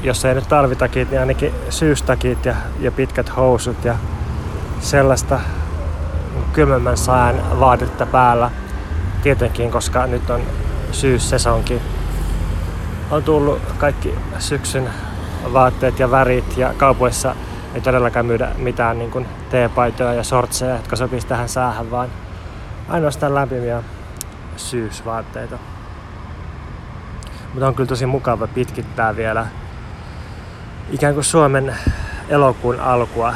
jos 0.02 0.24
ei 0.24 0.34
nyt 0.34 0.48
talvitakit, 0.48 1.10
niin 1.10 1.20
ainakin 1.20 1.54
syystakit 1.70 2.44
ja, 2.44 2.54
ja 2.80 2.92
pitkät 2.92 3.36
housut 3.36 3.84
ja 3.84 3.94
sellaista 4.80 5.40
kylmemmän 6.52 6.96
sään 6.96 7.60
vaadetta 7.60 8.06
päällä. 8.06 8.50
Tietenkin, 9.22 9.70
koska 9.70 10.06
nyt 10.06 10.30
on 10.30 10.40
syyssesonki. 10.92 11.82
On 13.10 13.22
tullut 13.22 13.60
kaikki 13.78 14.14
syksyn 14.38 14.90
vaatteet 15.52 15.98
ja 15.98 16.10
värit 16.10 16.56
ja 16.56 16.74
kaupoissa 16.76 17.34
ei 17.74 17.80
todellakaan 17.80 18.26
myydä 18.26 18.48
mitään 18.58 18.98
niin 18.98 19.10
kuin 19.10 19.26
teepaitoja 19.50 20.14
ja 20.14 20.24
sortseja, 20.24 20.76
jotka 20.76 20.96
sopisi 20.96 21.26
tähän 21.26 21.48
säähän, 21.48 21.90
vaan 21.90 22.08
ainoastaan 22.88 23.34
lämpimiä 23.34 23.82
syysvaatteita. 24.56 25.58
Mutta 27.52 27.66
on 27.66 27.74
kyllä 27.74 27.88
tosi 27.88 28.06
mukava 28.06 28.46
pitkittää 28.46 29.16
vielä 29.16 29.46
ikään 30.90 31.14
kuin 31.14 31.24
Suomen 31.24 31.76
elokuun 32.28 32.80
alkua 32.80 33.34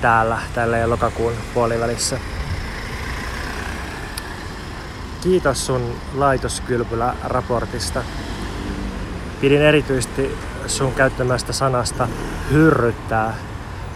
täällä, 0.00 0.38
tällä 0.54 0.90
lokakuun 0.90 1.32
puolivälissä. 1.54 2.18
Kiitos 5.22 5.66
sun 5.66 5.94
laitoskylpylä-raportista. 6.14 8.02
Pidin 9.40 9.62
erityisesti 9.62 10.38
sun 10.66 10.92
käyttämästä 10.92 11.52
sanasta 11.52 12.08
hyrryttää. 12.50 13.34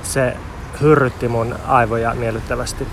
Se 0.03 0.37
hyrrytti 0.81 1.29
mun 1.29 1.55
aivoja 1.67 2.15
miellyttävästi. 2.15 2.87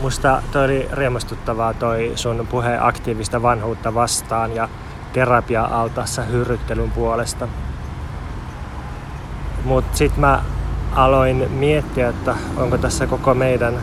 Musta 0.00 0.42
toi 0.52 0.64
oli 0.64 0.88
riemastuttavaa 0.92 1.74
toi 1.74 2.12
sun 2.14 2.46
puhe 2.50 2.78
aktiivista 2.80 3.42
vanhuutta 3.42 3.94
vastaan 3.94 4.54
ja 4.54 4.68
terapia-altassa 5.12 6.22
hyrryttelyn 6.22 6.90
puolesta. 6.90 7.48
Mut 9.64 9.84
sit 9.92 10.16
mä 10.16 10.42
aloin 10.94 11.50
miettiä, 11.50 12.08
että 12.08 12.36
onko 12.56 12.78
tässä 12.78 13.06
koko 13.06 13.34
meidän 13.34 13.74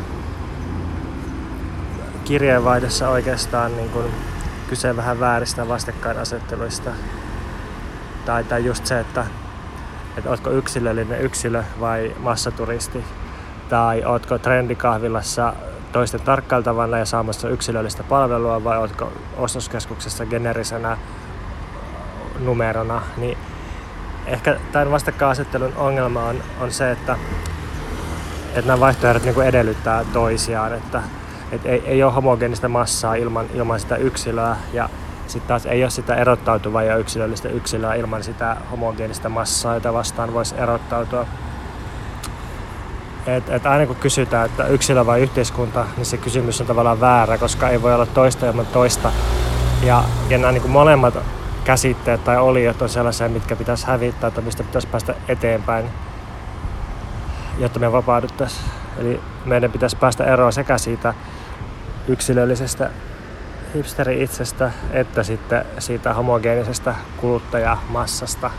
kirjeenvaihdossa 2.26 3.10
oikeastaan 3.10 3.78
niin 3.78 3.90
kun 3.90 4.06
kyse 4.70 4.96
vähän 4.96 5.20
vääristä 5.20 5.68
vastakkainasetteluista. 5.68 6.92
Tai, 8.26 8.44
tai 8.44 8.66
just 8.66 8.86
se, 8.86 9.00
että, 9.00 9.26
että 10.18 10.30
ootko 10.30 10.50
yksilöllinen 10.50 11.22
yksilö 11.22 11.64
vai 11.80 12.16
massaturisti. 12.20 13.04
Tai 13.70 14.04
ootko 14.06 14.38
trendikahvilassa 14.38 15.54
toisten 15.92 16.22
tarkkailtavana 16.22 16.98
ja 16.98 17.06
saamassa 17.06 17.50
yksilöllistä 17.50 18.04
palvelua 18.04 18.64
vai 18.64 18.78
ootko 18.78 19.12
ostoskeskuksessa 19.38 20.26
generisenä 20.26 20.98
numerona, 22.40 23.02
niin 23.18 23.38
ehkä 24.26 24.60
tämän 24.72 24.92
vastakkainasettelun 24.92 25.74
ongelma 25.76 26.24
on, 26.24 26.36
on 26.60 26.72
se, 26.72 26.92
että, 26.92 27.18
että 28.48 28.68
nämä 28.68 28.80
vaihtoehdot 28.80 29.24
niin 29.24 29.36
kuin 29.36 29.48
edellyttää 29.48 30.06
toisiaan, 30.14 30.74
että, 30.74 31.02
että 31.52 31.70
ei, 31.70 31.84
ei 31.86 32.04
ole 32.04 32.14
homogeenista 32.14 32.70
massaa 32.70 33.16
ilman, 33.16 33.46
ilman 33.54 33.80
sitä 33.80 33.96
yksilöä 33.96 34.56
ja 34.74 34.90
sitten 35.28 35.48
taas 35.48 35.66
ei 35.66 35.84
ole 35.84 35.90
sitä 35.90 36.16
erottautuvaa 36.16 36.84
ja 36.84 36.98
yksilöllistä 36.98 37.50
yksilöä 37.50 37.94
ilman 37.94 38.24
sitä 38.24 38.58
homogeenista 38.72 39.30
massaa, 39.30 39.74
jota 39.74 39.94
vastaan 39.94 40.34
voisi 40.34 40.56
erottautua. 40.58 41.26
Et, 43.28 43.50
et 43.50 43.66
aina 43.66 43.86
kun 43.86 43.96
kysytään, 43.96 44.46
että 44.46 44.68
yksilö 44.68 45.06
vai 45.06 45.22
yhteiskunta, 45.22 45.86
niin 45.98 46.06
se 46.06 46.18
kysymys 46.18 46.62
on 46.62 46.68
tavallaan 46.68 47.02
väärä, 47.02 47.38
koska 47.38 47.70
ei 47.70 47.82
voi 47.82 47.94
olla 47.94 48.06
toista 48.06 48.46
ilman 48.46 48.66
toista. 48.66 49.12
Ja, 49.84 50.04
ja 50.30 50.38
nämä 50.38 50.52
niin 50.52 50.70
molemmat 50.70 51.14
käsitteet 51.64 52.24
tai 52.24 52.38
oliot 52.38 52.82
on 52.82 52.90
sellaisia, 52.90 53.30
mitkä 53.30 53.56
pitäisi 53.56 53.88
hävittää 53.88 54.32
tai 54.32 54.44
mistä 54.44 54.64
pitäisi 54.64 54.88
päästä 54.88 55.16
eteenpäin, 55.28 55.86
jotta 57.58 57.80
me 57.80 57.92
vapauduttaisiin. 57.92 58.66
Eli 58.98 59.22
meidän 59.46 59.72
pitäisi 59.72 59.96
päästä 59.96 60.24
eroon 60.24 60.54
sekä 60.54 60.78
siitä 60.78 61.14
yksilöllisestä 62.08 62.90
hipsteri 63.76 64.24
itsestä 64.24 64.72
että 64.92 65.24
sitten 65.24 65.66
siitä 65.80 66.14
homogeenisesta 66.14 66.96
kuluttajamassasta. 67.18 68.52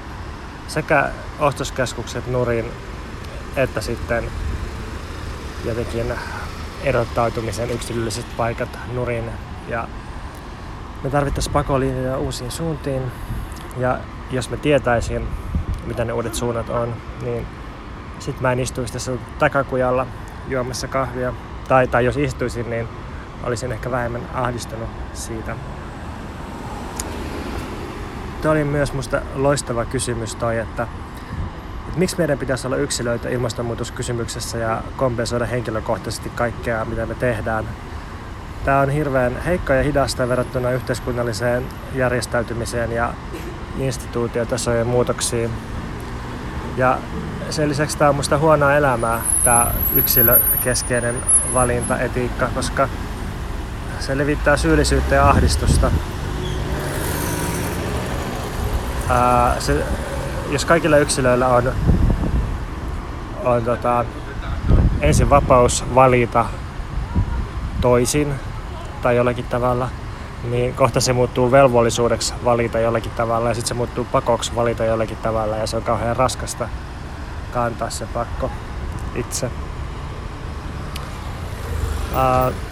Sekä 0.68 1.10
ostoskeskukset 1.38 2.26
nurin 2.26 2.72
että 3.56 3.80
sitten 3.80 4.24
jotenkin 5.64 6.14
erottautumisen 6.84 7.70
yksilölliset 7.70 8.26
paikat 8.36 8.78
nurin. 8.92 9.30
Ja 9.68 9.88
me 11.02 11.10
tarvittaisiin 11.10 11.52
pakolinjoja 11.52 12.18
uusiin 12.18 12.50
suuntiin. 12.50 13.02
Ja 13.78 13.98
jos 14.30 14.50
me 14.50 14.56
tietäisin, 14.56 15.28
mitä 15.86 16.04
ne 16.04 16.12
uudet 16.12 16.34
suunnat 16.34 16.68
on, 16.68 16.94
niin 17.22 17.46
sitten 18.18 18.42
mä 18.42 18.52
en 18.52 18.60
istuisi 18.60 18.92
tässä 18.92 19.12
takakujalla 19.38 20.06
juomassa 20.48 20.88
kahvia. 20.88 21.32
Tai, 21.68 21.88
tai 21.88 22.04
jos 22.04 22.16
istuisin, 22.16 22.70
niin 22.70 22.88
olisin 23.46 23.72
ehkä 23.72 23.90
vähemmän 23.90 24.22
ahdistunut 24.34 24.88
siitä. 25.12 25.56
Tuo 28.42 28.50
oli 28.50 28.64
myös 28.64 28.92
musta 28.92 29.20
loistava 29.34 29.84
kysymys 29.84 30.34
toi, 30.34 30.58
että, 30.58 30.82
että 31.88 31.98
miksi 31.98 32.18
meidän 32.18 32.38
pitäisi 32.38 32.66
olla 32.66 32.76
yksilöitä 32.76 33.28
ilmastonmuutoskysymyksessä 33.28 34.58
ja 34.58 34.82
kompensoida 34.96 35.46
henkilökohtaisesti 35.46 36.30
kaikkea, 36.34 36.84
mitä 36.84 37.06
me 37.06 37.14
tehdään. 37.14 37.68
Tämä 38.64 38.80
on 38.80 38.90
hirveän 38.90 39.42
heikko 39.42 39.72
ja 39.72 39.82
hidasta 39.82 40.28
verrattuna 40.28 40.70
yhteiskunnalliseen 40.70 41.66
järjestäytymiseen 41.94 42.92
ja 42.92 43.14
instituutiotasojen 43.78 44.86
muutoksiin. 44.86 45.50
Ja 46.76 46.98
sen 47.50 47.68
lisäksi 47.68 47.98
tämä 47.98 48.08
on 48.08 48.16
musta 48.16 48.38
huonoa 48.38 48.74
elämää, 48.74 49.20
tämä 49.44 49.66
yksilökeskeinen 49.96 51.14
valintaetiikka, 51.54 52.48
koska 52.54 52.88
se 54.00 54.18
levittää 54.18 54.56
syyllisyyttä 54.56 55.14
ja 55.14 55.28
ahdistusta. 55.28 55.90
ää, 59.08 59.56
se, 59.60 59.84
jos 60.50 60.64
kaikilla 60.64 60.96
yksilöillä 60.96 61.48
on, 61.48 61.72
on 63.44 63.64
tota, 63.64 64.04
ensin 65.00 65.30
vapaus 65.30 65.84
valita 65.94 66.44
toisin 67.80 68.34
tai 69.02 69.16
jollakin 69.16 69.44
tavalla, 69.44 69.88
niin 70.50 70.74
kohta 70.74 71.00
se 71.00 71.12
muuttuu 71.12 71.50
velvollisuudeksi 71.50 72.34
valita 72.44 72.78
jollakin 72.78 73.12
tavalla 73.12 73.48
ja 73.48 73.54
sitten 73.54 73.68
se 73.68 73.74
muuttuu 73.74 74.04
pakoksi 74.04 74.54
valita 74.54 74.84
jollakin 74.84 75.16
tavalla 75.16 75.56
ja 75.56 75.66
se 75.66 75.76
on 75.76 75.82
kauhean 75.82 76.16
raskasta 76.16 76.68
kantaa 77.52 77.90
se 77.90 78.06
pakko 78.06 78.50
itse. 79.14 79.50
Uh, 82.12 82.65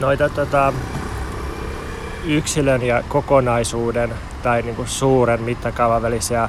noita 0.00 0.28
tota, 0.28 0.72
yksilön 2.24 2.82
ja 2.82 3.02
kokonaisuuden 3.08 4.14
tai 4.42 4.62
niin 4.62 4.76
kuin 4.76 4.88
suuren 4.88 5.42
mittakaavan 5.42 6.02
välisiä 6.02 6.48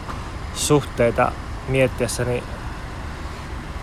suhteita 0.54 1.32
miettiessä, 1.68 2.26
niin 2.26 2.43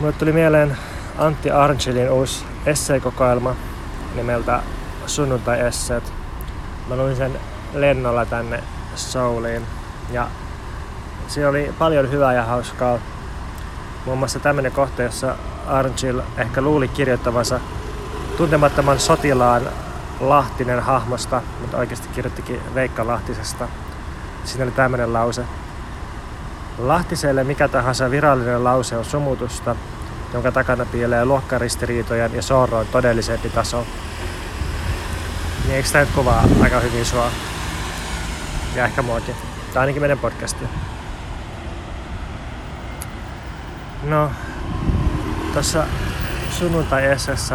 mulle 0.01 0.13
tuli 0.13 0.33
mieleen 0.33 0.77
Antti 1.19 1.51
Arnchilin 1.51 2.11
uusi 2.11 2.45
esseekokoelma 2.67 3.57
nimeltä 4.15 4.63
Sunnuntai-esseet. 5.07 6.13
Mä 6.89 6.97
luin 6.97 7.17
sen 7.17 7.41
lennolla 7.75 8.27
tänne 8.27 8.65
Souliin 8.95 9.63
ja 10.11 10.29
siinä 11.29 11.49
oli 11.49 11.75
paljon 11.79 12.11
hyvää 12.11 12.33
ja 12.33 12.45
hauskaa. 12.45 12.99
Muun 14.07 14.19
muassa 14.19 14.39
tämmöinen 14.39 14.73
kohta, 14.73 15.03
jossa 15.03 15.37
Arnchill 15.67 16.21
ehkä 16.37 16.61
luuli 16.61 16.89
kirjoittavansa 16.89 17.61
tuntemattoman 18.39 19.01
sotilaan 19.01 19.63
Lahtinen 20.21 20.83
hahmosta, 20.83 21.43
mutta 21.61 21.77
oikeasti 21.77 22.09
kirjoittikin 22.09 22.61
Veikka 22.75 23.07
Lahtisesta. 23.07 23.69
Siinä 24.45 24.65
oli 24.65 24.73
tämmöinen 24.73 25.13
lause. 25.13 25.45
Lahtiselle 26.79 27.45
mikä 27.45 27.69
tahansa 27.69 28.11
virallinen 28.11 28.65
lause 28.65 28.97
on 28.97 29.05
sumutusta, 29.05 29.77
jonka 30.35 30.53
takana 30.53 30.85
piilee 30.85 31.25
luokkaristiriitojen 31.25 32.35
ja 32.35 32.43
sorron 32.43 32.87
todellisempi 32.87 33.51
taso. 33.51 33.87
Niin 35.65 35.77
eikö 35.77 35.89
tämä 35.89 36.05
nyt 36.05 36.15
kuvaa 36.15 36.45
aika 36.63 36.81
hyvin 36.81 37.05
sua? 37.05 37.31
Ja 38.75 38.85
ehkä 38.85 39.03
muakin. 39.03 39.35
Tai 39.75 39.81
ainakin 39.81 40.03
meidän 40.03 40.19
podcastia. 40.19 40.69
No, 44.03 44.31
tuossa 45.53 45.85
sunnuntai 46.51 47.03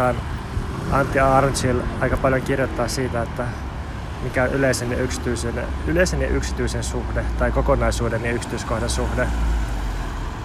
on 0.08 0.33
Antti 0.92 1.20
Arnchill 1.20 1.80
aika 2.00 2.16
paljon 2.16 2.42
kirjoittaa 2.42 2.88
siitä, 2.88 3.22
että 3.22 3.44
mikä 4.22 4.42
on 4.42 4.50
yleisen 4.50 4.90
ja 4.90 4.98
yksityisen, 4.98 5.64
yleisen 5.86 6.20
ja 6.22 6.28
yksityisen 6.28 6.84
suhde 6.84 7.24
tai 7.38 7.52
kokonaisuuden 7.52 8.24
ja 8.24 8.32
yksityiskohdan 8.32 8.90
suhde. 8.90 9.28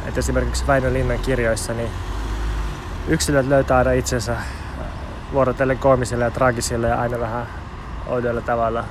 Et 0.07 0.17
esimerkiksi 0.17 0.67
Väinö 0.67 0.93
Linnan 0.93 1.19
kirjoissa 1.19 1.73
niin 1.73 1.91
yksilöt 3.07 3.47
löytää 3.47 3.77
aina 3.77 3.91
itsensä 3.91 4.37
vuorotellen 5.33 5.77
koomisille 5.77 6.23
ja 6.23 6.31
traagisille 6.31 6.87
ja 6.87 7.01
aina 7.01 7.19
vähän 7.19 7.47
oudoilla 8.07 8.41
tavalla 8.41 8.83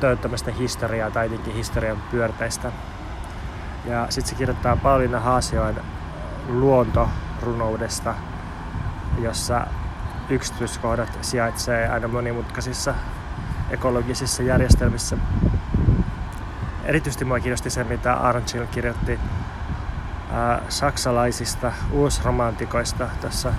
töyttämästä 0.00 0.50
historiaa 0.50 1.10
tai 1.10 1.26
jotenkin 1.26 1.54
historian 1.54 2.02
pyörteistä. 2.10 2.72
Ja 3.84 4.06
sitten 4.10 4.28
se 4.30 4.34
kirjoittaa 4.34 4.76
Pauliina 4.76 5.20
Haasioin 5.20 5.76
luontorunoudesta, 6.48 8.14
jossa 9.18 9.66
yksityiskohdat 10.30 11.18
sijaitsee 11.20 11.88
aina 11.88 12.08
monimutkaisissa 12.08 12.94
ekologisissa 13.70 14.42
järjestelmissä. 14.42 15.16
Erityisesti 16.84 17.24
mua 17.24 17.40
kiinnosti 17.40 17.70
se, 17.70 17.84
mitä 17.84 18.14
Arnchill 18.14 18.66
kirjoitti 18.66 19.18
ää, 20.32 20.62
saksalaisista 20.68 21.72
uusromantikoista 21.92 23.08
tässä 23.20 23.52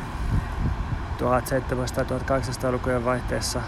1700-1800-lukujen 1.20 3.06
vaihteessa. 3.06 3.62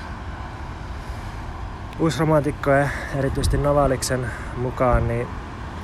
Uusromantikkojen, 1.99 2.91
erityisesti 3.15 3.57
Novaliksen 3.57 4.31
mukaan, 4.57 5.07
niin 5.07 5.27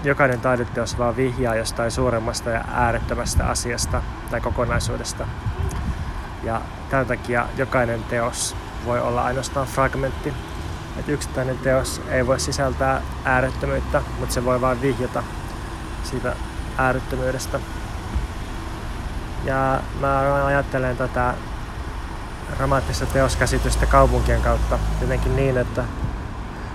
jokainen 0.04 0.42
taideteos 0.42 0.98
vaan 0.98 1.16
vihjaa 1.16 1.56
jostain 1.56 1.92
suuremmasta 1.92 2.50
ja 2.50 2.66
äärettömästä 2.74 3.46
asiasta 3.46 4.02
tai 4.32 4.42
kokonaisuudesta. 4.42 5.28
Ja 6.44 6.62
tämän 6.90 7.06
takia 7.06 7.46
jokainen 7.58 8.04
teos 8.04 8.56
voi 8.86 9.00
olla 9.00 9.24
ainoastaan 9.24 9.68
fragmentti. 9.68 10.34
Että 11.00 11.12
yksittäinen 11.12 11.58
teos 11.58 12.02
ei 12.10 12.28
voi 12.28 12.40
sisältää 12.40 13.02
äärettömyyttä, 13.26 14.02
mutta 14.20 14.34
se 14.34 14.46
voi 14.46 14.62
vain 14.62 14.82
vihjata 14.82 15.24
siitä 16.04 16.36
äärettömyydestä. 16.78 17.60
Ja 19.44 19.80
mä 20.00 20.46
ajattelen 20.46 20.98
tätä 20.98 21.34
dramaattista 22.58 23.06
teoskäsitystä 23.06 23.86
kaupunkien 23.86 24.42
kautta 24.42 24.80
jotenkin 25.02 25.36
niin, 25.36 25.58
että, 25.58 25.84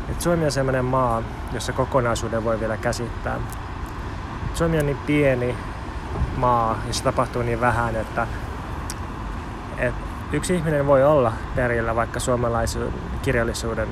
että 0.09 0.23
Suomi 0.23 0.45
on 0.45 0.53
sellainen 0.53 0.85
maa, 0.85 1.23
jossa 1.53 1.73
kokonaisuuden 1.73 2.45
voi 2.45 2.61
vielä 2.61 2.77
käsittää. 2.77 3.39
Suomi 4.55 4.79
on 4.79 4.87
niin 4.87 4.99
pieni 5.07 5.57
maa, 6.37 6.79
jossa 6.87 7.05
tapahtuu 7.05 7.43
niin 7.43 7.61
vähän, 7.61 7.97
että, 7.97 8.27
että 9.79 10.01
yksi 10.33 10.55
ihminen 10.55 10.87
voi 10.87 11.05
olla 11.05 11.33
perillä 11.55 11.97
vaikka 11.97 12.21
suomalaisen 12.21 12.93
kirjallisuuden 13.23 13.89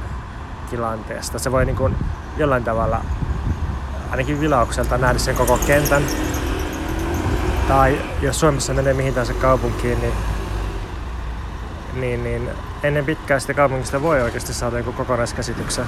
tilanteesta. 0.70 1.39
Se 1.39 1.53
voi 1.53 1.64
niin 1.64 1.76
kuin 1.76 1.97
jollain 2.37 2.64
tavalla 2.64 3.01
ainakin 4.11 4.41
vilaukselta 4.41 4.99
nähdä 4.99 5.18
sen 5.18 5.37
koko 5.37 5.59
kentän. 5.66 6.03
Tai 7.68 7.99
jos 8.22 8.41
Suomessa 8.41 8.74
menee 8.74 8.95
mihin 8.95 9.14
tahansa 9.14 9.34
kaupunkiin, 9.34 10.01
niin, 10.01 10.12
niin, 11.95 12.24
niin 12.24 12.51
ennen 12.82 13.05
pitkää 13.05 13.39
sitä 13.39 13.55
kaupungista 13.55 14.03
voi 14.03 14.22
oikeasti 14.22 14.55
saada 14.55 14.78
joku 14.78 14.93
kokonaiskäsityksen. 14.93 15.84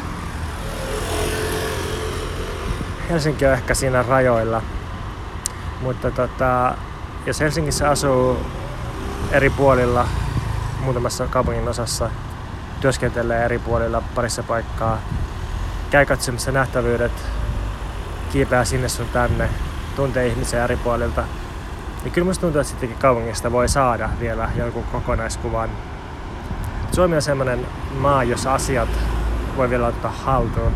Helsinki 3.11 3.47
on 3.47 3.53
ehkä 3.53 3.75
siinä 3.75 4.03
rajoilla. 4.03 4.63
Mutta 5.81 6.11
tota, 6.11 6.75
jos 7.27 7.41
Helsingissä 7.41 7.91
asuu 7.91 8.39
eri 9.33 9.51
puolilla 9.51 10.09
muutamassa 10.81 11.27
kaupungin 11.27 11.69
osassa, 11.69 12.11
työskentelee 12.81 13.45
eri 13.45 13.59
puolilla 13.59 14.03
parissa 14.15 14.43
paikkaa, 14.43 14.99
käy 15.91 16.07
katsomassa 16.07 16.53
nähtävyydet, 16.53 17.13
kiipeää 18.33 18.65
sinne 18.65 18.89
sun 18.89 19.09
tänne, 19.13 19.49
tuntee 19.97 20.27
ihmisiä 20.27 20.65
eri 20.65 20.77
puolilta, 20.77 21.25
niin 22.03 22.13
kyllä 22.13 22.25
musta 22.25 22.41
tuntuu, 22.41 22.61
että 22.61 22.71
sittenkin 22.71 22.99
kaupungista 22.99 23.53
voi 23.53 23.69
saada 23.69 24.11
vielä 24.21 24.51
jonkun 24.57 24.85
kokonaiskuvan. 24.85 25.71
Suomi 26.93 27.17
on 27.17 27.23
semmoinen 27.23 27.67
maa, 27.99 28.25
jossa 28.25 28.55
asiat 28.55 28.89
voi 29.57 29.71
vielä 29.71 29.87
ottaa 29.87 30.11
haltuun. 30.11 30.73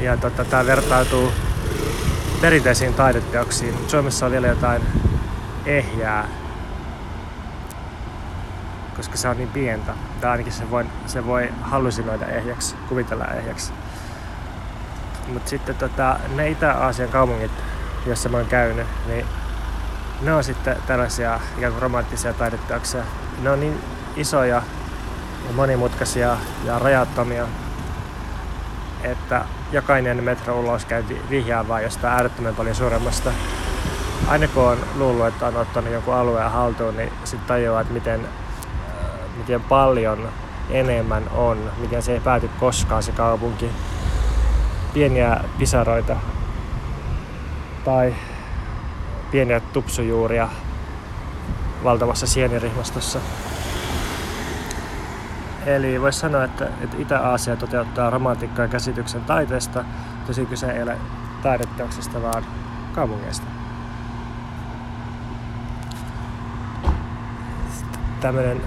Ja 0.00 0.16
tota, 0.16 0.44
tämä 0.44 0.66
vertautuu 0.66 1.32
perinteisiin 2.40 2.94
taideteoksiin. 2.94 3.74
Suomessa 3.86 4.26
on 4.26 4.32
vielä 4.32 4.46
jotain 4.46 4.82
ehjää 5.68 6.28
koska 8.98 9.16
se 9.16 9.28
on 9.28 9.36
niin 9.36 9.48
pientä. 9.48 9.94
Tai 10.20 10.30
ainakin 10.30 10.52
se 10.52 10.70
voi, 10.70 10.86
se 11.06 11.26
voi 11.26 11.52
hallusinoida 11.62 12.26
ehjäksi, 12.26 12.76
kuvitella 12.88 13.24
ehjäksi. 13.24 13.72
Mutta 15.32 15.50
sitten 15.50 15.74
tota, 15.74 16.18
ne 16.34 16.48
Itä-Aasian 16.48 17.08
kaupungit, 17.08 17.50
joissa 18.06 18.28
mä 18.28 18.36
oon 18.36 18.46
käynyt, 18.46 18.86
niin 19.06 19.26
ne 20.22 20.34
on 20.34 20.44
sitten 20.44 20.76
tällaisia 20.86 21.40
ikään 21.56 21.72
kuin 21.72 21.82
romanttisia 21.82 22.32
taideteoksia. 22.32 23.02
Ne 23.42 23.50
on 23.50 23.60
niin 23.60 23.80
isoja 24.16 24.62
ja 25.46 25.52
monimutkaisia 25.52 26.36
ja 26.64 26.78
rajattomia, 26.78 27.46
että 29.02 29.44
jokainen 29.72 30.24
metro 30.24 30.60
uloskäynti 30.60 31.22
vihjaa 31.30 31.68
vaan 31.68 31.82
jostain 31.82 32.14
äärettömän 32.14 32.54
paljon 32.54 32.76
suuremmasta. 32.76 33.32
Aina 34.26 34.48
kun 34.48 34.62
on 34.62 34.78
luullut, 34.94 35.26
että 35.26 35.46
on 35.46 35.56
ottanut 35.56 35.92
jonkun 35.92 36.14
alueen 36.14 36.50
haltuun, 36.50 36.96
niin 36.96 37.12
sitten 37.24 37.48
tajuaa, 37.48 37.80
että 37.80 37.92
miten 37.92 38.20
miten 39.38 39.60
paljon 39.60 40.28
enemmän 40.70 41.22
on, 41.34 41.70
miten 41.78 42.02
se 42.02 42.12
ei 42.12 42.20
pääty 42.20 42.50
koskaan 42.60 43.02
se 43.02 43.12
kaupunki. 43.12 43.70
Pieniä 44.94 45.40
pisaroita 45.58 46.16
tai 47.84 48.14
pieniä 49.30 49.60
tupsujuuria 49.60 50.48
valtavassa 51.84 52.26
sienirihmastossa. 52.26 53.18
Eli 55.66 56.00
voisi 56.00 56.18
sanoa, 56.18 56.44
että, 56.44 56.68
että 56.80 56.96
Itä-Aasia 56.98 57.56
toteuttaa 57.56 58.10
romantikkaa 58.10 58.68
käsityksen 58.68 59.24
taiteesta, 59.24 59.84
tosi 60.26 60.46
kyse 60.46 60.70
ei 60.70 60.82
ole 60.82 60.96
taideteoksesta, 61.42 62.22
vaan 62.22 62.46
kaupungeista. 62.94 63.46
Tämmöinen 68.20 68.60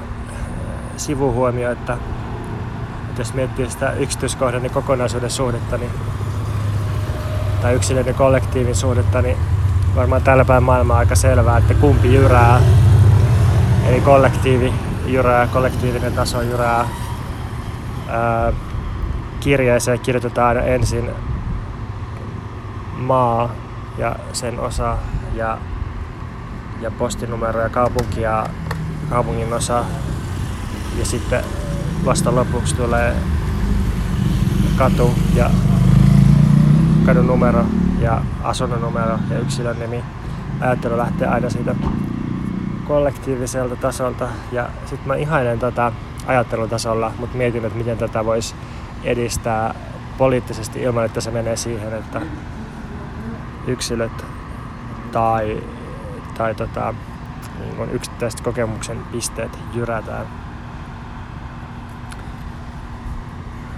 sivuhuomio, 0.98 1.72
että, 1.72 1.98
että 3.10 3.22
jos 3.22 3.34
miettii 3.34 3.70
sitä 3.70 3.92
yksityiskohdan 3.92 4.62
niin 4.62 4.74
kokonaisuuden 4.74 5.30
suhdetta, 5.30 5.78
niin, 5.78 5.92
tai 7.62 7.74
yksilön 7.74 8.06
ja 8.06 8.14
kollektiivin 8.14 8.76
suhdetta, 8.76 9.22
niin 9.22 9.38
varmaan 9.96 10.22
tällä 10.22 10.46
päivän 10.46 10.64
maailmaa 10.64 10.98
aika 10.98 11.16
selvää, 11.16 11.58
että 11.58 11.74
kumpi 11.74 12.14
jyrää. 12.14 12.62
Eli 13.88 14.02
kollektiivi 14.02 14.74
jyrää, 15.06 15.48
kollektiivinen 15.48 16.14
taso 16.14 16.42
jyrää. 16.42 16.88
Ää, 18.10 18.54
kirjeeseen 19.40 20.00
kirjoitetaan 20.00 20.58
ensin 20.58 21.10
maa 22.98 23.50
ja 23.98 24.16
sen 24.34 24.60
osa 24.60 24.98
ja, 25.34 25.58
ja 26.82 26.92
postinumero 26.92 27.62
ja 27.62 27.70
kaupunki 27.70 28.22
ja 28.22 28.46
kaupungin 29.12 29.54
osa. 29.54 29.84
Ja 31.00 31.06
sitten 31.06 31.44
vasta 32.06 32.36
lopuksi 32.36 32.76
tulee 32.76 33.16
katu 34.78 35.14
ja 35.36 35.50
kadun 37.06 37.28
numero 37.28 37.66
ja 38.00 38.22
asunnon 38.44 38.82
numero 38.82 39.20
ja 39.30 39.40
yksilön 39.40 39.80
nimi. 39.80 40.04
Ajattelu 40.62 40.98
lähtee 40.98 41.28
aina 41.28 41.50
siitä 41.50 41.76
kollektiiviselta 42.88 43.76
tasolta 43.76 44.28
ja 44.52 44.70
sitten 44.86 45.08
mä 45.08 45.16
ihailen 45.16 45.60
tätä 45.60 45.92
ajattelutasolla, 46.28 47.12
mutta 47.20 47.38
mietin, 47.38 47.66
että 47.66 47.78
miten 47.78 47.98
tätä 47.98 48.26
voisi 48.26 48.56
edistää 49.04 49.76
poliittisesti 50.18 50.82
ilman, 50.82 51.06
että 51.06 51.22
se 51.22 51.32
menee 51.32 51.56
siihen, 51.56 51.94
että 51.94 52.22
yksilöt 53.68 54.26
tai, 55.12 55.64
tai 56.38 56.56
tota, 56.56 56.94
niin 57.62 57.92
yksittäiset 57.92 58.42
kokemuksen 58.42 58.98
pisteet 59.12 59.60
jyrätään. 59.74 60.26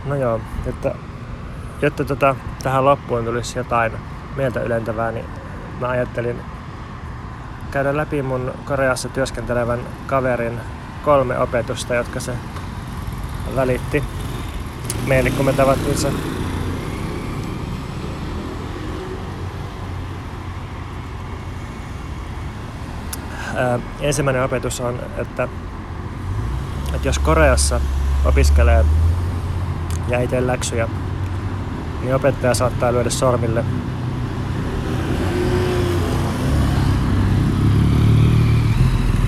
No 0.05 0.15
joo, 0.15 0.39
että, 0.65 0.95
jotta 1.81 2.05
tota, 2.05 2.35
tähän 2.63 2.85
loppuun 2.85 3.25
tulisi 3.25 3.59
jotain 3.59 3.91
mieltä 4.35 4.61
ylentävää, 4.61 5.11
niin 5.11 5.25
mä 5.79 5.87
ajattelin 5.87 6.41
käydä 7.71 7.97
läpi 7.97 8.21
mun 8.21 8.51
Koreassa 8.65 9.09
työskentelevän 9.09 9.79
kaverin 10.07 10.59
kolme 11.03 11.39
opetusta, 11.39 11.95
jotka 11.95 12.19
se 12.19 12.33
välitti 13.55 14.03
meille, 15.07 15.29
kun 15.29 15.45
me 15.45 15.53
tavattiin 15.53 15.97
se 15.97 16.11
ensimmäinen 24.01 24.43
opetus 24.43 24.81
on, 24.81 24.99
että, 25.17 25.47
että 26.95 27.07
jos 27.07 27.19
Koreassa 27.19 27.81
opiskelee 28.25 28.85
ja 30.07 30.19
ei 30.19 30.27
tee 30.27 30.47
läksyjä, 30.47 30.89
niin 32.01 32.15
opettaja 32.15 32.53
saattaa 32.53 32.93
lyödä 32.93 33.09
sormille. 33.09 33.65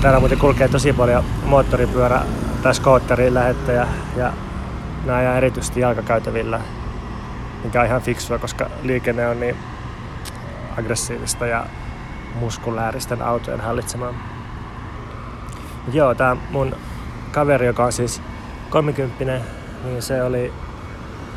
Täällä 0.02 0.20
muuten 0.20 0.38
kulkee 0.38 0.68
tosi 0.68 0.94
paljon 0.94 1.24
moottoripyörä 1.44 2.22
tai 2.64 2.76
skootterin 2.76 3.34
lähettäjä 3.34 3.88
ja 4.16 4.34
nämä 5.06 5.18
ajaa 5.18 5.36
erityisesti 5.36 5.80
jalkakäytävillä, 5.80 6.60
mikä 7.64 7.82
on 7.82 7.88
ihan 7.88 8.02
fiksua, 8.02 8.38
koska 8.38 8.70
liikenne 8.84 9.28
on 9.28 9.40
niin 9.40 9.56
aggressiivista 10.78 11.46
ja 11.46 11.66
muskulääristen 12.36 13.22
autojen 13.22 13.62
hallitsemaan. 13.62 14.16
Joo, 15.94 16.16
tää 16.16 16.38
mun 16.52 16.76
kaveri, 17.32 17.66
joka 17.66 17.86
on 17.86 17.92
siis 17.92 18.22
30 18.70 19.24
niin 19.84 20.02
se 20.02 20.24
oli 20.24 20.54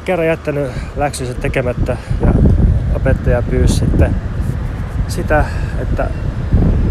kerran 0.04 0.26
jättänyt 0.26 0.70
läksynsä 0.96 1.34
tekemättä 1.34 1.96
ja 2.20 2.32
opettaja 2.94 3.42
pyysi 3.42 3.74
sitten 3.74 4.14
sitä, 5.08 5.44
että 5.78 6.10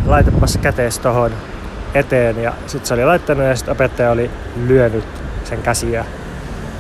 laitapas 0.05 0.57
kätees 0.57 0.99
tohon 0.99 1.31
eteen 1.93 2.43
ja 2.43 2.53
sitten 2.67 2.87
se 2.87 2.93
oli 2.93 3.05
laittanut 3.05 3.45
ja 3.45 3.55
sitten 3.55 3.71
opettaja 3.71 4.11
oli 4.11 4.31
lyönyt 4.67 5.05
sen 5.43 5.61
käsiä. 5.61 6.05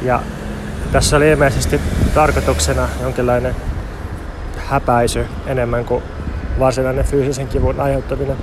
Ja 0.01 0.21
tässä 0.91 1.17
oli 1.17 1.29
ilmeisesti 1.29 1.81
tarkoituksena 2.13 2.89
jonkinlainen 3.01 3.55
häpäisy 4.69 5.25
enemmän 5.45 5.85
kuin 5.85 6.03
varsinainen 6.59 7.05
fyysisen 7.05 7.47
kivun 7.47 7.79
aiheuttaminen. 7.79 8.37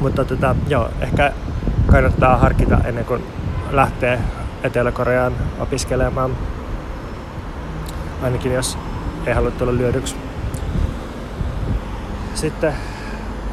Mutta 0.00 0.24
tota, 0.24 0.56
joo, 0.68 0.90
ehkä 1.00 1.32
kannattaa 1.86 2.36
harkita 2.36 2.78
ennen 2.84 3.04
kuin 3.04 3.26
lähtee 3.70 4.18
Etelä-Koreaan 4.62 5.32
opiskelemaan. 5.58 6.36
Ainakin 8.22 8.52
jos 8.52 8.78
ei 9.26 9.34
halua 9.34 9.50
tulla 9.50 9.74
lyödyksi. 9.74 10.16
Sitten 12.34 12.72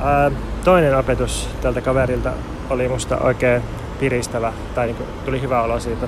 ää, 0.01 0.32
toinen 0.63 0.97
opetus 0.97 1.49
tältä 1.61 1.82
kaverilta 1.82 2.32
oli 2.69 2.88
musta 2.88 3.17
oikein 3.17 3.61
piristävä, 3.99 4.53
tai 4.76 4.86
niin 4.86 4.95
kuin, 4.95 5.09
tuli 5.26 5.41
hyvä 5.41 5.61
olo 5.61 5.80
siitä. 5.80 6.07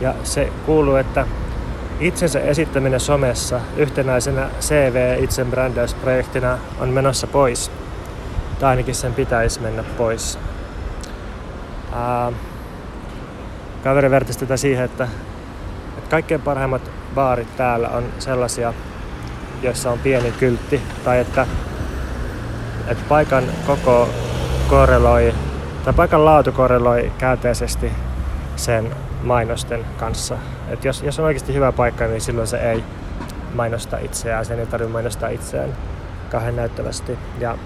Ja 0.00 0.14
se 0.22 0.52
kuuluu, 0.66 0.96
että 0.96 1.26
itsensä 2.00 2.40
esittäminen 2.40 3.00
somessa 3.00 3.60
yhtenäisenä 3.76 4.50
CV-itsenbrändäysprojektina 4.60 6.58
on 6.80 6.88
menossa 6.88 7.26
pois. 7.26 7.70
Tai 8.60 8.70
ainakin 8.70 8.94
sen 8.94 9.14
pitäisi 9.14 9.60
mennä 9.60 9.82
pois. 9.82 10.38
Ää, 11.92 12.32
kaveri 13.84 14.10
vertaisi 14.10 14.38
tätä 14.38 14.56
siihen, 14.56 14.84
että, 14.84 15.08
että 15.98 16.10
kaikkein 16.10 16.40
parhaimmat 16.42 16.90
baarit 17.14 17.56
täällä 17.56 17.88
on 17.88 18.04
sellaisia, 18.18 18.74
joissa 19.62 19.90
on 19.90 19.98
pieni 19.98 20.32
kyltti, 20.32 20.80
tai 21.04 21.18
että, 21.18 21.46
että 22.88 23.04
paikan 23.08 23.44
koko 23.66 24.08
korreloi, 24.68 25.34
tai 25.84 25.92
paikan 25.92 26.24
laatu 26.24 26.52
korreloi 26.52 27.12
käänteisesti 27.18 27.92
sen 28.56 28.96
mainosten 29.22 29.84
kanssa. 29.98 30.38
Et 30.70 30.84
jos, 30.84 31.02
jos 31.02 31.18
on 31.18 31.24
oikeasti 31.24 31.54
hyvä 31.54 31.72
paikka, 31.72 32.06
niin 32.06 32.20
silloin 32.20 32.46
se 32.46 32.70
ei 32.70 32.84
mainosta 33.54 33.98
itseään, 33.98 34.44
sen 34.44 34.58
ei 34.58 34.66
tarvitse 34.66 34.92
mainostaa 34.92 35.28
itseään 35.28 35.72
kahden 36.30 36.56
näyttävästi. 36.56 37.18
Ja 37.38 37.58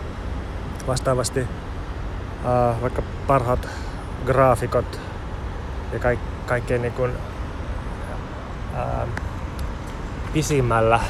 vastaavasti 0.86 1.40
uh, 1.40 2.82
vaikka 2.82 3.02
parhaat 3.26 3.68
graafikot 4.26 5.00
ja 5.92 5.98
kaik, 5.98 6.18
kaikkein 6.46 6.82
niin 6.82 6.92
kuin, 6.92 7.10
uh, 8.72 9.08
pisimmällä 10.32 11.00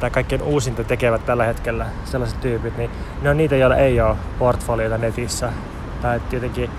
tai 0.00 0.10
kaikkein 0.10 0.42
uusinta 0.42 0.84
tekevät 0.84 1.26
tällä 1.26 1.44
hetkellä 1.44 1.86
sellaiset 2.04 2.40
tyypit, 2.40 2.76
niin 2.76 2.90
ne 3.22 3.30
on 3.30 3.36
niitä, 3.36 3.56
joilla 3.56 3.76
ei 3.76 4.00
ole 4.00 4.16
portfoliota 4.38 4.98
netissä. 4.98 5.52
Tai 6.02 6.20
tietenkin 6.20 6.70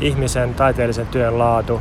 ihmisen 0.00 0.54
taiteellisen 0.54 1.06
työn 1.06 1.38
laatu 1.38 1.80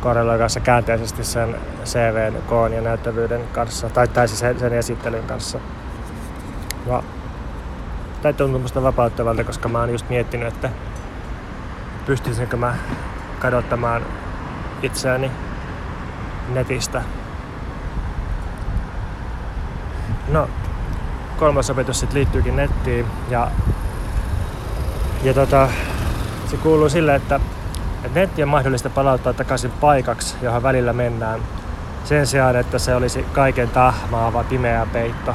korreloi 0.00 0.38
kanssa 0.38 0.60
käänteisesti 0.60 1.24
sen 1.24 1.56
CVn 1.84 2.42
koon 2.46 2.72
ja 2.72 2.80
näyttävyyden 2.80 3.40
kanssa, 3.52 3.90
tai, 3.90 4.08
tai 4.08 4.28
siis 4.28 4.40
sen, 4.40 4.58
sen 4.58 4.72
esittelyn 4.72 5.24
kanssa. 5.24 5.58
Ja, 6.86 7.02
tämä 8.22 8.32
tuntuu 8.32 8.60
musta 8.60 8.82
vapauttavalta, 8.82 9.44
koska 9.44 9.68
mä 9.68 9.78
oon 9.78 9.90
just 9.90 10.08
miettinyt, 10.08 10.48
että 10.48 10.70
pystyisinkö 12.06 12.56
mä 12.56 12.74
kadottamaan 13.38 14.02
itseäni 14.82 15.30
netistä. 16.48 17.02
No, 20.28 20.48
kolmas 21.36 21.70
opetus 21.70 22.00
sitten 22.00 22.18
liittyykin 22.18 22.56
nettiin 22.56 23.06
ja, 23.30 23.50
ja 25.22 25.34
tota, 25.34 25.68
se 26.50 26.56
kuuluu 26.56 26.88
sille, 26.88 27.14
että 27.14 27.40
netti 28.14 28.42
on 28.42 28.48
mahdollista 28.48 28.90
palauttaa 28.90 29.32
takaisin 29.32 29.70
paikaksi, 29.70 30.36
johon 30.42 30.62
välillä 30.62 30.92
mennään, 30.92 31.40
sen 32.04 32.26
sijaan, 32.26 32.56
että 32.56 32.78
se 32.78 32.94
olisi 32.94 33.22
kaiken 33.32 33.68
tahmaava 33.68 34.44
pimeä 34.44 34.86
peitto. 34.92 35.34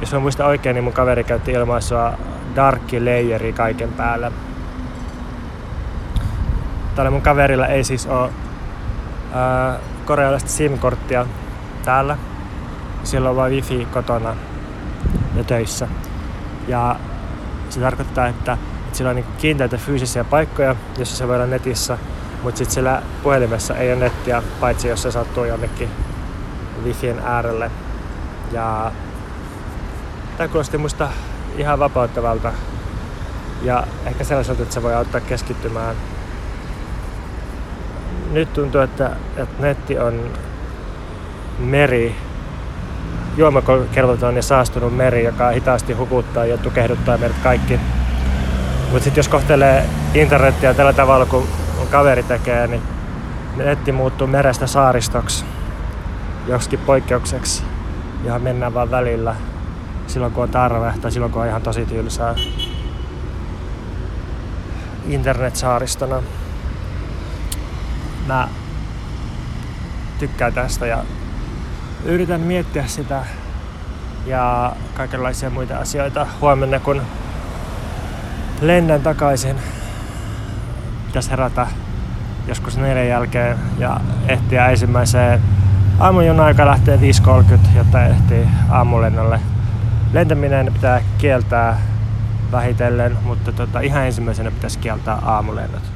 Jos 0.00 0.12
mä 0.12 0.18
muistan 0.18 0.46
oikein, 0.46 0.74
niin 0.74 0.84
mun 0.84 0.92
kaveri 0.92 1.24
käytti 1.24 1.52
ilmaisua 1.52 2.12
darkki 2.56 3.04
layeri 3.04 3.52
kaiken 3.52 3.92
päällä. 3.92 4.32
Tällä 6.94 7.10
mun 7.10 7.22
kaverilla 7.22 7.66
ei 7.66 7.84
siis 7.84 8.06
ole 8.06 8.30
ää, 9.34 9.78
korealaista 10.04 10.50
SIM-korttia 10.50 11.26
täällä. 11.84 12.18
Sillä 13.04 13.30
on 13.30 13.36
vain 13.36 13.52
wifi 13.52 13.88
kotona 13.92 14.36
ja 15.36 15.44
töissä. 15.44 15.88
Ja 16.68 16.96
se 17.70 17.80
tarkoittaa, 17.80 18.26
että 18.26 18.58
sillä 18.96 19.10
on 19.10 19.16
niin 19.16 19.26
kiinteitä 19.38 19.76
fyysisiä 19.76 20.24
paikkoja, 20.24 20.76
joissa 20.96 21.16
se 21.16 21.28
voi 21.28 21.36
olla 21.36 21.46
netissä, 21.46 21.98
mutta 22.42 22.58
sitten 22.58 22.74
sillä 22.74 23.02
puhelimessa 23.22 23.76
ei 23.76 23.92
ole 23.92 24.00
nettiä, 24.00 24.42
paitsi 24.60 24.88
jos 24.88 25.02
se 25.02 25.10
sattuu 25.10 25.44
jonnekin 25.44 25.88
wifien 26.84 27.18
äärelle. 27.24 27.70
Ja 28.52 28.92
tämä 30.36 30.48
kuulosti 30.48 30.78
musta 30.78 31.08
ihan 31.56 31.78
vapauttavalta 31.78 32.52
ja 33.62 33.86
ehkä 34.06 34.24
sellaiselta, 34.24 34.62
että 34.62 34.74
se 34.74 34.82
voi 34.82 34.94
auttaa 34.94 35.20
keskittymään 35.20 35.96
nyt 38.32 38.52
tuntuu, 38.52 38.80
että, 38.80 39.10
että 39.36 39.62
netti 39.62 39.98
on 39.98 40.30
meri, 41.58 42.14
juomakelvoton 43.36 44.36
ja 44.36 44.42
saastunut 44.42 44.96
meri, 44.96 45.24
joka 45.24 45.50
hitaasti 45.50 45.92
hukuttaa 45.92 46.46
ja 46.46 46.58
tukehduttaa 46.58 47.18
meidät 47.18 47.36
kaikki. 47.42 47.80
Mutta 48.90 49.04
sitten 49.04 49.18
jos 49.18 49.28
kohtelee 49.28 49.84
internettiä 50.14 50.74
tällä 50.74 50.92
tavalla 50.92 51.26
kuin 51.26 51.48
kaveri 51.90 52.22
tekee, 52.22 52.66
niin 52.66 52.82
netti 53.56 53.92
muuttuu 53.92 54.26
merestä 54.26 54.66
saaristoksi 54.66 55.44
joksikin 56.46 56.78
poikkeukseksi, 56.78 57.62
johon 58.24 58.42
mennään 58.42 58.74
vaan 58.74 58.90
välillä 58.90 59.36
silloin 60.06 60.32
kun 60.32 60.42
on 60.42 60.50
tarve 60.50 60.92
tai 61.00 61.12
silloin 61.12 61.32
kun 61.32 61.42
on 61.42 61.48
ihan 61.48 61.62
tosi 61.62 61.86
tylsää 61.86 62.34
internet-saaristona. 65.08 66.22
Mä 68.26 68.48
tykkään 70.18 70.52
tästä 70.52 70.86
ja 70.86 70.98
yritän 72.04 72.40
miettiä 72.40 72.86
sitä 72.86 73.24
ja 74.26 74.72
kaikenlaisia 74.94 75.50
muita 75.50 75.76
asioita 75.76 76.26
huomenna, 76.40 76.80
kun 76.80 77.02
lennän 78.60 79.02
takaisin. 79.02 79.56
Pitäisi 81.06 81.30
herätä 81.30 81.66
joskus 82.46 82.76
neljän 82.76 83.08
jälkeen 83.08 83.58
ja 83.78 84.00
ehtiä 84.28 84.68
ensimmäiseen 84.68 85.40
aamujunaan, 85.98 86.48
joka 86.50 86.66
lähtee 86.66 86.96
5.30, 86.96 87.58
jotta 87.76 88.06
ehtii 88.06 88.48
aamulennolle. 88.70 89.40
Lentäminen 90.12 90.72
pitää 90.72 91.00
kieltää 91.18 91.80
vähitellen, 92.52 93.18
mutta 93.24 93.52
tota, 93.52 93.80
ihan 93.80 94.06
ensimmäisenä 94.06 94.50
pitäisi 94.50 94.78
kieltää 94.78 95.14
aamulennot. 95.14 95.95